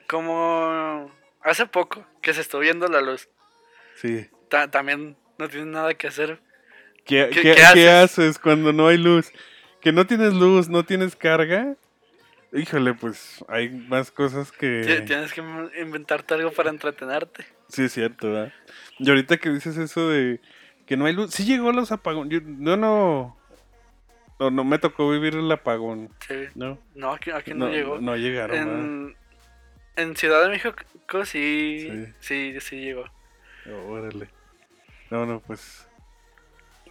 Co- 0.06 0.16
como 0.16 1.10
hace 1.42 1.66
poco 1.66 2.04
que 2.22 2.32
se 2.34 2.40
estuvo 2.40 2.60
viendo 2.60 2.86
la 2.88 3.00
luz. 3.00 3.28
Sí. 3.96 4.26
Ta- 4.48 4.70
también 4.70 5.16
no 5.38 5.48
tienes 5.48 5.68
nada 5.68 5.94
que 5.94 6.06
hacer. 6.08 6.40
¿Qué, 7.04 7.28
¿Qué- 7.32 7.40
qué- 7.42 7.42
qué 7.42 7.54
qué 7.54 7.62
haces? 7.62 8.18
haces 8.18 8.38
cuando 8.38 8.72
no 8.72 8.88
hay 8.88 8.98
luz? 8.98 9.30
¿Que 9.80 9.92
no 9.92 10.06
tienes 10.06 10.32
luz, 10.34 10.68
no 10.68 10.84
tienes 10.84 11.14
carga? 11.14 11.76
Híjole, 12.52 12.94
pues 12.94 13.44
hay 13.48 13.68
más 13.68 14.10
cosas 14.10 14.50
que... 14.50 15.02
Tienes 15.06 15.32
que 15.32 15.42
inventarte 15.80 16.34
algo 16.34 16.50
para 16.52 16.70
entretenerte. 16.70 17.44
Sí, 17.68 17.84
es 17.84 17.92
cierto, 17.92 18.32
¿verdad? 18.32 18.52
Y 18.98 19.08
ahorita 19.08 19.36
que 19.36 19.50
dices 19.50 19.76
eso 19.76 20.08
de 20.08 20.40
que 20.86 20.96
no 20.96 21.04
hay 21.06 21.12
luz... 21.12 21.32
Sí 21.32 21.44
llegó 21.44 21.72
los 21.72 21.92
apagones. 21.92 22.32
Yo, 22.32 22.40
yo 22.60 22.76
no... 22.76 23.36
No, 24.38 24.50
no 24.50 24.64
me 24.64 24.78
tocó 24.78 25.10
vivir 25.10 25.34
el 25.34 25.50
apagón, 25.50 26.10
Sí. 26.26 26.34
¿no? 26.54 26.78
No, 26.94 27.12
aquí, 27.12 27.30
aquí 27.30 27.54
no, 27.54 27.68
llegó. 27.70 28.00
No, 28.00 28.16
llegaron, 28.16 28.56
en, 28.56 29.16
en 29.96 30.16
Ciudad 30.16 30.42
de 30.44 30.50
México 30.50 30.74
sí, 31.24 31.88
Sí. 31.90 32.12
sí, 32.20 32.60
sí, 32.60 32.76
llegó. 32.80 33.04
Órale. 33.88 34.28
No, 35.10 35.26
no, 35.26 35.40
pues... 35.40 35.86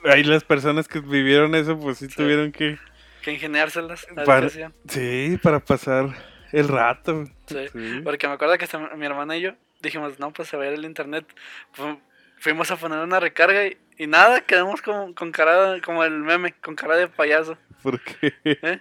Ahí 0.04 0.24
las 0.24 0.44
personas 0.44 0.88
que 0.88 1.00
vivieron 1.00 1.56
eso, 1.56 1.80
pues 1.80 1.98
sí, 1.98 2.08
Sí. 2.10 2.16
tuvieron 2.16 2.52
que... 2.52 2.78
Que 3.24 3.32
ingeniárselas. 3.34 4.06
Para- 4.26 4.48
qué. 4.50 4.70
Sí, 4.88 5.40
para 5.42 5.60
pasar 5.60 6.10
el 6.52 6.68
rato. 6.68 7.26
Sí. 7.48 7.68
Sí. 7.74 8.02
Porque 8.04 8.28
me 8.28 8.34
acuerdo 8.34 8.58
que 8.58 8.66
hasta 8.66 8.78
mi 8.96 9.06
hermana 9.06 9.36
y 9.36 9.42
yo 9.42 9.52
dijimos, 9.82 10.20
no, 10.20 10.32
pues 10.32 10.48
se 10.48 10.58
va 10.58 10.64
a 10.64 10.68
ir 10.68 10.74
el 10.74 10.86
internet. 10.86 11.26
Fu- 11.74 12.00
Fuimos 12.38 12.70
a 12.70 12.76
poner 12.76 13.00
una 13.00 13.20
recarga 13.20 13.66
y, 13.66 13.78
y 13.98 14.06
nada, 14.08 14.42
quedamos 14.42 14.82
como, 14.82 15.16
con 15.16 15.32
cara, 15.32 15.80
como 15.84 16.04
el 16.04 16.12
meme, 16.20 16.54
con 16.54 16.76
cara 16.76 16.96
de 16.98 17.08
payaso. 17.08 17.58
Porque... 17.82 18.34
¿eh? 18.44 18.80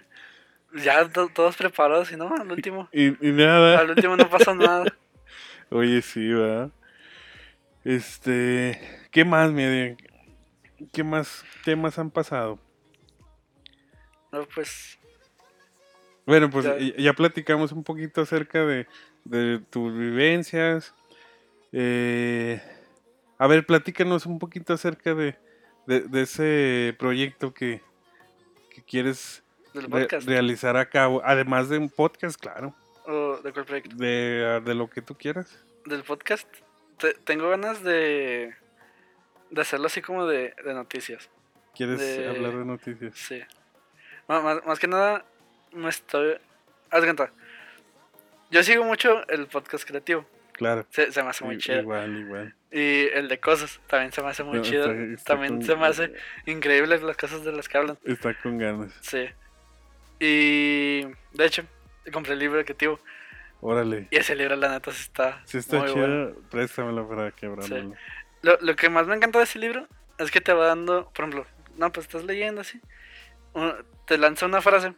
Ya 0.83 1.07
to- 1.07 1.29
todos 1.29 1.55
preparados 1.55 2.11
y 2.11 2.17
no, 2.17 2.33
al 2.35 2.51
último, 2.51 2.89
Y, 2.91 3.07
y 3.27 3.31
nada. 3.31 3.79
al 3.79 3.89
último 3.91 4.15
no 4.17 4.29
pasó 4.29 4.53
nada. 4.53 4.85
Oye, 5.69 6.01
sí, 6.01 6.27
¿verdad? 6.31 6.69
Este. 7.83 8.79
¿Qué 9.11 9.23
más, 9.23 9.51
mi 9.51 9.95
¿Qué 10.91 11.03
más 11.03 11.43
temas 11.63 11.97
han 11.97 12.11
pasado? 12.11 12.59
No, 14.31 14.45
pues, 14.53 14.99
Bueno, 16.25 16.49
pues 16.49 16.65
ya 16.97 17.13
platicamos 17.13 17.71
un 17.71 17.83
poquito 17.83 18.21
acerca 18.21 18.65
de, 18.65 18.87
de 19.23 19.59
tus 19.69 19.97
vivencias. 19.97 20.93
Eh, 21.71 22.61
a 23.37 23.47
ver, 23.47 23.65
platícanos 23.65 24.25
un 24.25 24.39
poquito 24.39 24.73
acerca 24.73 25.13
de, 25.13 25.37
de, 25.85 26.01
de 26.01 26.21
ese 26.21 26.95
proyecto 26.99 27.53
que, 27.53 27.81
que 28.69 28.81
quieres 28.83 29.43
del 29.75 29.83
re- 29.91 30.01
podcast. 30.01 30.27
realizar 30.27 30.75
a 30.77 30.89
cabo. 30.89 31.21
Además 31.23 31.69
de 31.69 31.77
un 31.77 31.89
podcast, 31.89 32.39
claro. 32.39 32.75
¿O 33.05 33.37
de 33.43 33.51
cuál 33.53 33.65
proyecto? 33.65 33.95
De, 33.95 34.61
de 34.63 34.73
lo 34.75 34.89
que 34.89 35.01
tú 35.01 35.15
quieras. 35.15 35.63
Del 35.85 36.03
podcast. 36.03 36.47
Te- 36.97 37.13
tengo 37.13 37.49
ganas 37.49 37.83
de, 37.83 38.55
de 39.51 39.61
hacerlo 39.61 39.87
así 39.87 40.01
como 40.01 40.25
de, 40.25 40.55
de 40.65 40.73
noticias. 40.73 41.29
¿Quieres 41.75 41.99
De- 41.99 42.27
hablar 42.27 42.53
de 42.57 42.65
noticias? 42.65 43.13
Sí. 43.15 43.41
Más, 44.27 44.65
más 44.65 44.79
que 44.79 44.87
nada, 44.87 45.23
no 45.73 45.87
estoy. 45.89 46.37
Haz 46.89 47.03
cuenta. 47.03 47.31
Yo 48.49 48.63
sigo 48.63 48.83
mucho 48.83 49.27
el 49.27 49.47
podcast 49.47 49.85
creativo. 49.87 50.25
Claro. 50.53 50.85
Se, 50.89 51.11
se 51.11 51.21
me 51.21 51.29
hace 51.29 51.43
muy 51.43 51.55
I- 51.55 51.57
chido. 51.59 51.81
Igual, 51.81 52.17
igual. 52.17 52.55
Y 52.71 53.07
el 53.13 53.27
de 53.27 53.39
cosas 53.39 53.79
también 53.87 54.11
se 54.13 54.21
me 54.21 54.29
hace 54.29 54.43
muy 54.43 54.57
No, 54.57 54.63
chido. 54.63 54.85
está- 54.91 55.13
está 55.13 55.33
también 55.33 55.57
con- 55.57 55.63
se 55.63 55.75
me 55.75 55.85
hace 55.85 56.13
increíble 56.45 56.97
las 56.99 57.17
cosas 57.17 57.43
de 57.43 57.51
las 57.51 57.67
que 57.67 57.77
hablan. 57.77 57.97
Está 58.05 58.33
con 58.41 58.57
ganas. 58.57 58.93
Sí. 59.01 59.25
Y 60.19 61.01
de 61.33 61.45
hecho, 61.45 61.63
compré 62.11 62.33
el 62.33 62.39
libro 62.39 62.63
creativo. 62.63 62.99
Órale. 63.61 64.07
Y 64.11 64.17
ese 64.17 64.35
libro, 64.35 64.55
la 64.55 64.69
neta, 64.69 64.91
sí 64.91 65.01
está, 65.01 65.41
Si 65.45 65.57
está 65.57 65.79
muy 65.79 65.87
chido, 65.93 66.07
bueno. 66.07 66.35
préstamelo 66.49 67.07
para 67.07 67.31
quebrarlo. 67.31 67.95
Lo, 68.41 68.57
lo 68.61 68.75
que 68.75 68.89
más 68.89 69.07
me 69.07 69.15
encanta 69.15 69.39
de 69.39 69.45
ese 69.45 69.59
libro 69.59 69.87
es 70.17 70.29
que 70.31 70.41
te 70.41 70.53
va 70.53 70.67
dando, 70.67 71.09
por 71.11 71.25
ejemplo, 71.25 71.45
no, 71.77 71.91
pues 71.91 72.05
estás 72.05 72.23
leyendo 72.23 72.61
así. 72.61 72.79
Te 74.05 74.17
lanza 74.17 74.45
una 74.45 74.61
frase 74.61 74.93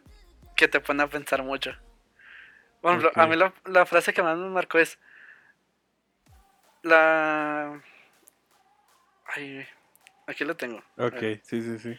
que 0.56 0.68
te 0.68 0.80
pone 0.80 1.02
a 1.02 1.06
pensar 1.08 1.42
mucho. 1.42 1.74
Por 2.80 2.90
ejemplo, 2.92 3.10
a 3.14 3.26
mí 3.26 3.36
la, 3.36 3.52
la 3.64 3.86
frase 3.86 4.12
que 4.12 4.22
más 4.22 4.36
me 4.36 4.48
marcó 4.48 4.78
es 4.78 4.98
la... 6.82 7.80
Ay, 9.26 9.66
aquí 10.26 10.44
lo 10.44 10.56
tengo. 10.56 10.82
Ok, 10.96 11.18
sí, 11.42 11.62
sí, 11.62 11.78
sí. 11.78 11.98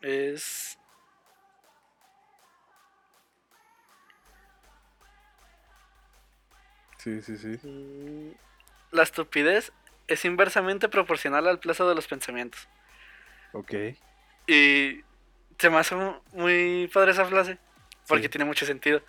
Es... 0.00 0.77
Sí, 7.20 7.22
sí, 7.22 7.36
sí. 7.58 7.66
mm, 7.66 8.32
La 8.92 9.02
estupidez 9.02 9.72
es 10.06 10.24
inversamente 10.24 10.88
proporcional 10.88 11.46
al 11.48 11.58
plazo 11.58 11.88
de 11.88 11.94
los 11.94 12.06
pensamientos. 12.06 12.68
Ok. 13.52 13.74
Y 14.46 15.02
se 15.58 15.70
me 15.70 15.76
hace 15.78 15.94
mu- 15.94 16.20
muy 16.32 16.88
padre 16.92 17.12
esa 17.12 17.24
frase, 17.26 17.58
porque 18.06 18.24
Sí. 18.24 18.28
tiene 18.30 18.44
mucho 18.44 18.64
sentido. 18.66 19.00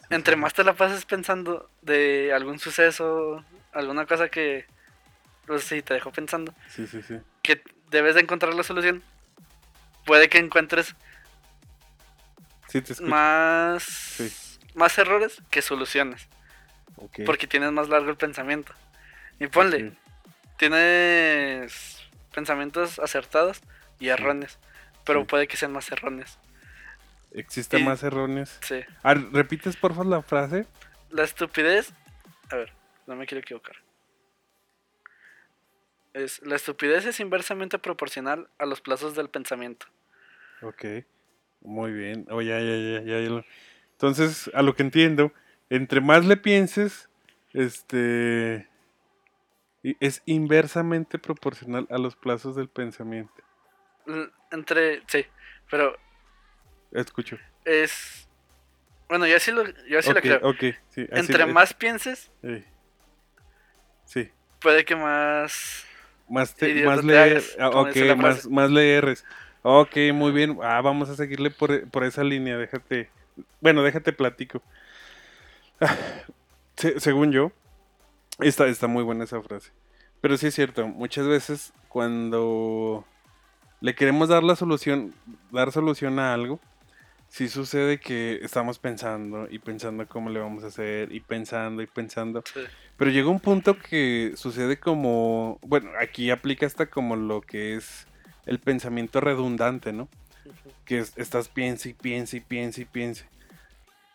Sí, 0.00 0.06
Entre 0.10 0.34
sí. 0.34 0.40
más 0.40 0.52
te 0.54 0.64
la 0.64 0.74
pases 0.74 1.04
pensando 1.06 1.70
de 1.82 2.32
algún 2.34 2.58
suceso, 2.58 3.44
alguna 3.72 4.04
cosa 4.06 4.28
que, 4.28 4.66
pues 5.46 5.64
sí, 5.64 5.80
te 5.82 5.94
dejó 5.94 6.12
pensando, 6.12 6.54
Sí, 6.68 6.86
sí, 6.86 7.02
sí. 7.02 7.18
que 7.42 7.62
debes 7.90 8.14
de 8.14 8.20
encontrar 8.22 8.54
la 8.54 8.62
solución, 8.62 9.02
puede 10.04 10.28
que 10.28 10.38
encuentres 10.38 10.94
más, 13.00 14.58
más 14.74 14.98
errores 14.98 15.42
que 15.50 15.62
soluciones, 15.62 16.28
Porque 17.26 17.46
tienes 17.46 17.72
más 17.72 17.88
largo 17.88 18.10
el 18.10 18.16
pensamiento. 18.16 18.72
Y 19.38 19.46
ponle, 19.48 19.92
tienes 20.58 22.00
pensamientos 22.34 22.98
acertados 22.98 23.60
y 24.00 24.08
erróneos, 24.08 24.58
pero 25.04 25.26
puede 25.26 25.46
que 25.48 25.56
sean 25.56 25.72
más 25.72 25.90
erróneos. 25.90 26.38
¿Existen 27.32 27.80
y- 27.80 27.84
más 27.84 28.02
erróneos? 28.02 28.58
Sí. 28.62 28.80
Ah, 29.02 29.14
¿Repites 29.14 29.76
por 29.76 29.92
favor 29.92 30.06
la 30.06 30.22
frase? 30.22 30.66
La 31.10 31.24
estupidez. 31.24 31.92
A 32.50 32.56
ver, 32.56 32.72
no 33.06 33.16
me 33.16 33.26
quiero 33.26 33.40
equivocar. 33.40 33.76
Es, 36.12 36.40
la 36.42 36.54
estupidez 36.54 37.06
es 37.06 37.18
inversamente 37.18 37.78
proporcional 37.78 38.48
a 38.58 38.66
los 38.66 38.80
plazos 38.80 39.16
del 39.16 39.28
pensamiento. 39.30 39.86
Ok. 40.62 40.84
Muy 41.60 41.92
bien. 41.92 42.26
Oh, 42.30 42.40
ya, 42.40 42.60
ya, 42.60 42.76
ya, 42.76 43.00
ya, 43.00 43.44
Entonces, 43.92 44.48
a 44.54 44.62
lo 44.62 44.76
que 44.76 44.82
entiendo, 44.82 45.32
entre 45.76 46.00
más 46.00 46.24
le 46.24 46.36
pienses, 46.36 47.08
este... 47.52 48.68
Es 50.00 50.22
inversamente 50.24 51.18
proporcional 51.18 51.86
a 51.90 51.98
los 51.98 52.16
plazos 52.16 52.56
del 52.56 52.68
pensamiento. 52.68 53.34
L- 54.06 54.30
Entre. 54.50 55.02
Sí, 55.08 55.26
pero 55.70 55.94
Escucho. 56.90 57.38
Es. 57.66 58.26
Bueno, 59.08 59.26
yo 59.26 59.38
sí 59.38 59.52
lo, 59.52 59.62
yo 59.86 60.00
sí 60.00 60.12
lo 60.14 60.20
creo. 60.22 60.38
ok, 60.42 60.58
sí, 60.88 61.02
así 61.02 61.20
Entre 61.20 61.44
más 61.44 61.74
pienses, 61.74 62.30
Sí. 62.42 62.64
Sí. 64.06 64.30
puede 64.60 64.84
que 64.86 64.96
más. 64.96 65.84
Más, 66.30 66.54
te- 66.54 66.86
más 66.86 67.06
te 67.06 67.18
hagas, 67.18 67.56
ah, 67.58 67.68
ok, 67.68 67.96
más, 68.16 68.46
más 68.48 68.70
leeres. 68.70 69.24
Ok, 69.60 69.96
muy 70.14 70.32
bien. 70.32 70.58
Ah, 70.62 70.80
vamos 70.80 71.10
a 71.10 71.16
seguirle 71.16 71.50
por, 71.50 71.90
por 71.90 72.04
esa 72.04 72.24
línea. 72.24 72.56
Déjate. 72.56 73.10
Bueno, 73.60 73.82
déjate 73.82 74.12
platico. 74.14 74.62
Se- 76.76 76.98
según 77.00 77.32
yo, 77.32 77.52
está, 78.40 78.66
está 78.66 78.86
muy 78.86 79.02
buena 79.04 79.24
esa 79.24 79.40
frase. 79.42 79.70
Pero 80.20 80.36
sí 80.36 80.46
es 80.48 80.54
cierto, 80.54 80.86
muchas 80.88 81.26
veces 81.26 81.72
cuando 81.88 83.04
le 83.80 83.94
queremos 83.94 84.28
dar 84.28 84.42
la 84.42 84.56
solución, 84.56 85.14
dar 85.52 85.70
solución 85.70 86.18
a 86.18 86.32
algo, 86.34 86.58
sí 87.28 87.48
sucede 87.48 88.00
que 88.00 88.40
estamos 88.42 88.78
pensando 88.78 89.46
y 89.50 89.58
pensando 89.58 90.06
cómo 90.08 90.30
le 90.30 90.40
vamos 90.40 90.64
a 90.64 90.68
hacer 90.68 91.12
y 91.12 91.20
pensando 91.20 91.82
y 91.82 91.86
pensando. 91.86 92.42
Sí. 92.52 92.60
Pero 92.96 93.10
llega 93.10 93.28
un 93.28 93.40
punto 93.40 93.76
que 93.78 94.32
sucede 94.36 94.78
como, 94.78 95.58
bueno, 95.62 95.90
aquí 96.00 96.30
aplica 96.30 96.64
hasta 96.66 96.86
como 96.86 97.16
lo 97.16 97.40
que 97.40 97.74
es 97.74 98.06
el 98.46 98.58
pensamiento 98.60 99.20
redundante, 99.20 99.92
¿no? 99.92 100.08
Que 100.84 100.98
es- 101.00 101.12
estás 101.16 101.48
piensa 101.48 101.88
y 101.88 101.94
piensa 101.94 102.36
y 102.36 102.40
piensa 102.40 102.80
y 102.80 102.84
piensa. 102.84 103.26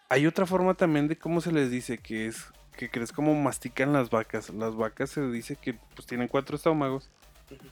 Hay 0.10 0.26
otra 0.26 0.46
forma 0.46 0.74
también 0.74 1.08
de 1.08 1.18
cómo 1.18 1.40
se 1.40 1.52
les 1.52 1.70
dice, 1.70 2.00
que 2.00 2.28
es 2.28 2.48
que 2.76 2.90
crees 2.90 3.12
como 3.12 3.36
mastican 3.36 3.94
las 3.94 4.10
vacas. 4.10 4.50
Las 4.50 4.76
vacas 4.76 5.12
se 5.12 5.22
dice 5.30 5.56
que 5.56 5.76
pues 5.96 6.08
tienen 6.08 6.28
cuatro 6.28 6.56
estómagos 6.56 7.10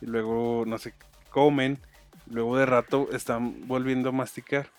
y 0.01 0.05
luego, 0.05 0.63
no 0.67 0.77
sé, 0.77 0.93
comen, 1.29 1.79
luego 2.29 2.57
de 2.57 2.65
rato 2.65 3.07
están 3.11 3.67
volviendo 3.67 4.09
a 4.09 4.11
masticar. 4.11 4.69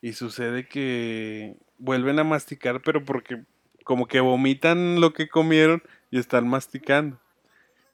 Y 0.00 0.12
sucede 0.14 0.66
que 0.66 1.56
vuelven 1.78 2.18
a 2.18 2.24
masticar, 2.24 2.82
pero 2.82 3.04
porque 3.04 3.42
como 3.84 4.06
que 4.06 4.20
vomitan 4.20 5.00
lo 5.00 5.12
que 5.12 5.28
comieron 5.28 5.82
y 6.10 6.18
están 6.18 6.46
masticando. 6.48 7.18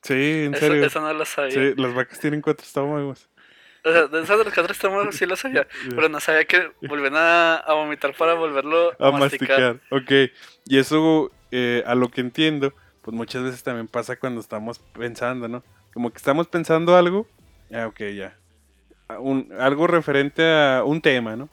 Sí, 0.02 0.44
en 0.44 0.54
Eso, 0.54 0.66
serio. 0.66 0.84
eso 0.84 1.00
no 1.00 1.12
lo 1.12 1.24
sabía. 1.24 1.52
Sí, 1.52 1.80
las 1.80 1.94
vacas 1.94 2.18
tienen 2.18 2.40
cuatro 2.40 2.64
estómagos. 2.64 3.28
O 3.88 3.92
sea, 3.92 4.06
de 4.06 4.22
eso 4.22 4.38
de 4.38 4.44
los 4.44 4.54
cuatro 4.54 4.72
estómagos 4.72 5.14
sí 5.14 5.26
lo 5.26 5.36
sabía. 5.36 5.66
Pero 5.90 6.08
no 6.08 6.20
sabía 6.20 6.44
que 6.44 6.70
volvían 6.88 7.16
a, 7.16 7.56
a 7.56 7.74
vomitar 7.74 8.14
para 8.14 8.34
volverlo 8.34 8.92
A 9.00 9.10
masticar. 9.12 9.80
Ok. 9.90 10.30
Y 10.66 10.78
eso, 10.78 11.30
eh, 11.50 11.82
a 11.86 11.94
lo 11.94 12.08
que 12.08 12.20
entiendo, 12.20 12.74
pues 13.02 13.16
muchas 13.16 13.42
veces 13.42 13.62
también 13.62 13.88
pasa 13.88 14.16
cuando 14.16 14.40
estamos 14.40 14.78
pensando, 14.78 15.48
¿no? 15.48 15.62
Como 15.94 16.10
que 16.10 16.16
estamos 16.18 16.46
pensando 16.48 16.96
algo. 16.96 17.26
Ah, 17.72 17.86
ok, 17.86 18.00
ya. 18.14 18.36
A 19.08 19.18
un- 19.18 19.50
algo 19.58 19.86
referente 19.86 20.42
a 20.44 20.82
un 20.84 21.00
tema, 21.00 21.34
¿no? 21.36 21.48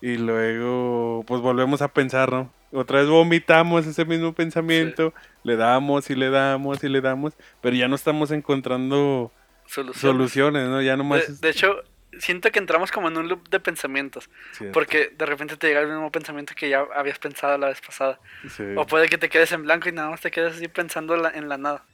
Y 0.00 0.16
luego, 0.16 1.24
pues 1.26 1.40
volvemos 1.40 1.80
a 1.82 1.88
pensar, 1.88 2.32
¿no? 2.32 2.52
Otra 2.72 3.00
vez 3.00 3.08
vomitamos 3.08 3.86
ese 3.86 4.04
mismo 4.04 4.32
pensamiento, 4.32 5.12
le 5.44 5.56
damos 5.56 6.08
y 6.10 6.14
le 6.14 6.30
damos 6.30 6.82
y 6.82 6.88
le 6.88 7.00
damos, 7.00 7.34
pero 7.60 7.76
ya 7.76 7.86
no 7.86 7.94
estamos 7.94 8.30
encontrando 8.30 9.30
Soluciones. 9.66 10.00
soluciones, 10.00 10.68
¿no? 10.68 10.82
Ya 10.82 10.96
nomás... 10.96 11.26
De, 11.26 11.32
es- 11.32 11.40
de 11.40 11.48
hecho, 11.50 11.82
siento 12.18 12.50
que 12.50 12.58
entramos 12.58 12.90
como 12.92 13.08
en 13.08 13.16
un 13.16 13.28
loop 13.28 13.48
de 13.48 13.58
pensamientos. 13.60 14.28
Cierto, 14.52 14.72
Porque 14.72 15.12
de 15.16 15.24
repente 15.26 15.56
te 15.56 15.68
llega 15.68 15.80
el 15.80 15.88
mismo 15.88 16.10
pensamiento 16.12 16.54
que 16.54 16.68
ya 16.68 16.84
habías 16.94 17.18
pensado 17.18 17.56
la 17.58 17.68
vez 17.68 17.80
pasada. 17.80 18.18
sí, 18.48 18.64
O 18.76 18.86
puede 18.86 19.08
que 19.08 19.18
te 19.18 19.28
quedes 19.30 19.50
en 19.52 19.62
blanco 19.62 19.88
y 19.88 19.92
nada 19.92 20.10
más 20.10 20.20
te 20.20 20.30
quedes 20.30 20.54
así 20.56 20.68
pensando 20.68 21.16
la- 21.16 21.30
en 21.30 21.48
la 21.48 21.56
nada. 21.58 21.84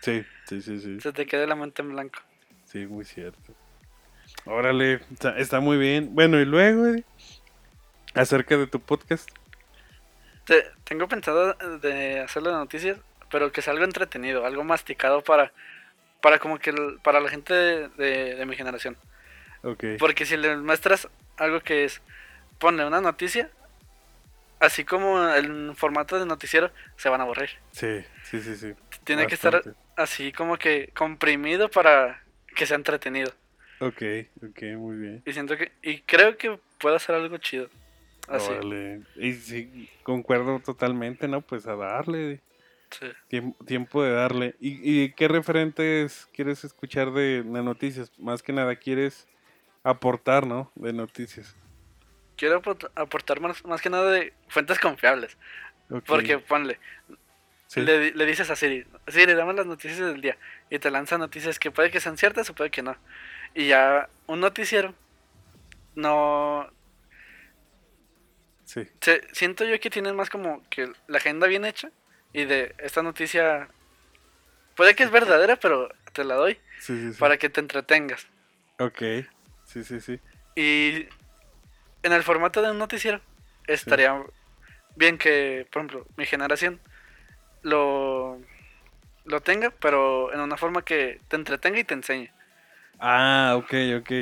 sí, 0.00 0.24
sí, 0.46 0.60
sí, 0.60 0.78
sí. 0.80 1.00
Se 1.00 1.12
te 1.12 1.26
quede 1.26 1.46
la 1.46 1.54
mente 1.54 1.82
en 1.82 1.90
blanco. 1.92 2.18
Sí, 2.64 2.86
muy 2.86 3.04
cierto. 3.04 3.54
Órale, 4.44 4.94
está, 5.12 5.36
está 5.38 5.60
muy 5.60 5.76
bien. 5.76 6.14
Bueno, 6.14 6.40
y 6.40 6.44
luego, 6.44 6.86
eh, 6.86 7.04
acerca 8.14 8.56
de 8.56 8.66
tu 8.66 8.80
podcast. 8.80 9.28
Te- 10.46 10.66
tengo 10.84 11.06
pensado 11.08 11.54
de 11.78 12.20
hacerlo 12.20 12.50
de 12.50 12.56
noticias, 12.56 12.98
pero 13.30 13.52
que 13.52 13.62
sea 13.62 13.72
algo 13.72 13.84
entretenido, 13.84 14.44
algo 14.46 14.64
masticado 14.64 15.22
para, 15.22 15.52
para 16.22 16.38
como 16.38 16.58
que 16.58 16.70
el- 16.70 16.98
para 17.02 17.20
la 17.20 17.28
gente 17.30 17.52
de, 17.54 17.88
de- 17.90 18.34
de 18.36 18.46
mi 18.46 18.56
generación. 18.56 18.96
Ok. 19.62 19.84
Porque 19.98 20.24
si 20.26 20.36
le 20.36 20.56
muestras 20.56 21.08
algo 21.36 21.60
que 21.60 21.84
es, 21.84 22.00
ponle 22.58 22.84
una 22.86 23.00
noticia, 23.00 23.50
así 24.58 24.84
como 24.84 25.26
el 25.30 25.74
formato 25.76 26.18
de 26.18 26.26
noticiero, 26.26 26.70
se 26.96 27.08
van 27.08 27.20
a 27.20 27.24
aburrir. 27.24 27.50
Sí, 27.72 28.04
sí, 28.24 28.40
sí, 28.40 28.56
sí. 28.56 28.74
Tiene 29.04 29.26
que 29.26 29.34
estar 29.34 29.62
así 29.96 30.32
como 30.32 30.56
que 30.58 30.90
comprimido 30.96 31.70
para 31.70 32.22
que 32.54 32.66
sea 32.66 32.76
entretenido. 32.76 33.32
Ok, 33.80 34.02
ok, 34.42 34.62
muy 34.76 34.96
bien. 34.96 35.22
Y 35.24 35.32
siento 35.32 35.56
que, 35.56 35.72
y 35.82 36.00
creo 36.00 36.36
que 36.36 36.58
puedo 36.78 36.96
hacer 36.96 37.14
algo 37.14 37.38
chido. 37.38 37.68
Así. 38.28 38.50
Órale. 38.52 39.00
Y 39.16 39.32
sí, 39.32 39.90
concuerdo 40.02 40.60
totalmente, 40.60 41.26
¿no? 41.26 41.40
Pues 41.40 41.66
a 41.66 41.74
darle. 41.76 42.40
Sí. 42.90 43.06
Tiempo, 43.28 43.64
tiempo 43.64 44.02
de 44.02 44.12
darle. 44.12 44.56
¿Y, 44.60 45.02
y 45.04 45.12
qué 45.12 45.28
referentes 45.28 46.28
quieres 46.32 46.64
escuchar 46.64 47.12
de, 47.12 47.42
de 47.42 47.62
noticias? 47.62 48.10
Más 48.18 48.42
que 48.42 48.52
nada, 48.52 48.76
quieres 48.76 49.26
aportar, 49.82 50.46
¿no? 50.46 50.70
De 50.74 50.92
noticias. 50.92 51.56
Quiero 52.36 52.62
aport- 52.62 52.90
aportar 52.94 53.40
más, 53.40 53.64
más 53.64 53.80
que 53.80 53.90
nada 53.90 54.10
de 54.10 54.32
fuentes 54.48 54.78
confiables. 54.78 55.36
Porque 56.06 56.38
ponle, 56.38 56.78
sí. 57.66 57.80
le, 57.80 58.12
le 58.12 58.26
dices 58.26 58.48
a 58.48 58.54
Siri, 58.56 58.86
Siri, 59.08 59.34
dame 59.34 59.54
las 59.54 59.66
noticias 59.66 59.98
del 59.98 60.20
día. 60.20 60.38
Y 60.70 60.78
te 60.78 60.90
lanza 60.90 61.18
noticias 61.18 61.58
que 61.58 61.70
puede 61.70 61.90
que 61.90 62.00
sean 62.00 62.16
ciertas 62.16 62.48
o 62.48 62.54
puede 62.54 62.70
que 62.70 62.82
no. 62.82 62.96
Y 63.54 63.66
ya 63.66 64.08
un 64.26 64.40
noticiero, 64.40 64.94
no... 65.96 66.70
Sí, 68.64 68.86
se- 69.00 69.26
siento 69.34 69.64
yo 69.64 69.80
que 69.80 69.90
tienen 69.90 70.14
más 70.14 70.30
como 70.30 70.62
que 70.70 70.92
la 71.08 71.18
agenda 71.18 71.48
bien 71.48 71.64
hecha. 71.64 71.90
Y 72.32 72.44
de 72.44 72.74
esta 72.78 73.02
noticia, 73.02 73.68
puede 74.76 74.94
que 74.94 75.02
es 75.02 75.10
verdadera, 75.10 75.56
pero 75.56 75.88
te 76.12 76.24
la 76.24 76.34
doy 76.34 76.54
sí, 76.78 76.96
sí. 76.96 77.12
sí. 77.12 77.18
para 77.18 77.36
que 77.38 77.48
te 77.48 77.60
entretengas. 77.60 78.26
Ok, 78.78 79.02
sí, 79.64 79.84
sí, 79.84 80.00
sí. 80.00 80.20
Y 80.54 81.08
en 82.02 82.12
el 82.12 82.22
formato 82.22 82.62
de 82.62 82.70
un 82.70 82.78
noticiero, 82.78 83.20
estaría 83.66 84.22
bien 84.96 85.18
que, 85.18 85.66
por 85.70 85.82
ejemplo, 85.82 86.06
mi 86.16 86.26
generación 86.26 86.80
lo, 87.62 88.40
lo 89.24 89.40
tenga, 89.40 89.70
pero 89.70 90.32
en 90.32 90.40
una 90.40 90.56
forma 90.56 90.82
que 90.82 91.20
te 91.28 91.36
entretenga 91.36 91.78
y 91.78 91.84
te 91.84 91.94
enseñe. 91.94 92.30
Ah, 92.98 93.54
ok, 93.56 93.74
ok. 93.98 94.12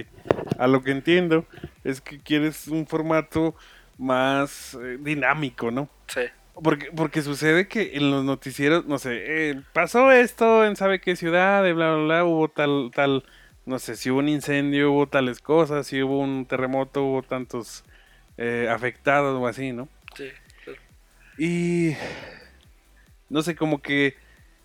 A 0.59 0.67
lo 0.67 0.83
que 0.83 0.93
entiendo 0.93 1.47
es 1.85 2.01
que 2.01 2.21
quieres 2.21 2.69
un 2.69 2.87
formato 2.87 3.55
más 3.97 4.75
eh, 4.75 4.99
dinámico, 5.01 5.71
¿no? 5.71 5.89
Sí, 6.07 6.23
Porque, 6.63 6.91
porque 6.95 7.23
sucede 7.23 7.69
que 7.69 7.97
en 7.97 8.11
los 8.11 8.25
noticieros, 8.25 8.87
no 8.87 8.99
sé, 8.99 9.51
eh, 9.51 9.63
pasó 9.73 10.11
esto 10.11 10.65
en 10.65 10.77
sabe 10.77 11.01
qué 11.01 11.15
ciudad, 11.15 11.65
y 11.67 11.73
bla, 11.73 11.95
bla, 11.95 12.05
bla, 12.05 12.25
hubo 12.25 12.49
tal, 12.49 12.91
tal, 12.95 13.25
no 13.65 13.79
sé, 13.79 13.97
si 13.97 14.11
hubo 14.11 14.19
un 14.19 14.29
incendio, 14.29 14.93
hubo 14.93 15.07
tales 15.07 15.41
cosas, 15.41 15.87
si 15.87 16.03
hubo 16.03 16.19
un 16.19 16.47
terremoto, 16.47 17.05
hubo 17.05 17.23
tantos 17.23 17.85
eh, 18.37 18.69
afectados 18.71 19.41
o 19.41 19.47
así, 19.47 19.73
¿no? 19.73 19.89
sí. 20.17 20.31
claro. 20.65 20.81
Y 21.39 21.95
no 23.29 23.43
sé, 23.43 23.55
como 23.55 23.81
que, 23.81 24.17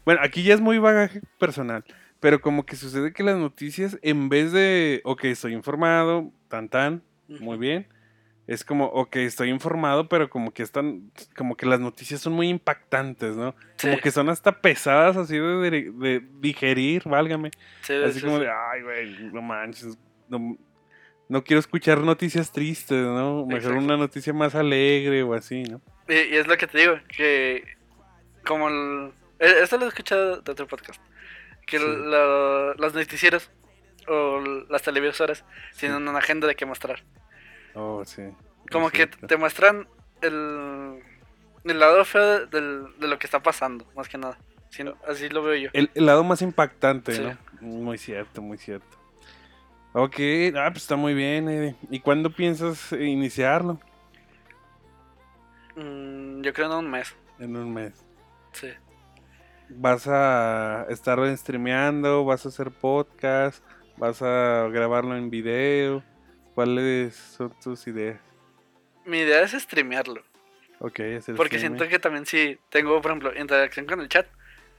bueno, 0.06 0.22
aquí 0.24 0.44
ya 0.44 0.54
es 0.54 0.62
muy 0.62 0.80
bagaje 0.80 1.22
personal, 1.38 1.84
pero 2.20 2.42
como 2.42 2.66
que 2.66 2.76
sucede 2.76 3.14
que 3.14 3.24
las 3.24 3.38
noticias, 3.38 4.00
en 4.02 4.30
vez 4.30 4.52
de, 4.52 5.02
ok, 5.04 5.26
estoy 5.26 5.54
informado, 5.54 6.32
tan 6.48 6.70
tan, 6.70 7.04
muy 7.28 7.58
bien, 7.58 7.88
es 8.48 8.64
como, 8.66 8.86
ok, 8.88 9.16
estoy 9.18 9.50
informado, 9.50 10.10
pero 10.10 10.30
como 10.30 10.52
que 10.54 10.64
están, 10.64 11.12
como 11.38 11.56
que 11.56 11.66
las 11.66 11.80
noticias 11.80 12.20
son 12.22 12.34
muy 12.34 12.50
impactantes, 12.50 13.36
¿no? 13.36 13.56
Como 13.82 13.98
que 14.00 14.12
son 14.12 14.30
hasta 14.30 14.52
pesadas 14.62 15.16
así 15.18 15.38
de, 15.38 15.70
de- 15.72 15.92
de 15.92 16.28
digerir, 16.40 17.04
válgame. 17.06 17.52
Sí, 17.82 17.94
Así 17.94 18.20
sí, 18.20 18.26
como 18.26 18.40
de, 18.40 18.50
ay, 18.50 18.82
güey, 18.82 19.32
no 19.32 19.42
manches, 19.42 19.98
no, 20.28 20.58
no 21.30 21.44
quiero 21.44 21.60
escuchar 21.62 22.00
noticias 22.00 22.52
tristes, 22.52 22.98
¿no? 23.02 23.46
Mejor 23.46 23.56
Exacto. 23.72 23.80
una 23.86 23.98
noticia 23.98 24.34
más 24.34 24.56
alegre 24.56 25.24
o 25.24 25.34
así, 25.34 25.64
¿no? 25.64 25.82
Y, 26.10 26.14
y 26.14 26.36
es 26.36 26.46
lo 26.48 26.58
que 26.58 26.68
te 26.68 26.78
digo, 26.80 26.96
que 27.08 27.64
como 28.46 28.68
el... 28.68 29.12
eh, 29.40 29.60
Esto 29.64 29.78
lo 29.78 29.86
he 29.86 29.88
escuchado 29.88 30.42
de 30.42 30.52
otro 30.52 30.68
podcast. 30.68 31.02
Que 31.66 31.80
los 31.80 32.94
noticieros 32.94 33.50
o 34.10 34.42
las 34.70 34.82
televisoras 34.82 35.46
tienen 35.80 36.06
una 36.10 36.20
agenda 36.20 36.46
de 36.46 36.56
qué 36.56 36.66
mostrar. 36.66 37.02
Oh, 37.76 38.04
sí. 38.06 38.24
Como 38.72 38.90
que 38.90 39.08
te 39.08 39.38
muestran 39.38 39.88
el, 40.22 41.00
el 41.64 41.80
lado 41.80 42.04
feo 42.06 42.46
del- 42.48 42.88
de 43.00 43.08
lo 43.08 43.18
que 43.20 43.28
está 43.28 43.42
pasando, 43.42 43.86
más 43.96 44.08
que 44.08 44.18
nada. 44.18 44.38
Sí, 44.70 44.84
así 45.08 45.30
lo 45.30 45.44
veo 45.44 45.56
yo. 45.56 45.70
El, 45.74 45.92
el 45.94 46.06
lado 46.06 46.24
más 46.24 46.42
impactante, 46.42 47.14
Sí. 47.14 47.22
¿no? 47.22 47.38
Muy 47.62 47.98
cierto, 47.98 48.42
muy 48.42 48.58
cierto. 48.58 48.98
Ok, 49.94 50.16
ah, 50.56 50.70
pues 50.72 50.84
está 50.84 50.96
muy 50.96 51.14
bien, 51.14 51.48
Eddie. 51.48 51.76
¿Y 51.92 52.00
cuándo 52.00 52.32
piensas 52.32 52.92
iniciarlo? 52.94 53.80
Mm, 55.76 56.42
yo 56.42 56.54
creo 56.54 56.68
en 56.68 56.86
un 56.86 56.92
mes. 56.92 57.16
En 57.40 57.56
un 57.56 57.74
mes. 57.74 57.94
Sí. 58.54 58.70
¿Vas 59.70 60.08
a 60.08 60.86
estar 60.90 61.20
streameando? 61.38 62.26
¿Vas 62.26 62.46
a 62.46 62.50
hacer 62.50 62.72
podcast? 62.72 63.64
¿Vas 63.98 64.22
a 64.22 64.68
grabarlo 64.72 65.16
en 65.16 65.30
video? 65.30 66.04
¿Cuáles 66.56 67.16
son 67.16 67.54
tus 67.62 67.88
ideas? 67.88 68.20
Mi 69.06 69.20
idea 69.20 69.42
es 69.42 69.52
streamearlo. 69.52 70.22
Ok, 70.80 71.00
hacer 71.18 71.36
Porque 71.36 71.56
streaming. 71.56 71.78
siento 71.78 71.88
que 71.90 72.00
también 72.00 72.26
si 72.26 72.60
tengo, 72.70 73.02
por 73.02 73.12
ejemplo, 73.12 73.34
interacción 73.40 73.86
con 73.86 74.02
el 74.02 74.10
chat, 74.10 74.28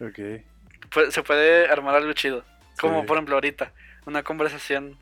Ok. 0.01 0.43
pues, 0.91 1.12
se 1.14 1.22
puede 1.22 1.66
armar 1.68 1.95
algo 1.97 2.12
chido. 2.12 2.45
Como 2.81 3.01
Sí. 3.03 3.07
por 3.07 3.16
ejemplo 3.16 3.35
ahorita, 3.37 3.72
una 4.07 4.22
conversación 4.22 4.99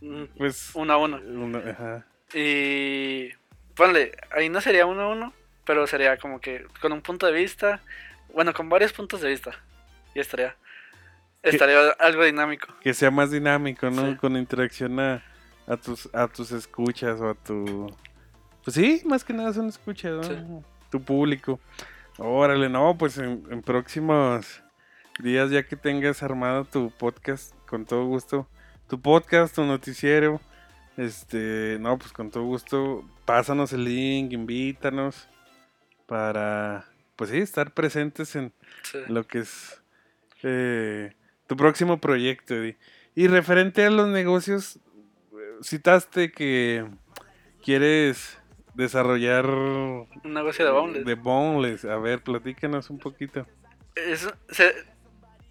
mm, 0.00 0.24
Pues. 0.36 0.70
uno 0.74 0.92
a 0.92 0.96
uno. 0.98 1.20
uno- 1.24 1.58
ajá. 1.58 2.04
Y 2.34 3.30
ponle, 3.74 4.12
ahí 4.32 4.48
no 4.48 4.60
sería 4.60 4.86
uno 4.86 5.02
a 5.02 5.08
uno, 5.08 5.32
pero 5.64 5.86
sería 5.86 6.16
como 6.18 6.40
que 6.40 6.66
con 6.80 6.92
un 6.92 7.00
punto 7.02 7.26
de 7.26 7.32
vista, 7.32 7.80
bueno, 8.32 8.52
con 8.52 8.68
varios 8.68 8.92
puntos 8.92 9.20
de 9.20 9.30
vista. 9.30 9.52
Y 10.14 10.20
estaría, 10.20 10.56
estaría 11.42 11.90
algo 11.98 12.24
dinámico. 12.24 12.68
Que 12.82 12.92
sea 12.94 13.10
más 13.10 13.30
dinámico, 13.30 13.88
¿no? 13.90 14.10
Sí. 14.12 14.16
Con 14.16 14.36
interacción 14.36 14.98
a, 15.00 15.22
a 15.66 15.76
tus 15.76 16.08
a 16.14 16.28
tus 16.28 16.52
escuchas 16.52 17.20
o 17.20 17.30
a 17.30 17.34
tu. 17.34 17.86
Pues 18.64 18.74
sí, 18.74 19.02
más 19.04 19.24
que 19.24 19.32
nada 19.32 19.52
son 19.52 19.68
escuchas, 19.68 20.12
¿no? 20.12 20.22
Sí. 20.22 20.64
Tu 20.90 21.02
público. 21.02 21.60
Órale, 22.18 22.68
no, 22.68 22.96
pues 22.96 23.18
en, 23.18 23.42
en 23.50 23.62
próximos 23.62 24.62
días, 25.18 25.50
ya 25.50 25.64
que 25.66 25.76
tengas 25.76 26.22
armado 26.22 26.64
tu 26.64 26.90
podcast, 26.90 27.54
con 27.66 27.84
todo 27.84 28.04
gusto. 28.06 28.48
Tu 28.88 29.00
podcast, 29.00 29.54
tu 29.54 29.64
noticiero. 29.64 30.40
Este, 30.96 31.76
no, 31.80 31.98
pues 31.98 32.12
con 32.12 32.30
todo 32.30 32.44
gusto, 32.44 33.04
pásanos 33.24 33.72
el 33.72 33.84
link, 33.84 34.32
invítanos 34.32 35.28
para, 36.06 36.86
pues 37.16 37.30
sí, 37.30 37.38
estar 37.38 37.72
presentes 37.72 38.36
en, 38.36 38.52
Sí. 38.84 38.98
lo 39.08 39.26
que 39.26 39.38
es 39.40 39.82
eh, 40.42 41.14
tu 41.48 41.56
próximo 41.56 41.98
proyecto. 41.98 42.54
Eddie. 42.54 42.76
Y 43.16 43.26
referente 43.28 43.84
a 43.84 43.90
los 43.90 44.08
negocios, 44.08 44.78
citaste 45.62 46.30
que 46.32 46.86
quieres 47.62 48.38
desarrollar 48.74 49.46
Un 49.46 50.10
negocio 50.24 50.64
de 50.64 50.70
boneless. 50.70 51.04
de 51.04 51.14
boneless. 51.14 51.84
A 51.84 51.96
ver, 51.98 52.22
platícanos 52.22 52.90
un 52.90 52.98
poquito. 52.98 53.46
Es- 53.94 54.32
se- 54.48 54.74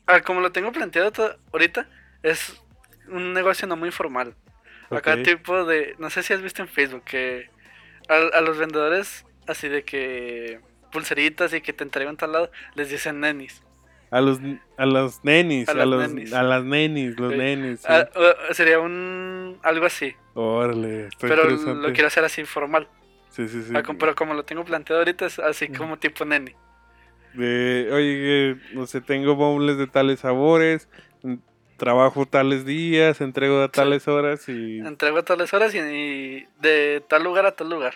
ah, 0.07 0.21
como 0.21 0.41
lo 0.41 0.51
tengo 0.51 0.71
planteado 0.71 1.11
to- 1.11 1.35
ahorita, 1.51 1.87
es 2.23 2.61
un 3.07 3.33
negocio 3.33 3.67
no 3.67 3.75
muy 3.75 3.91
formal. 3.91 4.35
Acá 4.89 5.21
tipo 5.23 5.65
de, 5.65 5.95
no 5.97 6.09
sé 6.09 6.21
si 6.23 6.33
has 6.33 6.41
visto 6.41 6.61
en 6.61 6.67
Facebook 6.67 7.03
que 7.03 7.49
a, 8.09 8.37
a 8.37 8.41
los 8.41 8.57
vendedores 8.57 9.25
así 9.47 9.67
de 9.67 9.83
que 9.83 10.59
pulseritas 10.91 11.53
y 11.53 11.61
que 11.61 11.73
te 11.73 11.83
entregan 11.83 12.15
tal 12.17 12.33
lado, 12.33 12.51
les 12.75 12.89
dicen 12.89 13.19
nenis. 13.19 13.63
A 14.13 14.21
los, 14.21 14.39
a 14.77 14.85
los 14.85 15.23
nenis, 15.23 15.67
A 15.69 15.73
los, 15.85 16.13
nenis. 16.13 16.33
a 16.33 16.43
las 16.43 16.63
nenis, 16.63 17.19
los 17.19 17.31
Sí. 17.31 17.37
nenis. 17.37 17.79
sí. 17.79 17.85
Ah, 17.89 18.07
sería 18.51 18.79
un 18.79 19.57
algo 19.63 19.85
así, 19.87 20.13
Órale, 20.35 21.07
está 21.07 21.27
pero 21.27 21.49
lo 21.49 21.91
quiero 21.93 22.07
hacer 22.07 22.23
así 22.23 22.43
formal. 22.45 22.87
Sí, 23.29 23.47
sí, 23.47 23.63
sí. 23.63 23.73
Ah, 23.75 23.81
pero 23.97 24.13
como 24.13 24.33
lo 24.35 24.43
tengo 24.43 24.63
planteado 24.63 25.01
ahorita 25.01 25.25
es 25.25 25.39
así 25.39 25.67
como 25.69 25.97
tipo 25.97 26.25
neni. 26.25 26.53
De, 27.33 27.89
oye, 27.91 28.61
no 28.73 28.85
sé, 28.85 29.01
tengo 29.01 29.35
boneless 29.35 29.77
de 29.79 29.87
tales 29.87 30.19
sabores, 30.19 30.87
trabajo 31.77 32.27
tales 32.27 32.65
días, 32.65 33.19
entrego 33.21 33.61
a 33.63 33.69
tales 33.69 34.07
horas 34.07 34.47
y... 34.47 34.79
Entrego 34.79 35.17
a 35.17 35.23
tales 35.23 35.51
horas 35.53 35.73
y, 35.73 35.79
y 35.79 36.47
de 36.61 37.03
tal 37.09 37.23
lugar 37.23 37.47
a 37.47 37.51
tal 37.55 37.71
lugar. 37.71 37.95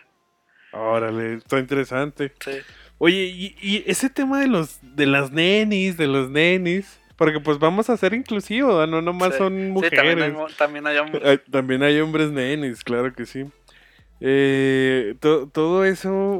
Órale, 0.71 1.35
está 1.35 1.59
interesante. 1.59 2.33
Sí. 2.39 2.57
Oye, 2.99 3.25
y, 3.25 3.55
y 3.61 3.83
ese 3.87 4.09
tema 4.09 4.39
de 4.39 4.47
los 4.47 4.79
de 4.81 5.05
las 5.05 5.31
nenis, 5.31 5.97
de 5.97 6.07
los 6.07 6.29
nenis, 6.29 6.99
porque 7.15 7.39
pues 7.39 7.59
vamos 7.59 7.89
a 7.89 7.97
ser 7.97 8.13
inclusivos, 8.13 8.87
no 8.89 9.01
nomás 9.01 9.33
Sí. 9.33 9.37
son 9.39 9.53
Sí, 9.57 9.67
mujeres. 9.67 9.97
también 9.99 10.21
hay, 10.21 10.55
también 10.57 10.87
hay 10.87 10.97
hombres. 10.97 11.41
También 11.51 11.83
hay 11.83 11.99
hombres 11.99 12.31
nenis, 12.31 12.83
claro 12.83 13.13
que 13.13 13.25
sí. 13.25 13.45
Eh, 14.19 15.15
to- 15.19 15.47
todo 15.47 15.85
eso 15.85 16.39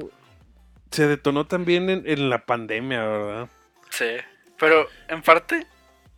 se 0.92 1.08
detonó 1.08 1.46
también 1.46 1.90
en, 1.90 2.04
en 2.08 2.30
la 2.30 2.46
pandemia, 2.46 3.04
¿verdad? 3.06 3.50
Sí, 3.92 4.06
pero 4.60 4.88
en 5.10 5.22
parte 5.22 5.66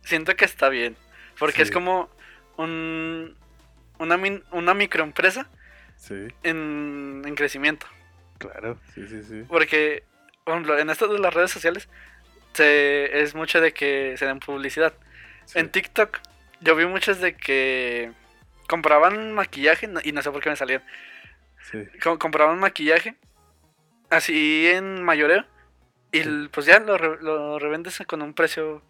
siento 0.02 0.34
que 0.36 0.44
está 0.46 0.68
bien, 0.70 0.96
porque 1.38 1.62
es 1.62 1.68
Sí. 1.68 1.74
como 1.74 2.08
un, 2.56 3.34
una, 3.98 4.16
min- 4.16 4.42
una 4.52 4.72
microempresa 4.74 5.48
Sí, 5.96 6.28
en, 6.42 7.22
en 7.26 7.34
crecimiento, 7.34 7.86
claro, 8.38 8.78
sí, 8.94 9.06
sí, 9.06 9.22
sí. 9.22 9.42
porque, 9.48 10.04
por 10.50 10.56
ejemplo, 10.58 10.78
en 10.78 10.90
esto 10.90 11.08
de 11.08 11.18
las 11.18 11.32
redes 11.34 11.50
sociales 11.50 11.88
se, 12.52 13.20
es 13.22 13.34
mucho 13.34 13.60
de 13.60 13.72
que 13.72 14.16
se 14.18 14.26
den 14.26 14.40
publicidad. 14.40 14.92
sí. 15.46 15.58
En 15.58 15.70
TikTok 15.70 16.18
yo 16.60 16.76
vi 16.76 16.86
muchos 16.86 17.20
de 17.20 17.34
que 17.36 18.12
compraban 18.68 19.32
maquillaje 19.32 19.88
y 20.04 20.12
no 20.12 20.22
sé 20.22 20.30
por 20.30 20.42
qué 20.42 20.50
me 20.50 20.56
salían, 20.56 20.82
sí. 21.70 21.78
compraban 22.18 22.58
maquillaje 22.58 23.14
así 24.10 24.66
en 24.68 25.02
mayoreo 25.02 25.44
y 26.12 26.48
pues 26.48 26.66
ya 26.66 26.78
lo, 26.80 26.98
re- 26.98 27.22
lo 27.22 27.58
revendes 27.58 27.98
con 28.06 28.22
un 28.22 28.34
precio 28.34 28.82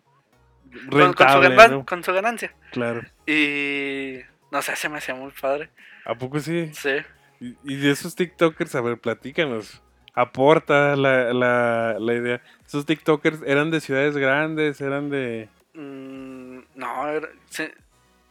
con- 0.91 1.13
con, 1.15 1.29
su 1.29 1.41
Rentable, 1.41 1.85
con 1.85 2.03
su 2.05 2.13
ganancia. 2.13 2.55
Claro. 2.73 3.03
Y 3.27 4.21
no 4.51 4.63
sé, 4.63 4.77
se 4.77 4.89
me 4.89 4.99
hacía 4.99 5.15
muy 5.15 5.31
padre. 5.33 5.69
¿A 6.05 6.15
poco 6.15 6.41
sí? 6.41 6.71
Sí. 6.75 6.97
Y, 7.41 7.57
y 7.65 7.77
de 7.77 7.91
esos 7.91 8.15
TikTokers, 8.15 8.75
a 8.75 8.81
ver, 8.81 8.99
platícanos. 8.99 9.83
Aporta 10.15 10.97
la, 10.97 11.33
la, 11.33 11.97
la 11.99 12.15
idea. 12.15 12.41
Esos 12.67 12.85
TikTokers 12.87 13.43
eran 13.47 13.71
de 13.71 13.81
ciudades 13.81 14.17
grandes, 14.17 14.81
eran 14.81 15.11
de... 15.11 15.49
Mm, 15.75 16.59
no, 16.75 17.09
era- 17.09 17.29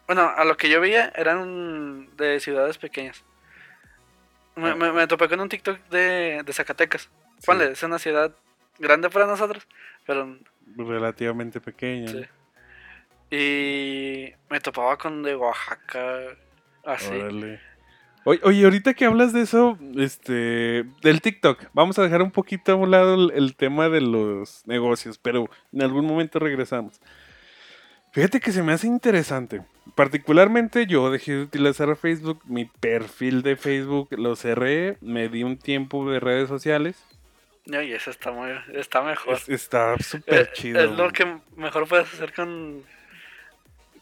bueno, 0.08 0.32
a 0.36 0.44
lo 0.44 0.58
que 0.58 0.70
yo 0.70 0.82
veía 0.82 1.12
eran 1.16 2.10
de 2.18 2.40
ciudades 2.40 2.78
pequeñas. 2.78 3.24
Me, 4.56 4.72
Ah. 4.72 4.76
me- 4.76 4.92
me 4.92 5.08
topé 5.08 5.30
con 5.30 5.40
un 5.40 5.48
TikTok 5.50 5.80
de, 5.90 6.42
de 6.44 6.54
Zacatecas. 6.54 7.04
Sí. 7.04 7.46
Ponle, 7.46 7.72
es 7.72 7.84
una 7.84 8.00
ciudad 8.00 8.34
grande 8.80 9.10
para 9.10 9.26
nosotros, 9.28 9.66
pero 10.06 10.38
relativamente 10.76 11.62
pequeña. 11.62 12.08
sí. 12.12 12.26
Y 13.32 14.34
me 14.50 14.60
topaba 14.60 14.98
con 14.98 15.22
de 15.22 15.36
Oaxaca, 15.36 16.36
así. 16.84 17.14
Órale. 17.16 17.62
Oye, 18.26 18.40
oye, 18.44 18.64
ahorita 18.66 18.94
que 18.94 19.06
hablas 19.06 19.32
de 19.34 19.42
eso, 19.42 19.78
este, 19.98 20.84
del 21.02 21.22
TikTok, 21.22 21.66
vamos 21.74 21.98
a 21.98 22.04
dejar 22.04 22.22
un 22.22 22.32
poquito 22.32 22.74
a 22.74 22.76
un 22.76 22.92
lado 22.92 23.16
el, 23.16 23.32
el 23.36 23.56
tema 23.56 23.90
de 23.90 24.02
los 24.02 24.62
negocios, 24.68 25.18
pero 25.18 25.50
en 25.72 25.82
algún 25.82 26.06
momento 26.06 26.38
regresamos. 26.40 27.00
Fíjate 28.12 28.40
que 28.40 28.52
se 28.52 28.62
me 28.64 28.74
hace 28.74 28.88
interesante. 28.88 29.62
Particularmente 29.96 30.86
yo 30.86 31.10
dejé 31.12 31.34
de 31.34 31.42
utilizar 31.44 31.96
Facebook, 31.96 32.42
mi 32.46 32.66
perfil 32.66 33.42
de 33.42 33.56
Facebook 33.56 34.10
lo 34.18 34.36
cerré, 34.36 34.98
me 35.02 35.30
di 35.30 35.44
un 35.44 35.58
tiempo 35.58 36.10
de 36.12 36.20
redes 36.20 36.50
sociales. 36.50 37.04
Y 37.66 37.76
eso 37.94 38.10
está 38.10 38.32
muy, 38.32 38.50
está 38.74 39.02
mejor. 39.02 39.36
Es- 39.36 39.48
está 39.48 39.96
súper 40.00 40.42
Eh, 40.42 40.50
chido. 40.54 40.82
Es 40.82 40.92
lo 40.92 41.12
que 41.12 41.38
mejor 41.56 41.88
puedes 41.88 42.12
hacer 42.12 42.34
con, 42.34 42.84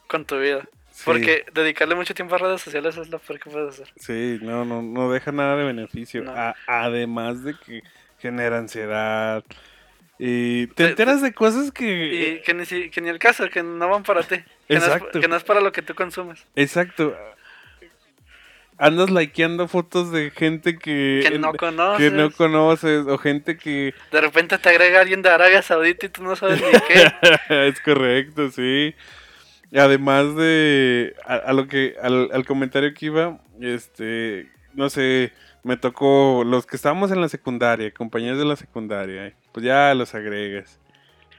con 0.07 0.25
tu 0.25 0.39
vida. 0.39 0.67
Sí, 0.97 1.03
Porque 1.05 1.45
dedicarle 1.53 1.93
mucho 1.93 2.15
tiempo 2.15 2.33
a 2.33 2.37
redes 2.39 2.59
sociales 2.59 2.97
es 2.97 3.09
lo 3.09 3.19
peor 3.19 3.39
que 3.39 3.51
puedes 3.51 3.75
hacer. 3.75 3.87
Sí, 3.97 4.39
no, 4.41 4.65
no, 4.65 4.81
no 4.81 5.11
deja 5.11 5.31
nada 5.31 5.55
de 5.55 5.63
beneficio. 5.65 6.23
No. 6.23 6.31
A- 6.31 6.55
además 6.65 7.43
de 7.43 7.53
que 7.53 7.83
genera 8.17 8.57
ansiedad. 8.57 9.43
Y 10.17 10.65
te 10.65 10.73
Te- 10.73 10.89
enteras 10.89 11.21
de 11.21 11.33
cosas 11.33 11.71
que... 11.71 12.39
Y 12.39 12.41
que 12.41 12.55
ni, 12.55 12.89
que 12.89 13.01
ni 13.01 13.09
el 13.09 13.19
caso, 13.19 13.47
que 13.47 13.61
no 13.61 13.87
van 13.87 14.01
para 14.01 14.23
ti. 14.23 14.37
Que 14.67 14.73
no, 14.73 14.77
es, 14.79 14.83
Exacto. 14.87 15.21
que 15.21 15.27
no 15.27 15.35
es 15.35 15.43
para 15.43 15.61
lo 15.61 15.71
que 15.71 15.83
tú 15.83 15.93
consumes. 15.93 16.43
Exacto. 16.55 17.15
Andas 18.79 19.11
likeando 19.11 19.67
fotos 19.67 20.11
de 20.11 20.31
gente 20.31 20.79
que... 20.79 21.23
Que 21.27 21.37
no 21.37 21.51
que 21.51 21.59
conoces. 21.59 22.11
no 22.11 22.31
conoces 22.31 23.05
o 23.05 23.19
gente 23.19 23.55
que... 23.57 23.93
De 24.11 24.21
repente 24.21 24.57
te 24.57 24.69
agrega 24.69 25.01
alguien 25.01 25.21
de 25.21 25.29
Arabia 25.29 25.61
Saudita 25.61 26.07
y 26.07 26.09
tú 26.09 26.23
no 26.23 26.35
sabes 26.35 26.59
ni 26.59 26.71
qué. 26.87 27.11
es 27.67 27.79
correcto, 27.81 28.49
sí. 28.49 28.95
Además 29.75 30.35
de 30.35 31.15
a, 31.25 31.35
a 31.35 31.53
lo 31.53 31.67
que 31.67 31.95
al, 32.01 32.29
al 32.31 32.45
comentario 32.45 32.93
que 32.93 33.07
iba, 33.07 33.37
este, 33.59 34.49
no 34.73 34.89
sé, 34.89 35.33
me 35.63 35.75
tocó 35.75 36.43
los 36.45 36.65
que 36.65 36.75
estábamos 36.77 37.11
en 37.11 37.19
la 37.19 37.27
secundaria, 37.29 37.91
compañeros 37.91 38.39
de 38.39 38.45
la 38.45 38.55
secundaria, 38.55 39.33
pues 39.51 39.65
ya 39.65 39.93
los 39.93 40.15
agregas. 40.15 40.79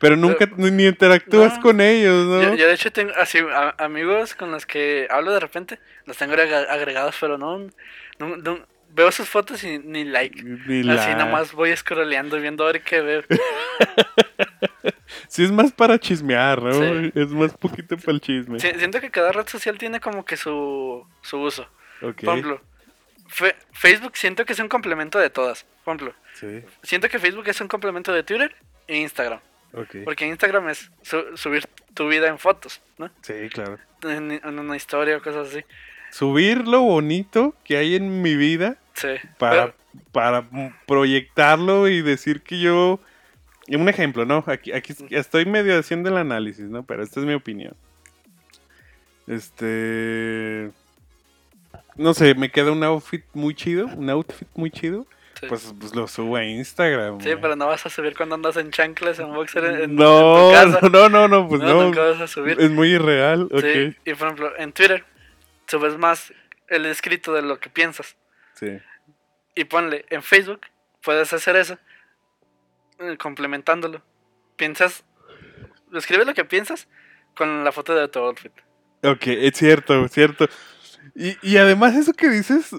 Pero 0.01 0.15
nunca 0.17 0.49
ni 0.57 0.71
ni 0.71 0.87
interactúas 0.87 1.57
no. 1.57 1.63
con 1.63 1.81
ellos, 1.81 2.27
¿no? 2.27 2.43
yo, 2.43 2.55
yo 2.55 2.69
de 2.69 2.75
hecho 2.75 2.93
tengo 2.93 3.13
así 3.17 3.39
a- 3.39 3.75
amigos 3.79 4.35
con 4.35 4.51
los 4.53 4.65
que 4.67 5.09
hablo 5.11 5.33
de 5.33 5.41
repente, 5.41 5.79
los 6.07 6.17
tengo 6.17 6.35
agrega- 6.35 6.69
agregados, 6.69 7.17
pero 7.21 7.37
no, 7.39 7.59
no- 8.19 8.37
no- 8.37 8.61
veo 8.91 9.11
sus 9.11 9.29
fotos 9.29 9.65
y 9.65 9.79
ni 9.79 10.05
like. 10.05 10.43
Ni 10.43 10.81
Así 10.91 11.11
la- 11.11 11.17
nomás 11.17 11.53
voy 11.53 11.75
scrolleando 11.77 12.37
y 12.37 12.41
viendo 12.43 12.65
a 12.65 12.73
ver 12.73 12.83
qué 12.83 13.01
veo. 13.01 13.23
Sí, 15.39 15.45
es 15.45 15.53
más 15.53 15.73
para 15.73 15.99
chismear, 15.99 16.61
¿no? 16.63 16.73
Sí. 16.73 17.13
Es 17.15 17.29
más 17.29 17.57
poquito 17.57 17.97
para 17.97 18.13
el 18.13 18.21
chisme. 18.21 18.59
Si- 18.61 18.71
siento 18.79 19.01
que 19.01 19.11
cada 19.11 19.31
red 19.33 19.47
social 19.47 19.79
tiene 19.79 20.01
como 20.01 20.25
que 20.25 20.37
su, 20.37 21.07
su 21.23 21.39
uso. 21.41 21.67
Por 22.01 22.15
ejemplo, 22.19 22.61
Fe- 23.29 23.57
Facebook 23.73 24.17
siento 24.17 24.45
que 24.45 24.53
es 24.55 24.59
un 24.59 24.69
complemento 24.69 25.19
de 25.19 25.31
todas. 25.31 25.65
Por 25.85 25.95
ejemplo, 25.97 26.15
sí, 26.35 26.63
siento 26.83 27.09
que 27.09 27.19
Facebook 27.19 27.47
es 27.49 27.61
un 27.61 27.69
complemento 27.69 28.13
de 28.13 28.23
Twitter 28.23 28.55
e 28.87 28.97
Instagram. 28.99 29.41
Porque 30.05 30.27
Instagram 30.27 30.69
es 30.71 30.91
su- 31.03 31.37
subir 31.37 31.67
tu 31.95 32.09
vida 32.09 32.27
en 32.29 32.39
fotos, 32.39 32.81
¿no? 32.99 33.11
Sí, 33.23 33.35
claro. 33.53 33.79
En, 34.03 34.33
en 34.33 34.59
una 34.59 34.77
historia 34.77 35.17
o 35.19 35.23
cosas 35.23 35.49
así. 35.49 35.65
subir 36.11 36.67
lo 36.67 36.81
bonito 36.81 37.55
que 37.65 37.77
hay 37.77 37.95
en 37.97 38.23
mi 38.23 38.35
vida 38.37 38.77
Sí. 38.95 39.09
para, 39.39 39.67
Pero- 39.67 39.75
para 40.13 40.45
proyectarlo 40.87 41.89
y 41.89 42.03
decir 42.03 42.43
que 42.43 42.59
yo... 42.61 43.01
Un 43.69 43.89
ejemplo, 43.89 44.25
¿no? 44.25 44.43
Aquí, 44.47 44.73
aquí 44.73 44.95
estoy 45.11 45.45
medio 45.45 45.79
haciendo 45.79 46.09
el 46.09 46.17
análisis, 46.17 46.65
¿no? 46.65 46.85
Pero 46.85 47.03
esta 47.03 47.21
es 47.21 47.27
mi 47.27 47.35
opinión. 47.35 47.75
Este... 49.27 50.71
No 51.97 52.15
sé, 52.15 52.35
me 52.35 52.51
queda 52.51 52.73
un 52.73 52.83
outfit 52.85 53.25
muy 53.35 53.55
chido, 53.55 53.87
un 53.89 54.09
outfit 54.09 54.49
muy 54.55 54.71
chido. 54.71 55.07
sí. 55.41 55.47
Pues, 55.49 55.75
pues 55.79 55.95
lo 55.95 56.07
subo 56.07 56.37
a 56.37 56.45
Instagram. 56.45 57.21
Sí, 57.21 57.31
pero 57.41 57.57
no 57.57 57.67
vas 57.67 57.85
a 57.85 57.91
subir 57.91 58.17
cuando 58.17 58.37
andas 58.37 58.57
en 58.57 58.71
chanclas, 58.71 59.19
en 59.19 59.33
boxer, 59.35 59.65
en, 59.65 59.81
en 59.83 59.95
no, 59.97 60.49
tu 60.49 60.53
casa. 60.53 60.89
no, 60.89 61.09
no, 61.09 61.29
no, 61.29 61.49
pues 61.49 61.61
no, 61.61 61.75
no. 61.75 61.83
nunca 61.85 62.03
vas 62.03 62.21
a 62.21 62.27
subir. 62.27 62.57
Es 62.61 62.71
muy 62.71 62.91
irreal. 62.93 63.49
Sí, 63.61 63.97
y 64.05 64.15
por 64.15 64.29
ejemplo, 64.29 64.53
en 64.59 64.73
Twitter 64.73 65.05
subes 65.67 65.99
más 65.99 66.33
el 66.69 66.87
escrito 66.87 67.35
de 67.35 67.43
lo 67.43 67.59
que 67.59 67.69
piensas. 67.69 68.17
Sí. 68.55 68.79
Y 69.55 69.65
ponle, 69.65 70.05
en 70.11 70.23
Facebook 70.23 70.61
puedes 71.03 71.33
hacer 71.33 71.57
eso, 71.57 71.79
complementándolo. 73.19 74.03
Piensas, 74.57 75.05
escribe 75.95 76.25
lo 76.25 76.35
que 76.35 76.45
piensas 76.45 76.89
con 77.37 77.65
la 77.65 77.73
foto 77.73 77.95
de 77.95 78.09
tu 78.09 78.19
outfit. 78.19 78.53
Ok, 79.03 79.27
es 79.29 79.57
cierto, 79.57 80.05
es 80.05 80.13
cierto. 80.13 80.47
Y, 81.15 81.37
y 81.43 81.57
además 81.57 81.95
eso 81.95 82.13
que 82.13 82.29
dices, 82.29 82.71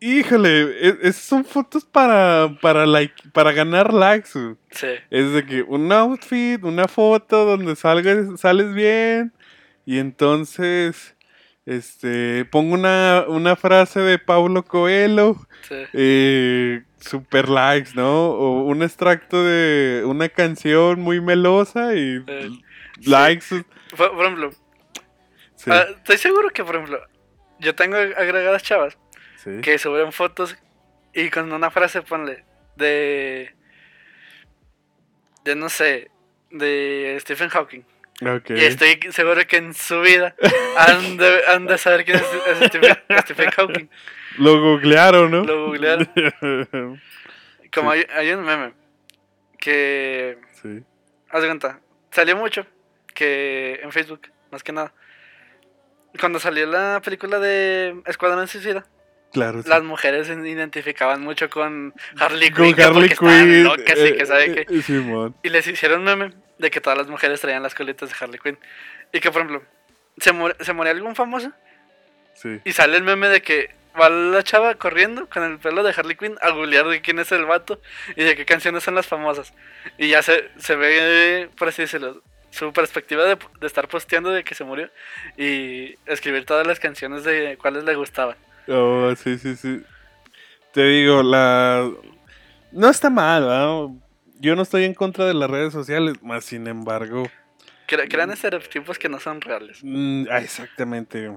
híjole, 0.00 0.88
es- 0.88 0.96
esas 1.02 1.22
son 1.22 1.44
fotos 1.44 1.84
para, 1.84 2.56
para, 2.60 2.84
like, 2.86 3.14
para 3.32 3.52
ganar 3.52 3.92
likes. 3.94 4.30
Sí, 4.70 4.86
Es 5.10 5.32
de 5.32 5.44
que 5.46 5.62
un 5.62 5.90
outfit, 5.92 6.62
una 6.64 6.88
foto 6.88 7.44
donde 7.44 7.74
salgas, 7.76 8.38
sales 8.40 8.74
bien. 8.74 9.32
Y 9.86 9.98
entonces, 9.98 11.16
este, 11.66 12.44
pongo 12.46 12.74
una, 12.74 13.24
una 13.28 13.56
frase 13.56 14.00
de 14.00 14.18
Paulo 14.18 14.64
Coelho. 14.64 15.36
sí, 15.68 15.76
eh, 15.92 16.82
super 17.00 17.48
likes, 17.48 17.90
¿no? 17.94 18.30
O 18.30 18.62
un 18.62 18.82
extracto 18.82 19.42
de 19.44 20.02
una 20.04 20.28
canción 20.28 21.00
muy 21.00 21.20
melosa 21.20 21.94
y 21.94 22.22
Eh, 22.26 22.50
likes. 23.04 23.64
Por, 23.96 24.12
por 24.14 24.24
ejemplo, 24.24 24.50
Sí, 25.56 25.70
ah, 25.70 25.86
estoy 25.96 26.18
seguro 26.18 26.50
que, 26.50 26.64
por 26.64 26.74
ejemplo, 26.74 27.00
yo 27.60 27.74
tengo 27.76 27.96
agregadas 27.96 28.64
chavas 28.64 28.98
que 29.62 29.78
suben 29.78 30.10
fotos 30.12 30.56
y 31.14 31.30
con 31.30 31.52
una 31.52 31.70
frase 31.70 32.02
ponle 32.02 32.44
de 32.76 33.54
de 35.44 35.54
no 35.56 35.68
sé 35.68 36.10
de 36.50 37.16
Stephen 37.20 37.48
Hawking 37.48 37.82
Y 38.20 38.64
estoy 38.64 38.98
seguro 39.10 39.44
que 39.46 39.56
en 39.56 39.74
su 39.74 40.00
vida 40.00 40.34
han 40.78 41.16
de, 41.16 41.40
han 41.48 41.66
de 41.66 41.76
saber 41.78 42.04
quién 42.04 42.18
es, 42.18 42.22
es 42.60 42.68
Stephen, 42.68 42.96
Stephen 43.20 43.50
Hawking 43.50 43.88
Lo 44.38 44.60
googlearon, 44.60 45.30
¿no? 45.30 45.42
lo 45.44 45.66
googlearon 45.66 46.08
como 47.74 47.90
hay, 47.90 48.06
hay 48.14 48.30
un 48.32 48.44
meme 48.44 48.74
que 49.58 50.38
sí. 50.60 50.82
haz 51.30 51.40
de 51.40 51.48
cuenta 51.48 51.80
salió 52.10 52.36
mucho 52.36 52.66
que 53.14 53.80
en 53.82 53.90
Facebook 53.92 54.22
más 54.50 54.62
que 54.62 54.72
nada 54.72 54.92
cuando 56.20 56.38
salió 56.38 56.66
la 56.66 57.00
película 57.02 57.38
de 57.38 58.02
Escuadrón 58.06 58.46
Suicida 58.48 58.86
Claro. 59.32 59.62
sí. 59.62 59.68
las 59.70 59.82
mujeres 59.82 60.26
se 60.26 60.34
identificaban 60.34 61.22
mucho 61.22 61.48
con 61.48 61.94
Harley 62.20 62.50
Con 62.50 62.66
Quinn, 62.66 62.74
que 62.74 62.82
Harley 62.82 63.08
Quinn. 63.08 63.66
eh, 63.86 64.66
eh. 64.68 65.30
Y 65.42 65.48
les 65.48 65.66
hicieron 65.66 66.04
meme 66.04 66.34
de 66.62 66.70
que 66.70 66.80
todas 66.80 66.96
las 66.98 67.08
mujeres 67.08 67.40
traían 67.42 67.62
las 67.62 67.74
colitas 67.74 68.08
de 68.08 68.14
Harley 68.18 68.38
Quinn. 68.42 68.58
Y 69.12 69.20
que, 69.20 69.30
por 69.30 69.42
ejemplo, 69.42 69.62
se, 70.16 70.32
muere- 70.32 70.56
se 70.64 70.72
moría 70.72 70.92
algún 70.92 71.14
famoso 71.14 71.52
Sí. 72.34 72.60
y 72.64 72.72
sale 72.72 72.96
el 72.96 73.02
meme 73.02 73.28
de 73.28 73.42
que 73.42 73.74
va 74.00 74.08
la 74.08 74.42
chava 74.42 74.74
corriendo 74.76 75.28
con 75.28 75.42
el 75.42 75.58
pelo 75.58 75.82
de 75.82 75.92
Harley 75.94 76.16
Quinn 76.16 76.38
a 76.40 76.48
googlear 76.48 76.86
de 76.86 77.02
quién 77.02 77.18
es 77.18 77.30
el 77.30 77.44
vato 77.44 77.78
y 78.16 78.24
de 78.24 78.34
qué 78.34 78.46
canciones 78.46 78.82
son 78.84 78.94
las 78.94 79.06
famosas. 79.06 79.52
Y 79.98 80.08
ya 80.08 80.22
se, 80.22 80.48
se 80.56 80.74
ve, 80.76 81.50
por 81.58 81.68
así 81.68 81.82
decirlo, 81.82 82.22
su 82.50 82.72
perspectiva 82.72 83.24
de, 83.24 83.36
de 83.60 83.66
estar 83.66 83.88
posteando 83.88 84.30
de 84.30 84.44
que 84.44 84.54
se 84.54 84.64
murió 84.64 84.88
y 85.36 85.96
escribir 86.06 86.46
todas 86.46 86.66
las 86.66 86.80
canciones 86.80 87.24
de 87.24 87.58
cuáles 87.60 87.84
le 87.84 87.94
gustaban. 87.94 88.36
Oh, 88.68 89.14
sí, 89.16 89.36
sí, 89.38 89.56
sí. 89.56 89.82
Te 90.72 90.84
digo, 90.84 91.22
la... 91.22 91.90
No 92.72 92.88
está 92.88 93.10
mal, 93.10 93.42
¿verdad? 93.42 93.88
Yo 94.42 94.56
no 94.56 94.62
estoy 94.62 94.82
en 94.82 94.94
contra 94.94 95.24
de 95.24 95.34
las 95.34 95.48
redes 95.48 95.72
sociales, 95.72 96.20
más 96.20 96.44
sin 96.44 96.66
embargo... 96.66 97.28
Cre- 97.86 98.08
Crean 98.10 98.32
estereotipos 98.32 98.98
que 98.98 99.08
no 99.08 99.20
son 99.20 99.40
reales. 99.40 99.78
Mm, 99.84 100.24
ah, 100.32 100.40
exactamente. 100.40 101.32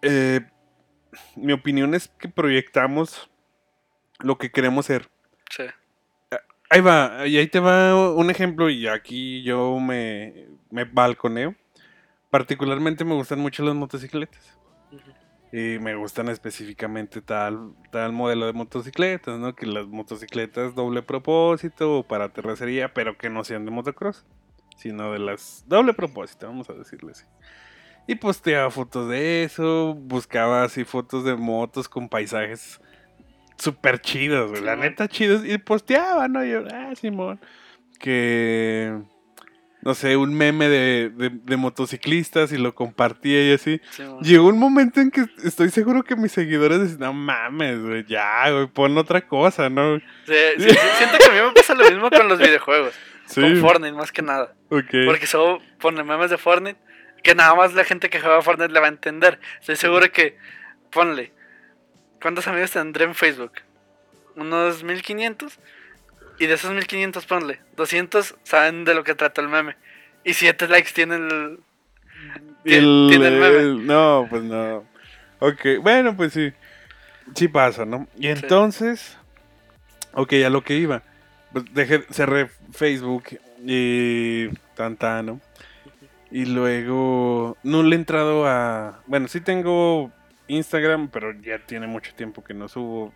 Eh, 0.00 0.40
mi 1.36 1.52
opinión 1.52 1.94
es 1.94 2.08
que 2.08 2.26
proyectamos 2.28 3.30
lo 4.20 4.38
que 4.38 4.50
queremos 4.50 4.86
ser. 4.86 5.10
Sí. 5.50 5.64
Ahí 6.70 6.80
va, 6.80 7.26
y 7.26 7.36
ahí 7.36 7.48
te 7.48 7.60
va 7.60 8.14
un 8.14 8.30
ejemplo 8.30 8.70
y 8.70 8.88
aquí 8.88 9.42
yo 9.42 9.78
me, 9.78 10.46
me 10.70 10.84
balconeo. 10.84 11.54
Particularmente 12.30 13.04
me 13.04 13.14
gustan 13.14 13.40
mucho 13.40 13.62
las 13.62 13.74
motocicletas. 13.74 14.56
Ujú. 14.90 15.12
Y 15.52 15.78
me 15.80 15.96
gustan 15.96 16.28
específicamente 16.28 17.20
tal, 17.20 17.72
tal 17.90 18.12
modelo 18.12 18.46
de 18.46 18.52
motocicletas, 18.52 19.38
¿no? 19.38 19.54
Que 19.56 19.66
las 19.66 19.86
motocicletas 19.88 20.74
doble 20.74 21.02
propósito 21.02 21.98
o 21.98 22.02
para 22.04 22.28
terracería, 22.28 22.94
pero 22.94 23.18
que 23.18 23.30
no 23.30 23.42
sean 23.42 23.64
de 23.64 23.72
motocross, 23.72 24.24
sino 24.76 25.12
de 25.12 25.18
las 25.18 25.64
doble 25.66 25.92
propósito, 25.92 26.46
vamos 26.46 26.70
a 26.70 26.74
decirle 26.74 27.12
así. 27.12 27.24
Y 28.06 28.14
posteaba 28.14 28.70
fotos 28.70 29.08
de 29.08 29.44
eso, 29.44 29.94
buscaba 29.94 30.62
así 30.62 30.84
fotos 30.84 31.24
de 31.24 31.36
motos 31.36 31.88
con 31.88 32.08
paisajes 32.08 32.80
súper 33.56 34.00
chidos, 34.00 34.50
güey, 34.50 34.62
la 34.62 34.76
neta 34.76 35.08
chidos. 35.08 35.44
Y 35.44 35.58
posteaba, 35.58 36.28
¿no? 36.28 36.44
Yo, 36.44 36.64
ah, 36.72 36.92
Simón. 36.96 37.40
Que, 37.98 39.00
no 39.82 39.94
sé, 39.94 40.16
un 40.16 40.34
meme 40.34 40.68
de, 40.68 41.10
de- 41.10 41.30
de 41.32 41.56
motociclistas 41.56 42.52
y 42.52 42.58
lo 42.58 42.74
compartía 42.74 43.48
y 43.48 43.52
así. 43.54 43.80
Sí. 43.90 44.02
Llegó 44.22 44.48
un 44.48 44.58
momento 44.58 45.00
en 45.00 45.10
que 45.10 45.24
estoy 45.44 45.70
seguro 45.70 46.02
que 46.02 46.16
mis 46.16 46.32
seguidores 46.32 46.80
decían, 46.80 47.00
no 47.00 47.12
mames, 47.12 47.80
güey, 47.80 48.04
ya, 48.06 48.50
güey, 48.50 48.66
pon 48.66 48.96
otra 48.98 49.20
cosa, 49.26 49.68
¿no? 49.70 49.98
Sí, 50.26 50.34
sí, 50.58 50.68
siento 50.98 51.18
que 51.18 51.24
a 51.24 51.32
mí 51.42 51.48
me 51.48 51.52
pasa 51.54 51.74
lo 51.74 51.88
mismo 51.90 52.10
con 52.10 52.28
los 52.28 52.38
videojuegos. 52.46 52.94
Con 53.34 53.56
Fortnite 53.58 53.92
más 53.96 54.10
que 54.12 54.22
nada. 54.22 54.54
ok. 54.70 54.90
Porque 55.06 55.26
solo 55.26 55.62
pone 55.78 56.02
memes 56.02 56.30
de 56.30 56.36
Fortnite 56.38 56.78
que 57.22 57.34
nada 57.34 57.54
más 57.54 57.74
la 57.74 57.84
gente 57.84 58.08
que 58.10 58.18
juega 58.20 58.42
Fortnite 58.42 58.72
le 58.72 58.80
va 58.80 58.86
a 58.86 58.90
entender. 58.90 59.38
Estoy 59.60 59.76
seguro 59.76 60.10
que, 60.10 60.36
ponle, 60.90 61.32
¿cuántos 62.20 62.48
amigos 62.48 62.70
tendré 62.72 63.04
en 63.04 63.14
Facebook? 63.14 63.52
Unos 64.36 64.82
1500. 64.82 65.58
Y 66.40 66.46
de 66.46 66.54
esos 66.54 66.72
1500, 66.72 67.26
ponle, 67.26 67.60
200 67.76 68.34
saben 68.42 68.84
de 68.84 68.94
lo 68.94 69.04
que 69.04 69.14
trata 69.14 69.40
el 69.42 69.48
meme. 69.48 69.76
Y 70.24 70.32
7 70.34 70.66
likes 70.68 70.90
tiene 70.92 71.16
el... 71.16 71.60
El- 72.64 73.06
tiene 73.10 73.28
el 73.28 73.38
meme. 73.38 73.58
el- 73.58 73.86
no, 73.86 74.26
pues 74.28 74.42
no. 74.42 74.84
Ok, 75.38 75.60
bueno, 75.82 76.16
pues 76.16 76.32
sí. 76.32 76.52
Sí 77.34 77.46
pasa, 77.48 77.84
¿no? 77.84 78.08
Y 78.18 78.28
entonces, 78.28 79.16
ok, 80.14 80.32
a 80.44 80.50
lo 80.50 80.62
que 80.64 80.74
iba. 80.76 81.02
Pues 81.52 81.64
dejé, 81.72 82.04
cerré 82.10 82.48
Facebook 82.72 83.24
y 83.64 84.48
tanta, 84.74 85.22
¿no? 85.22 85.40
Y 86.30 86.46
luego 86.46 87.56
no 87.62 87.82
le 87.82 87.96
he 87.96 87.98
entrado 87.98 88.46
a... 88.46 89.00
Bueno, 89.06 89.28
sí 89.28 89.40
tengo 89.40 90.10
Instagram, 90.48 91.08
pero 91.08 91.32
ya 91.40 91.58
tiene 91.58 91.86
mucho 91.86 92.14
tiempo 92.14 92.42
que 92.42 92.54
no 92.54 92.68
subo. 92.68 93.12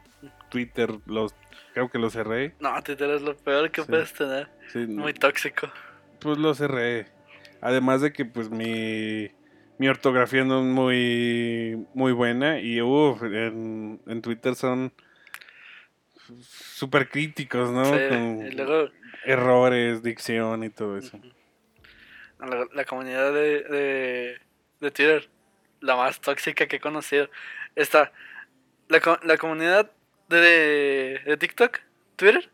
Twitter, 0.55 0.88
los 1.07 1.34
creo 1.72 1.90
que 1.90 1.98
lo 1.98 2.09
cerré. 2.11 2.55
No, 2.61 2.80
Twitter 2.84 3.11
es 3.11 3.22
lo 3.22 3.36
peor 3.36 3.68
que 3.72 3.82
Sí. 3.82 3.88
puedes 3.88 4.12
tener. 4.12 4.48
Sí, 4.72 4.86
Muy 4.86 5.12
tóxico. 5.12 5.68
pues 6.20 6.38
lo 6.38 6.55
cerré. 6.55 7.07
Además 7.61 8.00
de 8.02 8.12
que 8.12 8.24
pues 8.24 8.50
mi, 8.50 9.30
mi 9.78 9.88
ortografía 9.88 10.44
no 10.44 10.61
es 10.61 10.66
muy, 10.66 11.84
muy 11.94 12.12
buena 12.12 12.61
y 12.61 12.80
uf, 12.80 13.20
en, 13.24 14.00
en 14.07 14.22
Twitter 14.22 14.55
son 14.55 14.92
súper 16.40 17.09
críticos, 17.09 17.70
¿no? 17.70 17.84
Sí, 17.84 18.00
Con 18.09 18.50
luego 18.57 18.90
errores, 19.24 20.02
dicción 20.02 20.62
y 20.64 20.70
todo 20.70 20.96
eso. 20.98 21.18
la, 22.38 22.66
la 22.72 22.84
comunidad 22.84 23.32
de, 23.32 23.62
de, 23.62 24.38
de 24.80 24.90
Twitter, 24.90 25.28
la 25.80 25.96
más 25.96 26.20
tóxica 26.20 26.66
que 26.66 26.76
he 26.76 26.80
conocido. 26.80 27.28
Está 27.74 28.12
la, 28.88 29.00
la 29.24 29.36
comunidad 29.38 29.90
de, 30.41 31.20
de 31.26 31.37
TikTok, 31.37 31.78
Twitter. 32.16 32.51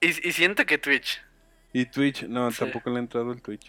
Y, 0.00 0.28
y 0.28 0.32
siento 0.32 0.64
que 0.66 0.78
Twitch. 0.78 1.20
Y 1.72 1.84
Twitch, 1.86 2.22
no, 2.24 2.50
Sí. 2.50 2.58
tampoco 2.60 2.90
le 2.90 2.96
he 2.96 2.98
entrado 3.00 3.32
el 3.32 3.42
Twitch. 3.42 3.68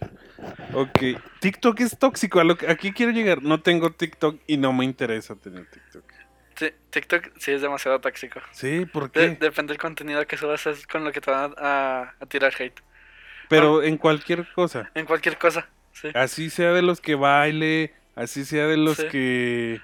Ok, 0.74 1.00
TikTok 1.42 1.80
es 1.82 1.98
tóxico, 1.98 2.40
a 2.40 2.44
lo 2.44 2.58
que, 2.58 2.68
aquí 2.70 2.92
quiero 2.94 3.12
llegar. 3.12 3.42
No 3.44 3.62
tengo 3.62 3.92
TikTok 3.92 4.40
y 4.48 4.58
no 4.58 4.72
me 4.72 4.86
interesa 4.86 5.36
tener 5.36 5.66
TikTok. 5.66 6.04
Sí, 6.56 6.72
TikTok 6.90 7.30
sí 7.38 7.52
es 7.52 7.62
demasiado 7.62 8.00
tóxico. 8.00 8.42
Sí, 8.52 8.86
¿por 8.86 9.12
De- 9.12 9.38
qué? 9.38 9.46
depende 9.46 9.74
del 9.74 9.80
contenido 9.82 10.26
que 10.28 10.38
subas, 10.38 10.66
es 10.68 10.86
con 10.88 11.04
lo 11.04 11.12
que 11.12 11.22
te 11.22 11.32
van 11.32 11.54
a, 11.58 12.14
a 12.20 12.26
tirar 12.26 12.54
hate. 12.60 12.80
Pero 13.50 13.82
en 13.84 13.98
cualquier 13.98 14.48
cosa. 14.54 14.92
En 14.94 15.06
cualquier 15.06 15.38
cosa. 15.38 15.68
Sí. 15.94 16.10
Así 16.14 16.50
sea 16.50 16.72
de 16.74 16.82
los 16.82 17.02
que 17.02 17.16
baile, 17.16 17.94
Así 18.16 18.44
sea 18.44 18.66
de 18.68 18.76
los 18.78 18.98
Sí. 18.98 19.08
que, 19.08 19.82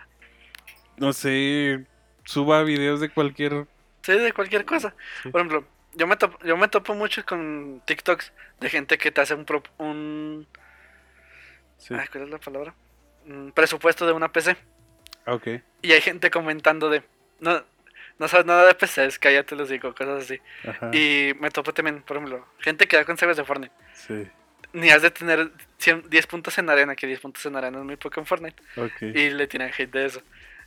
no 0.97 1.13
sé, 1.13 1.85
suba 2.25 2.63
videos 2.63 2.99
de 2.99 3.09
cualquier... 3.09 3.65
Sí, 4.03 4.11
de 4.13 4.33
cualquier 4.33 4.65
cosa. 4.65 4.93
Sí. 5.23 5.29
Por 5.29 5.41
ejemplo, 5.41 5.65
yo 5.93 6.05
me, 6.07 6.15
topo, 6.17 6.37
yo 6.45 6.57
me 6.57 6.67
topo 6.67 6.93
mucho 6.93 7.25
con 7.25 7.81
TikToks 7.85 8.33
de 8.59 8.69
gente 8.69 8.97
que 8.97 9.11
te 9.11 9.21
hace 9.21 9.33
un, 9.33 9.45
pro- 9.45 9.63
un 9.77 10.45
Sí. 11.77 11.93
ay, 11.97 12.07
¿cuál 12.11 12.25
es 12.25 12.29
la 12.29 12.37
palabra? 12.39 12.73
Un 13.27 13.51
presupuesto 13.51 14.05
de 14.05 14.13
una 14.13 14.31
PC. 14.31 14.55
Ok. 15.27 15.47
Y 15.81 15.91
hay 15.91 16.01
gente 16.01 16.29
comentando 16.29 16.89
de, 16.89 17.03
no, 17.39 17.63
no 18.19 18.27
sabes 18.27 18.45
nada 18.45 18.65
de 18.65 18.75
PCs, 18.75 19.19
cállate 19.19 19.55
los 19.55 19.69
digo, 19.69 19.93
cosas 19.95 20.23
así. 20.23 20.39
Ajá. 20.67 20.91
Y 20.93 21.33
me 21.39 21.49
topo 21.51 21.73
también, 21.73 22.01
por 22.01 22.17
ejemplo, 22.17 22.45
gente 22.59 22.87
que 22.87 22.97
da 22.97 23.05
consejos 23.05 23.37
de 23.37 23.43
Fortnite. 23.43 23.73
Sí. 23.93 24.27
Ni 24.73 24.89
has 24.89 25.01
de 25.01 25.09
tener 25.11 25.51
100 25.77 26.09
10 26.09 26.27
puntos 26.27 26.57
en 26.57 26.69
arena, 26.69 26.95
que 26.95 27.07
10 27.07 27.19
puntos 27.21 27.45
en 27.45 27.55
arena 27.55 27.79
es 27.79 27.83
muy 27.85 27.95
poco 27.97 28.19
en 28.19 28.25
Fortnite. 28.25 28.61
Ok. 28.77 29.01
Y 29.01 29.29
le 29.31 29.47
tiran 29.47 29.71
hate 29.75 29.91
de 29.91 30.05
eso. 30.05 30.21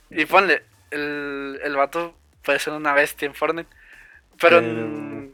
Y 0.09 0.25
ponle, 0.25 0.63
el, 0.91 1.59
el 1.63 1.75
vato 1.75 2.15
puede 2.43 2.59
ser 2.59 2.73
una 2.73 2.93
bestia 2.93 3.25
en 3.25 3.33
Fortnite. 3.35 3.69
Pero, 4.39 4.59
Pero- 4.59 4.67
en- 4.67 5.33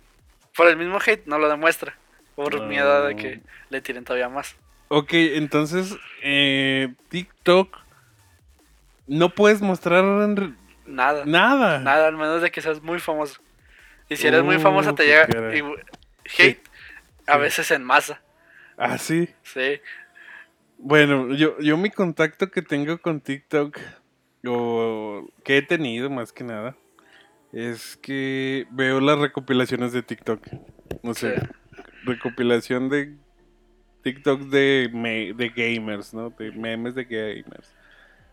por 0.55 0.67
el 0.67 0.77
mismo 0.77 0.99
hate 1.05 1.25
no 1.27 1.37
lo 1.37 1.49
demuestra. 1.49 1.95
Por 2.35 2.55
No. 2.59 2.65
miedo 2.67 3.05
de 3.05 3.15
que 3.15 3.41
le 3.69 3.81
tiren 3.81 4.03
todavía 4.03 4.29
más. 4.29 4.55
Ok, 4.89 5.09
entonces, 5.13 5.95
eh, 6.21 6.93
TikTok, 7.09 7.77
no 9.07 9.29
puedes 9.29 9.61
mostrar 9.61 10.03
Nada. 10.85 11.23
nada. 11.25 11.79
Nada, 11.79 12.07
al 12.07 12.15
menos 12.17 12.41
de 12.41 12.51
que 12.51 12.61
seas 12.61 12.81
muy 12.81 12.99
famoso. 12.99 13.39
Y 14.09 14.15
si 14.17 14.27
eres 14.27 14.43
muy 14.43 14.57
Uh, 14.57 14.59
famoso 14.59 14.93
te 14.93 15.03
qué 15.05 15.09
llega 15.27 15.55
y- 15.55 16.41
hate 16.41 16.61
a 17.27 17.37
veces 17.37 17.71
en 17.71 17.83
masa. 17.83 18.21
Ah, 18.77 18.97
sí. 18.97 19.29
Sí. 19.43 19.79
Bueno, 20.77 21.33
yo, 21.33 21.57
yo 21.59 21.77
mi 21.77 21.89
contacto 21.89 22.51
que 22.51 22.61
tengo 22.61 22.97
con 22.99 23.21
TikTok, 23.21 23.79
o 24.47 25.27
que 25.43 25.57
he 25.57 25.61
tenido 25.61 26.09
más 26.09 26.31
que 26.31 26.43
nada, 26.43 26.75
es 27.53 27.97
que 27.97 28.67
veo 28.71 28.99
las 28.99 29.17
recopilaciones 29.19 29.91
de 29.93 30.03
TikTok. 30.03 30.41
No 31.03 31.13
sé, 31.13 31.39
Sí. 31.39 31.47
recopilación 32.03 32.89
de 32.89 33.13
TikTok 34.03 34.41
de, 34.41 34.89
me- 34.93 35.33
de 35.33 35.49
gamers, 35.49 36.13
¿no? 36.13 36.29
De 36.31 36.51
memes 36.51 36.95
de 36.95 37.05
gamers. 37.05 37.73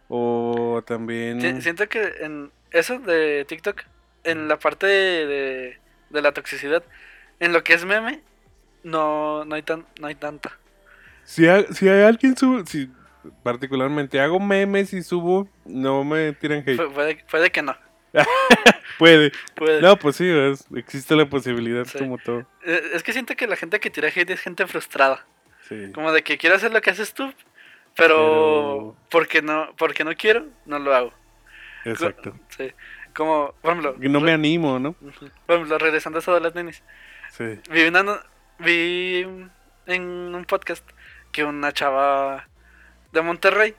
O 0.09 0.83
también... 0.87 1.41
Si- 1.41 1.63
Siento 1.63 1.89
que 1.89 2.03
en 2.21 2.51
eso 2.71 2.99
de 2.99 3.45
TikTok, 3.47 3.83
en 4.25 4.49
la 4.49 4.59
parte 4.59 4.87
de, 4.87 5.27
de, 5.27 5.79
de 6.11 6.23
la 6.23 6.33
toxicidad, 6.33 6.83
en 7.41 7.53
lo 7.53 7.65
que 7.65 7.75
es 7.75 7.85
meme, 7.85 8.21
no, 8.85 9.45
no, 9.45 9.55
hay, 9.55 9.63
tan, 9.63 9.87
no 10.01 10.07
hay 10.09 10.15
tanta. 10.15 10.59
Si, 11.25 11.47
ha- 11.47 11.73
si 11.73 11.89
hay 11.89 12.03
alguien 12.03 12.37
sube, 12.37 12.65
si 12.67 12.91
particularmente 13.43 14.21
hago 14.21 14.39
memes 14.41 14.93
y 14.93 15.03
subo, 15.03 15.49
no 15.65 16.05
me 16.05 16.33
tiran 16.33 16.61
hate. 16.61 16.77
Pu- 16.79 16.93
puede, 16.93 17.25
puede 17.31 17.51
que 17.51 17.63
no. 17.63 17.77
Puede. 18.99 19.33
Puede. 19.55 19.81
No, 19.81 19.97
pues 19.97 20.17
sí, 20.17 20.29
es- 20.29 20.67
existe 20.77 21.17
la 21.17 21.27
posibilidad 21.29 21.85
Sí. 21.87 21.99
como 21.99 22.19
todo. 22.19 22.41
Eh, 22.65 22.91
Es 22.95 23.03
que 23.03 23.13
siento 23.13 23.35
que 23.37 23.47
la 23.47 23.57
gente 23.57 23.81
que 23.81 23.91
tira 23.91 24.09
hate 24.09 24.31
es 24.31 24.41
gente 24.41 24.67
frustrada. 24.67 25.27
Sí. 25.69 25.91
Como 25.95 26.13
de 26.13 26.23
que 26.23 26.37
quiero 26.39 26.57
hacer 26.57 26.73
lo 26.73 26.81
que 26.83 26.91
haces 26.91 27.15
tú, 27.15 27.33
pero, 27.97 28.97
porque 29.11 29.43
no 29.43 29.75
porque 29.77 30.05
no 30.05 30.15
quiero, 30.15 30.47
no 30.67 30.79
lo 30.79 30.95
hago. 30.95 31.13
Exacto. 31.85 32.35
Sí. 32.57 32.73
Como, 33.15 33.55
por 33.61 33.73
ejemplo, 33.73 33.97
no 33.99 34.21
me 34.21 34.33
animo, 34.33 34.79
¿no? 34.79 34.93
Por 34.95 35.57
ejemplo, 35.57 35.79
regresando 35.79 36.19
a 36.19 36.21
eso 36.21 36.35
de 36.35 36.41
las 36.41 36.55
nenis. 36.55 36.83
Sí. 37.31 37.61
Vi, 37.71 37.83
una 37.85 38.21
vi 38.59 39.27
en 39.87 40.03
un 40.35 40.45
podcast 40.47 40.89
que 41.33 41.45
una 41.45 41.73
chava 41.73 42.49
de 43.13 43.23
Monterrey 43.23 43.75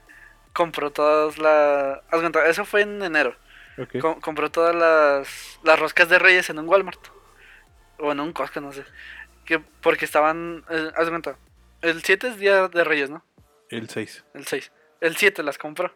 compró 0.53 0.91
todas 0.91 1.37
las... 1.37 1.99
Eso 2.47 2.65
fue 2.65 2.81
en 2.81 3.01
enero. 3.01 3.35
Com- 4.01 4.19
compró 4.21 4.51
todas 4.51 4.75
las, 4.75 5.59
las 5.63 5.79
roscas 5.79 6.07
de 6.09 6.19
Reyes 6.19 6.49
en 6.49 6.59
un 6.59 6.67
Walmart. 6.69 6.99
O 7.97 8.11
en 8.11 8.19
un 8.19 8.31
Costco, 8.33 8.61
no 8.61 8.71
sé. 8.71 8.83
Que 9.45 9.59
porque 9.59 10.05
estaban... 10.05 10.63
eh, 10.69 10.91
haz 10.95 11.09
cuenta. 11.09 11.37
El 11.81 12.01
7 12.03 12.27
es 12.27 12.37
día 12.37 12.67
de 12.67 12.83
Reyes, 12.83 13.09
¿no? 13.09 13.25
El 13.69 13.89
6. 13.89 14.23
El 14.35 14.45
6. 14.47 14.71
El 15.01 15.15
7 15.17 15.41
las 15.43 15.57
compró. 15.57 15.93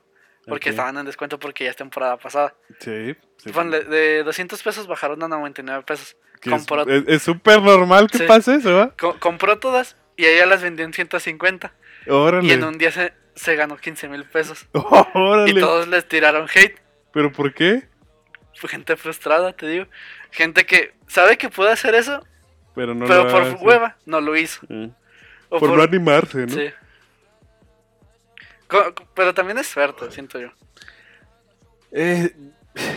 Porque 0.47 0.69
estaban 0.69 0.97
en 0.97 1.05
descuento 1.05 1.38
porque 1.39 1.65
ya 1.65 1.71
es 1.71 1.75
temporada 1.75 2.15
pasada. 2.17 2.55
Sí. 2.79 3.15
sí. 3.38 3.51
Ponle, 3.51 3.81
de 3.81 4.23
200 4.23 4.63
pesos 4.63 4.88
bajaron 4.88 5.21
a 5.21 5.27
99 5.27 5.83
pesos. 5.83 6.15
Compró- 6.41 6.85
es 6.88 7.21
súper 7.21 7.61
normal 7.61 8.09
que 8.09 8.19
Sí. 8.19 8.23
pase 8.25 8.55
eso, 8.55 8.93
compró 9.19 9.59
todas 9.59 9.97
y 10.15 10.25
ella 10.25 10.45
las 10.45 10.61
vendió 10.61 10.85
en 10.85 10.93
150. 10.93 11.73
Órale. 12.07 12.47
Y 12.47 12.51
en 12.51 12.63
un 12.63 12.77
día 12.77 12.91
se, 12.91 13.13
se 13.38 13.55
ganó 13.55 13.77
15 13.77 14.09
mil 14.09 14.25
pesos. 14.25 14.67
Órale. 15.13 15.51
Y 15.51 15.59
todos 15.59 15.88
les 15.88 16.05
tiraron 16.07 16.47
hate. 16.53 16.77
¿Pero 17.13 17.31
por 17.31 17.53
qué? 17.53 17.88
Gente 18.67 18.97
frustrada, 18.97 19.53
te 19.53 19.67
digo. 19.67 19.85
Gente 20.31 20.65
que 20.65 20.93
sabe 21.07 21.38
que 21.38 21.47
puede 21.49 21.71
hacer 21.71 21.95
eso, 21.95 22.25
Pero 22.75 22.93
no 22.95 23.05
pero 23.05 23.27
por 23.29 23.41
hace. 23.43 23.55
hueva 23.63 23.95
no 24.05 24.19
lo 24.19 24.35
hizo. 24.35 24.65
Eh. 24.69 24.89
O 25.49 25.59
Por, 25.59 25.69
no 25.77 25.81
animarse, 25.81 26.39
¿no? 26.39 26.49
Sí. 26.49 26.69
Pero 29.13 29.33
también 29.33 29.57
es 29.59 29.67
suerte, 29.67 30.11
siento 30.11 30.39
yo. 30.39 30.49
Eh, 31.91 32.33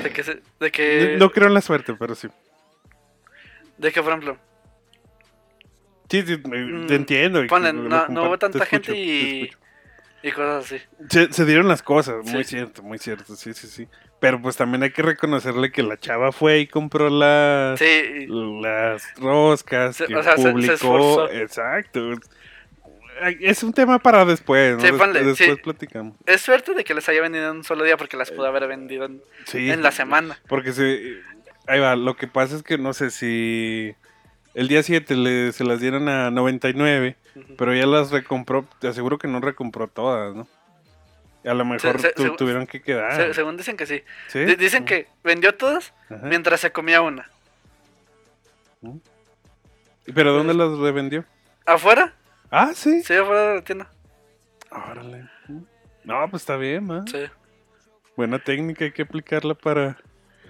De 0.02 0.10
que, 0.12 0.22
se- 0.24 0.42
de 0.58 0.70
que, 0.72 1.16
no 1.18 1.30
creo 1.30 1.46
en 1.48 1.54
la 1.54 1.60
suerte, 1.60 1.94
pero 1.94 2.14
sí. 2.14 2.28
de 3.78 3.92
que 3.92 4.02
por 4.02 4.12
ejemplo, 4.12 4.36
Sí, 6.10 6.22
sí, 6.26 6.38
me- 6.48 6.58
Mm, 6.58 6.86
te 6.88 6.94
entiendo. 6.96 7.40
lo 7.44 7.72
no, 7.72 8.08
no 8.08 8.24
hubo 8.24 8.36
tanta 8.38 8.66
gente 8.66 8.92
te 8.92 8.98
y. 8.98 9.50
y 10.22 10.32
cosas 10.32 10.64
así. 10.66 10.78
Se, 11.08 11.32
se 11.32 11.44
dieron 11.46 11.68
las 11.68 11.82
cosas, 11.82 12.24
muy 12.26 12.44
cierto, 12.44 12.82
muy 12.82 12.98
cierto, 12.98 13.34
sí, 13.36 13.52
sí, 13.54 13.66
sí. 13.66 13.88
Pero 14.20 14.40
pues 14.42 14.56
también 14.56 14.82
hay 14.82 14.90
que 14.90 15.00
reconocerle 15.02 15.72
que 15.72 15.82
la 15.82 15.96
chava 15.98 16.30
fue 16.32 16.58
y 16.60 16.66
compró 16.66 17.08
las, 17.08 17.78
Sí, 17.78 18.26
las 18.28 19.02
roscas, 19.16 19.96
Se- 19.96 20.06
que 20.06 20.16
o 20.16 20.22
sea, 20.22 20.36
se- 20.36 20.42
se 20.42 20.50
publicó. 20.52 20.72
esforzó. 20.74 21.30
Exacto. 21.30 22.00
Es 23.40 23.62
un 23.62 23.72
tema 23.74 23.98
para 23.98 24.24
después, 24.24 24.76
¿no? 24.76 24.80
Sí, 24.82 24.92
ponle, 24.92 25.22
después 25.22 25.58
platicamos. 25.62 26.16
es 26.26 26.40
suerte 26.40 26.72
de 26.74 26.84
que 26.84 26.94
les 26.94 27.06
haya 27.08 27.20
vendido 27.20 27.50
en 27.50 27.58
un 27.58 27.64
solo 27.64 27.84
día 27.84 27.96
porque 27.98 28.16
las 28.16 28.30
pudo 28.30 28.46
haber 28.46 28.66
vendido 28.66 29.04
en, 29.04 29.22
Sí. 29.44 29.70
en 29.70 29.82
la 29.82 29.90
semana. 29.90 30.38
Porque 30.48 30.72
se, 30.72 31.18
ahí 31.66 31.80
va, 31.80 31.96
lo 31.96 32.16
que 32.16 32.26
pasa 32.28 32.56
es 32.56 32.62
que 32.62 32.78
no 32.78 32.94
sé 32.94 33.10
si 33.10 33.94
el 34.54 34.68
día 34.68 34.82
7 34.82 35.14
le, 35.16 35.52
se 35.52 35.64
las 35.64 35.80
dieron 35.80 36.08
a 36.08 36.30
99, 36.30 37.16
Ujú. 37.36 37.54
pero 37.56 37.74
ya 37.74 37.86
las 37.86 38.10
recompró, 38.10 38.66
te 38.80 38.88
aseguro 38.88 39.18
que 39.18 39.28
no 39.28 39.40
recompró 39.40 39.88
todas, 39.88 40.34
¿no? 40.34 40.48
A 41.44 41.54
lo 41.54 41.64
mejor 41.64 41.98
se- 42.00 42.12
tu- 42.12 42.22
se- 42.22 42.30
tuvieron 42.30 42.66
que 42.66 42.82
quedar. 42.82 43.16
Se- 43.16 43.34
según 43.34 43.56
dicen 43.56 43.76
que 43.76 43.86
sí. 43.86 44.02
¿Sí? 44.28 44.40
Di- 44.44 44.56
Dicen 44.56 44.84
que 44.84 45.06
vendió 45.24 45.54
todas 45.54 45.94
Ajá. 46.10 46.20
mientras 46.26 46.60
se 46.60 46.70
comía 46.72 47.00
una. 47.00 47.30
¿Pero 50.14 50.32
dónde 50.32 50.54
las 50.54 50.76
revendió? 50.78 51.24
¿Afuera? 51.66 52.14
Ah, 52.50 52.72
sí. 52.74 53.02
Sí, 53.02 53.14
afuera 53.14 53.48
de 53.50 53.54
la 53.56 53.62
tienda. 53.64 53.90
Órale. 54.70 55.28
No, 56.04 56.28
pues 56.30 56.42
está 56.42 56.56
bien, 56.56 56.86
¿no? 56.86 57.06
Sí. 57.06 57.24
Buena 58.16 58.38
técnica, 58.38 58.84
hay 58.84 58.92
que 58.92 59.02
aplicarla 59.02 59.54
para 59.54 59.98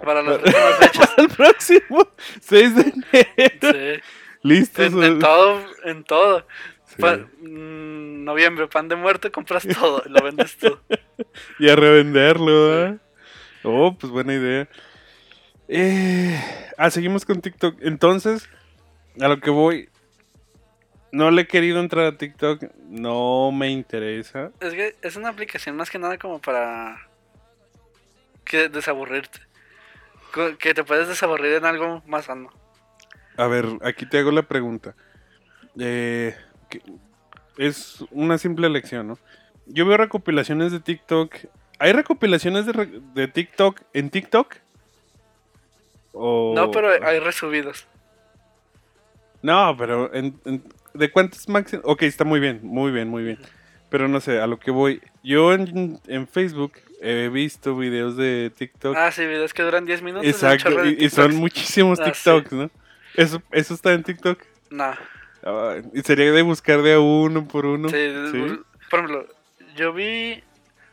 Para 0.04 0.22
las 0.22 0.38
próximas 0.40 0.76
fechas. 0.78 1.10
el 1.18 1.28
próximo 1.28 2.08
6 2.40 2.74
de 2.76 2.82
enero. 2.82 3.96
Sí. 3.96 4.02
Listos. 4.42 4.86
En, 4.92 5.02
en 5.02 5.18
todo, 5.18 5.60
en 5.84 6.04
todo. 6.04 6.46
Sí. 6.86 6.96
Pa- 7.00 7.16
mm, 7.16 8.24
noviembre, 8.24 8.66
pan 8.68 8.88
de 8.88 8.96
muerte, 8.96 9.30
compras 9.30 9.66
todo, 9.80 10.02
lo 10.06 10.22
vendes 10.22 10.56
todo. 10.56 10.80
Y 11.58 11.68
a 11.68 11.76
revenderlo, 11.76 12.84
¿eh? 12.86 12.98
Oh, 13.62 13.94
pues 13.98 14.10
buena 14.12 14.34
idea. 14.34 14.68
Eh, 15.68 16.40
ah, 16.78 16.90
seguimos 16.90 17.24
con 17.24 17.40
TikTok. 17.40 17.76
Entonces, 17.82 18.48
a 19.20 19.28
lo 19.28 19.38
que 19.40 19.50
voy. 19.50 19.88
No 21.12 21.30
le 21.30 21.42
he 21.42 21.46
querido 21.46 21.80
entrar 21.80 22.06
a 22.06 22.16
TikTok. 22.16 22.62
No 22.88 23.50
me 23.52 23.68
interesa. 23.70 24.50
Es 24.60 24.72
que 24.74 24.96
es 25.02 25.16
una 25.16 25.28
aplicación 25.28 25.76
más 25.76 25.90
que 25.90 25.98
nada 25.98 26.16
como 26.18 26.40
para 26.40 27.06
que 28.44 28.68
desaburrirte. 28.68 29.40
Que 30.58 30.74
te 30.74 30.84
puedes 30.84 31.08
desaburrir 31.08 31.52
en 31.54 31.64
algo 31.64 32.02
más 32.06 32.26
sano. 32.26 32.50
A 33.36 33.46
ver, 33.46 33.66
aquí 33.82 34.06
te 34.06 34.18
hago 34.18 34.30
la 34.30 34.42
pregunta. 34.42 34.94
Eh, 35.78 36.34
que- 36.68 36.82
es 37.56 38.04
una 38.10 38.38
simple 38.38 38.66
elección, 38.66 39.08
¿no? 39.08 39.18
Yo 39.66 39.86
veo 39.86 39.96
recopilaciones 39.96 40.72
de 40.72 40.80
TikTok. 40.80 41.34
¿Hay 41.78 41.92
recopilaciones 41.92 42.66
de, 42.66 42.72
re- 42.72 43.00
de 43.14 43.28
TikTok 43.28 43.80
en 43.92 44.10
TikTok? 44.10 44.56
O- 46.12 46.52
No, 46.54 46.70
pero 46.70 46.88
hay 47.06 47.18
resubidos. 47.20 47.86
No, 49.42 49.74
pero 49.78 50.12
en, 50.12 50.38
en- 50.44 50.64
¿de 50.92 51.10
cuántos 51.10 51.48
máximo? 51.48 51.82
Ok, 51.84 52.02
está 52.02 52.24
muy 52.24 52.40
bien, 52.40 52.60
muy 52.62 52.90
bien, 52.92 53.08
muy 53.08 53.22
bien. 53.22 53.38
Pero 53.88 54.08
no 54.08 54.20
sé, 54.20 54.40
a 54.40 54.46
lo 54.46 54.58
que 54.58 54.70
voy. 54.70 55.00
Yo 55.22 55.52
en, 55.52 56.00
en 56.06 56.26
Facebook 56.28 56.72
he 57.00 57.28
visto 57.28 57.76
videos 57.76 58.16
de 58.16 58.50
TikTok. 58.56 58.96
Ah, 58.96 59.10
sí, 59.10 59.22
videos 59.26 59.54
que 59.54 59.62
duran 59.62 59.86
10 59.86 60.02
minutos. 60.02 60.26
Exacto, 60.28 60.84
y, 60.84 60.96
y 61.04 61.10
son 61.10 61.34
muchísimos 61.36 61.98
Ah, 62.00 62.04
sí. 62.06 62.12
TikToks, 62.12 62.52
¿no? 62.52 62.70
Eso, 63.14 63.42
eso 63.50 63.74
está 63.74 63.92
en 63.92 64.02
TikTok. 64.02 64.40
No. 64.70 64.94
Ah, 65.42 65.76
y 65.94 66.00
sería 66.02 66.30
de 66.32 66.42
buscar 66.42 66.82
de 66.82 66.94
a 66.94 67.00
uno 67.00 67.46
por 67.48 67.66
uno. 67.66 67.88
Sí, 67.88 68.14
Sí. 68.32 68.58
Por 68.90 69.00
ejemplo, 69.00 69.26
yo 69.76 69.92
vi 69.92 70.42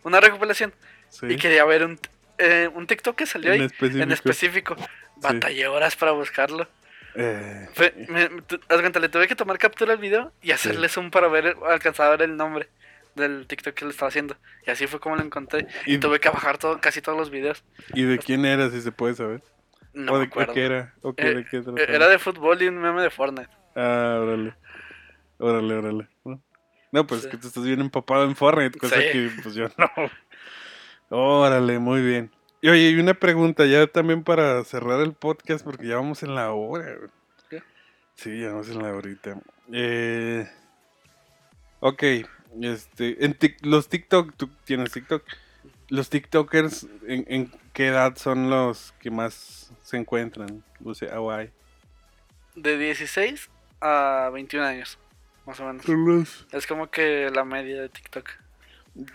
una 0.04 0.20
recopilación. 0.20 0.74
Sí. 1.10 1.26
Y 1.30 1.36
quería 1.38 1.66
ver 1.66 1.84
un, 1.86 2.00
eh, 2.38 2.70
un 2.74 2.86
TikTok 2.88 3.16
que 3.16 3.26
salió 3.26 3.52
En 3.54 3.62
ahí. 3.62 3.66
específico. 3.68 4.04
En 4.04 4.12
específico. 4.12 4.76
Batallé 5.18 5.68
horas 5.68 5.96
para 5.96 6.12
buscarlo. 6.12 6.68
Eh, 7.16 7.68
Fue, 7.74 7.94
me, 8.08 8.30
tu- 8.44 8.60
le 9.00 9.10
tuve 9.10 9.28
que 9.28 9.36
tomar 9.36 9.58
captura 9.58 9.94
al 9.94 9.98
video 10.00 10.32
y 10.44 10.52
hacerle 10.52 10.88
zoom 10.88 11.10
para 11.10 11.28
ver, 11.28 11.56
alcanzar 11.68 12.08
a 12.08 12.10
ver 12.12 12.22
el 12.24 12.38
nombre 12.38 12.68
del 13.18 13.46
TikTok 13.48 13.74
que 13.74 13.86
le 13.86 13.92
estaba 13.92 14.08
haciendo. 14.10 14.38
Y 14.66 14.72
así 14.72 14.88
fue 14.88 15.00
como 15.02 15.16
lo 15.18 15.24
encontré. 15.24 15.68
Y, 15.86 15.96
Y- 15.96 15.98
tuve 16.00 16.20
que 16.22 16.30
bajar 16.30 16.58
todo, 16.58 16.80
casi 16.80 17.02
todos 17.02 17.18
los 17.18 17.30
videos. 17.30 17.64
¿Y 17.94 18.04
de 18.04 18.18
quién 18.20 18.46
era, 18.46 18.70
si 18.70 18.82
se 18.82 18.92
puede 18.92 19.16
saber? 19.16 19.44
No 19.94 20.14
¿O 20.14 20.20
de 20.20 20.30
qué 20.30 20.64
era? 20.66 20.94
¿O 21.02 21.14
qué, 21.14 21.28
Eh, 21.28 21.36
de 21.36 21.46
qué? 21.46 21.64
Era 21.88 22.08
de 22.08 22.20
fútbol 22.20 22.62
y 22.62 22.68
un 22.68 22.78
meme 22.80 23.02
de 23.02 23.10
Fortnite. 23.10 23.50
Ah, 23.76 24.20
órale. 24.22 24.54
Órale, 25.40 25.74
órale. 25.76 26.08
No, 26.92 27.06
pues 27.06 27.22
Sí. 27.22 27.28
es 27.28 27.32
que 27.32 27.38
tú 27.38 27.48
estás 27.48 27.64
bien 27.66 27.82
empapado 27.82 28.24
en 28.24 28.36
Fortnite, 28.36 28.80
cosa 28.80 28.96
Sí. 28.96 29.08
que 29.12 29.30
pues 29.44 29.56
yo 29.56 29.68
no. 29.78 29.90
Órale, 31.10 31.80
muy 31.80 32.02
bien. 32.02 32.32
Y 32.62 32.70
oye, 32.70 32.90
y 32.90 33.00
una 33.00 33.14
pregunta 33.14 33.66
ya 33.66 33.86
también 33.88 34.24
para 34.24 34.64
cerrar 34.64 35.00
el 35.02 35.14
podcast, 35.14 35.64
porque 35.64 35.88
ya 35.88 35.96
vamos 35.96 36.24
en 36.24 36.36
la 36.36 36.52
hora. 36.52 36.96
güey. 36.96 37.10
¿Qué? 37.50 37.64
Sí, 38.16 38.40
ya 38.42 38.50
vamos 38.50 38.70
en 38.70 38.82
la 38.82 38.94
horita. 38.94 39.40
Eh, 39.72 40.48
ok, 41.80 42.04
este, 42.62 43.24
en 43.26 43.38
tic- 43.38 43.58
los 43.62 43.88
TikTok, 43.90 44.34
tú 44.36 44.50
tienes 44.66 44.92
TikTok. 44.92 45.24
Los 45.90 46.10
TikTokers, 46.10 46.86
¿en, 47.08 47.26
en 47.28 47.52
qué 47.74 47.88
edad 47.88 48.16
son 48.18 48.50
los 48.50 48.94
que 49.00 49.10
más 49.10 49.72
se 49.84 49.98
encuentran? 49.98 50.64
O 50.84 50.94
sea. 50.94 51.18
De 52.56 52.78
16 52.78 53.50
a 53.82 54.30
21 54.34 54.66
años, 54.66 54.98
más 55.46 55.60
o 55.60 55.66
menos. 55.66 55.88
Los... 55.88 56.48
Es 56.52 56.68
como 56.68 56.90
que 56.90 57.30
la 57.34 57.44
media 57.46 57.82
de 57.82 57.90
TikTok. 57.90 58.30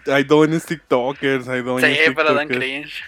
Hay 0.07 0.23
dones 0.25 0.65
TikTokers, 0.65 1.49
hay 1.49 1.63
dones 1.63 1.99
Sí, 1.99 2.13
pero 2.15 2.33
dan 2.35 2.47
tiktokers. 2.49 2.59
cringe. 2.59 3.05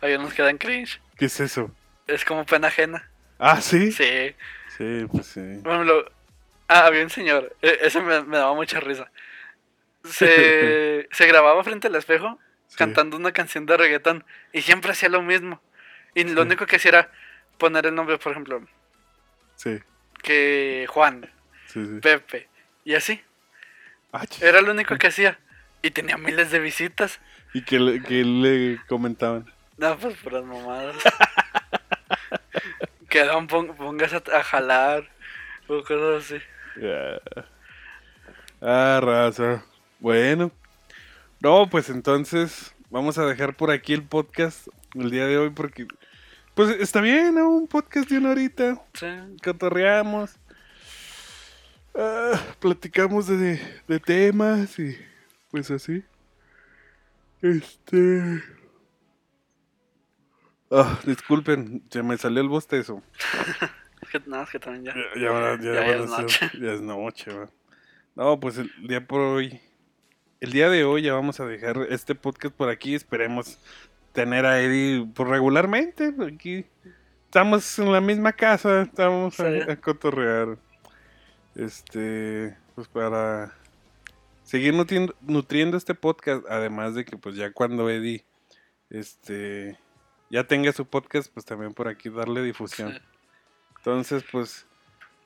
Hay 0.00 0.14
unos 0.14 0.32
que 0.32 0.42
dan 0.42 0.56
cringe. 0.58 1.00
¿Qué 1.16 1.26
es 1.26 1.38
eso? 1.40 1.70
Es 2.06 2.24
como 2.24 2.46
pena 2.46 2.68
ajena. 2.68 3.08
Ah, 3.38 3.60
¿sí? 3.60 3.92
Sí. 3.92 4.34
Sí, 4.76 5.06
pues 5.12 5.26
sí. 5.26 5.60
Ah, 6.70 6.86
había 6.86 7.02
un 7.02 7.10
señor, 7.10 7.54
e- 7.62 7.78
ese 7.82 8.00
me, 8.00 8.22
me 8.22 8.36
daba 8.38 8.54
mucha 8.54 8.80
risa. 8.80 9.10
Se, 10.12 11.08
se 11.10 11.26
grababa 11.26 11.64
frente 11.64 11.88
al 11.88 11.96
espejo 11.96 12.38
Sí. 12.68 12.76
cantando 12.76 13.16
una 13.16 13.32
canción 13.32 13.64
de 13.64 13.78
reggaetón 13.78 14.24
y 14.52 14.60
siempre 14.60 14.92
hacía 14.92 15.08
lo 15.08 15.22
mismo. 15.22 15.62
Y 16.14 16.24
lo 16.24 16.42
único 16.42 16.66
que 16.66 16.76
hacía 16.76 16.90
era 16.90 17.12
poner 17.56 17.86
el 17.86 17.94
nombre, 17.94 18.18
por 18.18 18.32
ejemplo, 18.32 18.62
Sí, 19.56 19.80
que 20.22 20.84
Juan, 20.88 21.30
sí, 21.66 21.82
sí. 21.86 22.00
Pepe, 22.02 22.46
y 22.84 22.94
así. 22.94 23.22
Ah, 24.12 24.24
Era 24.42 24.60
lo 24.60 24.72
único 24.72 24.98
que 24.98 25.06
hacía. 25.06 25.38
Y 25.80 25.92
tenía 25.92 26.18
miles 26.18 26.50
de 26.50 26.58
visitas. 26.58 27.20
¿Y 27.54 27.62
que 27.62 27.78
le, 27.78 28.00
le 28.24 28.78
comentaban? 28.86 29.50
No, 29.78 29.96
pues 29.96 30.14
puras 30.18 30.44
mamadas. 30.44 30.96
que 33.08 33.26
pongas 33.78 34.12
a, 34.12 34.22
a 34.36 34.42
jalar 34.42 35.08
o 35.68 35.82
cosas 35.82 36.24
así. 36.32 36.42
Ah, 38.60 39.00
raza. 39.02 39.64
Bueno. 40.00 40.50
No, 41.40 41.68
pues 41.70 41.88
entonces 41.88 42.74
vamos 42.90 43.18
a 43.18 43.26
dejar 43.26 43.56
por 43.56 43.70
aquí 43.70 43.92
el 43.94 44.02
podcast 44.02 44.68
el 44.94 45.10
día 45.10 45.26
de 45.26 45.38
hoy 45.38 45.50
porque... 45.50 45.86
Pues 46.54 46.70
está 46.80 47.00
bien, 47.00 47.36
¿no? 47.36 47.50
Un 47.50 47.68
podcast 47.68 48.08
de 48.10 48.18
una 48.18 48.30
horita. 48.30 48.82
Sí. 48.94 49.06
Cotorreamos. 49.44 50.36
Ah, 51.94 52.32
platicamos 52.58 53.28
de, 53.28 53.60
de 53.86 54.00
temas 54.00 54.76
y 54.78 54.96
pues 55.50 55.70
así. 55.70 56.02
Este... 57.42 58.42
Ah, 60.70 60.98
disculpen, 61.04 61.82
se 61.90 62.02
me 62.02 62.18
salió 62.18 62.42
el 62.42 62.48
bostezo. 62.48 63.02
Es 64.02 64.08
que 64.10 64.20
nada, 64.28 64.42
es 64.42 64.50
que 64.50 64.58
también 64.58 64.84
ya. 64.84 64.94
Ya, 65.14 65.56
ya, 65.56 65.58
ya 65.62 65.72
Ya- 65.72 65.86
es 65.96 66.10
noche. 66.10 66.50
ya 66.60 66.72
es 66.72 66.80
noche, 66.82 67.32
va. 67.32 67.48
No, 68.16 68.38
pues 68.40 68.58
el 68.58 68.70
día 68.86 69.06
por 69.06 69.20
hoy. 69.20 69.60
El 70.40 70.52
día 70.52 70.68
de 70.70 70.84
hoy 70.84 71.02
ya 71.02 71.14
vamos 71.14 71.40
a 71.40 71.46
dejar 71.46 71.78
este 71.90 72.14
podcast 72.14 72.54
por 72.54 72.68
aquí. 72.68 72.94
Esperemos 72.94 73.58
tener 74.12 74.46
a 74.46 74.60
Eddie 74.60 75.06
pues, 75.14 75.28
regularmente. 75.28 76.14
Aquí 76.32 76.64
estamos 77.24 77.78
en 77.78 77.92
la 77.92 78.00
misma 78.00 78.32
casa, 78.32 78.82
estamos 78.82 79.38
a, 79.40 79.50
Sí. 79.50 79.70
a 79.70 79.76
cotorrear. 79.76 80.56
Este, 81.56 82.56
pues 82.76 82.86
para 82.86 83.52
seguir 84.44 84.74
nutriendo, 84.74 85.14
nutriendo 85.22 85.76
este 85.76 85.94
podcast. 85.94 86.44
Además 86.48 86.94
de 86.94 87.04
que, 87.04 87.16
pues 87.16 87.34
ya 87.34 87.52
cuando 87.52 87.90
Eddie, 87.90 88.24
este, 88.90 89.76
ya 90.30 90.44
tenga 90.44 90.70
su 90.72 90.86
podcast, 90.86 91.32
pues 91.34 91.44
también 91.44 91.74
por 91.74 91.88
aquí 91.88 92.10
darle 92.10 92.42
difusión. 92.42 92.92
Sí. 92.92 92.98
Entonces, 93.78 94.24
pues, 94.30 94.66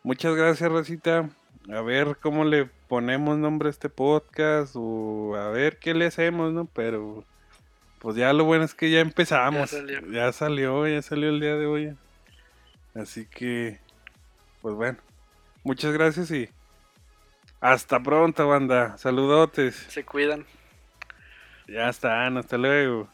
muchas 0.03 0.35
gracias, 0.35 0.71
Rosita. 0.73 1.29
A 1.71 1.81
ver 1.81 2.17
cómo 2.21 2.45
le 2.45 2.67
ponemos 2.89 3.39
nombre 3.39 3.69
a 3.69 3.71
este 3.71 3.89
podcast 3.89 4.75
o 4.77 5.37
a 5.37 5.49
ver 5.51 5.79
qué 5.79 5.95
le 5.95 6.07
hacemos, 6.07 6.53
¿no? 6.53 6.67
Pero, 6.67 7.25
pues 8.01 8.17
ya 8.17 8.33
lo 8.33 8.45
bueno 8.45 8.65
es 8.65 8.75
que 8.75 8.91
ya 8.91 9.01
empezamos. 9.01 9.71
Ya 9.71 9.79
salió. 9.79 10.07
Ya 10.11 10.33
salió, 10.33 10.89
ya 10.89 11.03
salió 11.03 11.29
el 11.29 11.41
día 11.41 11.57
de 11.57 11.67
hoy. 11.67 11.97
Así 12.95 13.27
que, 13.27 13.79
pues 14.61 14.75
bueno, 14.75 14.99
muchas 15.63 15.93
gracias 15.93 16.31
y 16.31 16.49
hasta 17.61 18.03
pronto, 18.03 18.49
banda. 18.49 18.99
Saludotes. 18.99 19.77
Se 19.89 20.05
cuidan. 20.05 20.45
Ya 21.69 21.89
están, 21.89 22.37
hasta 22.37 22.59
luego. 22.59 23.09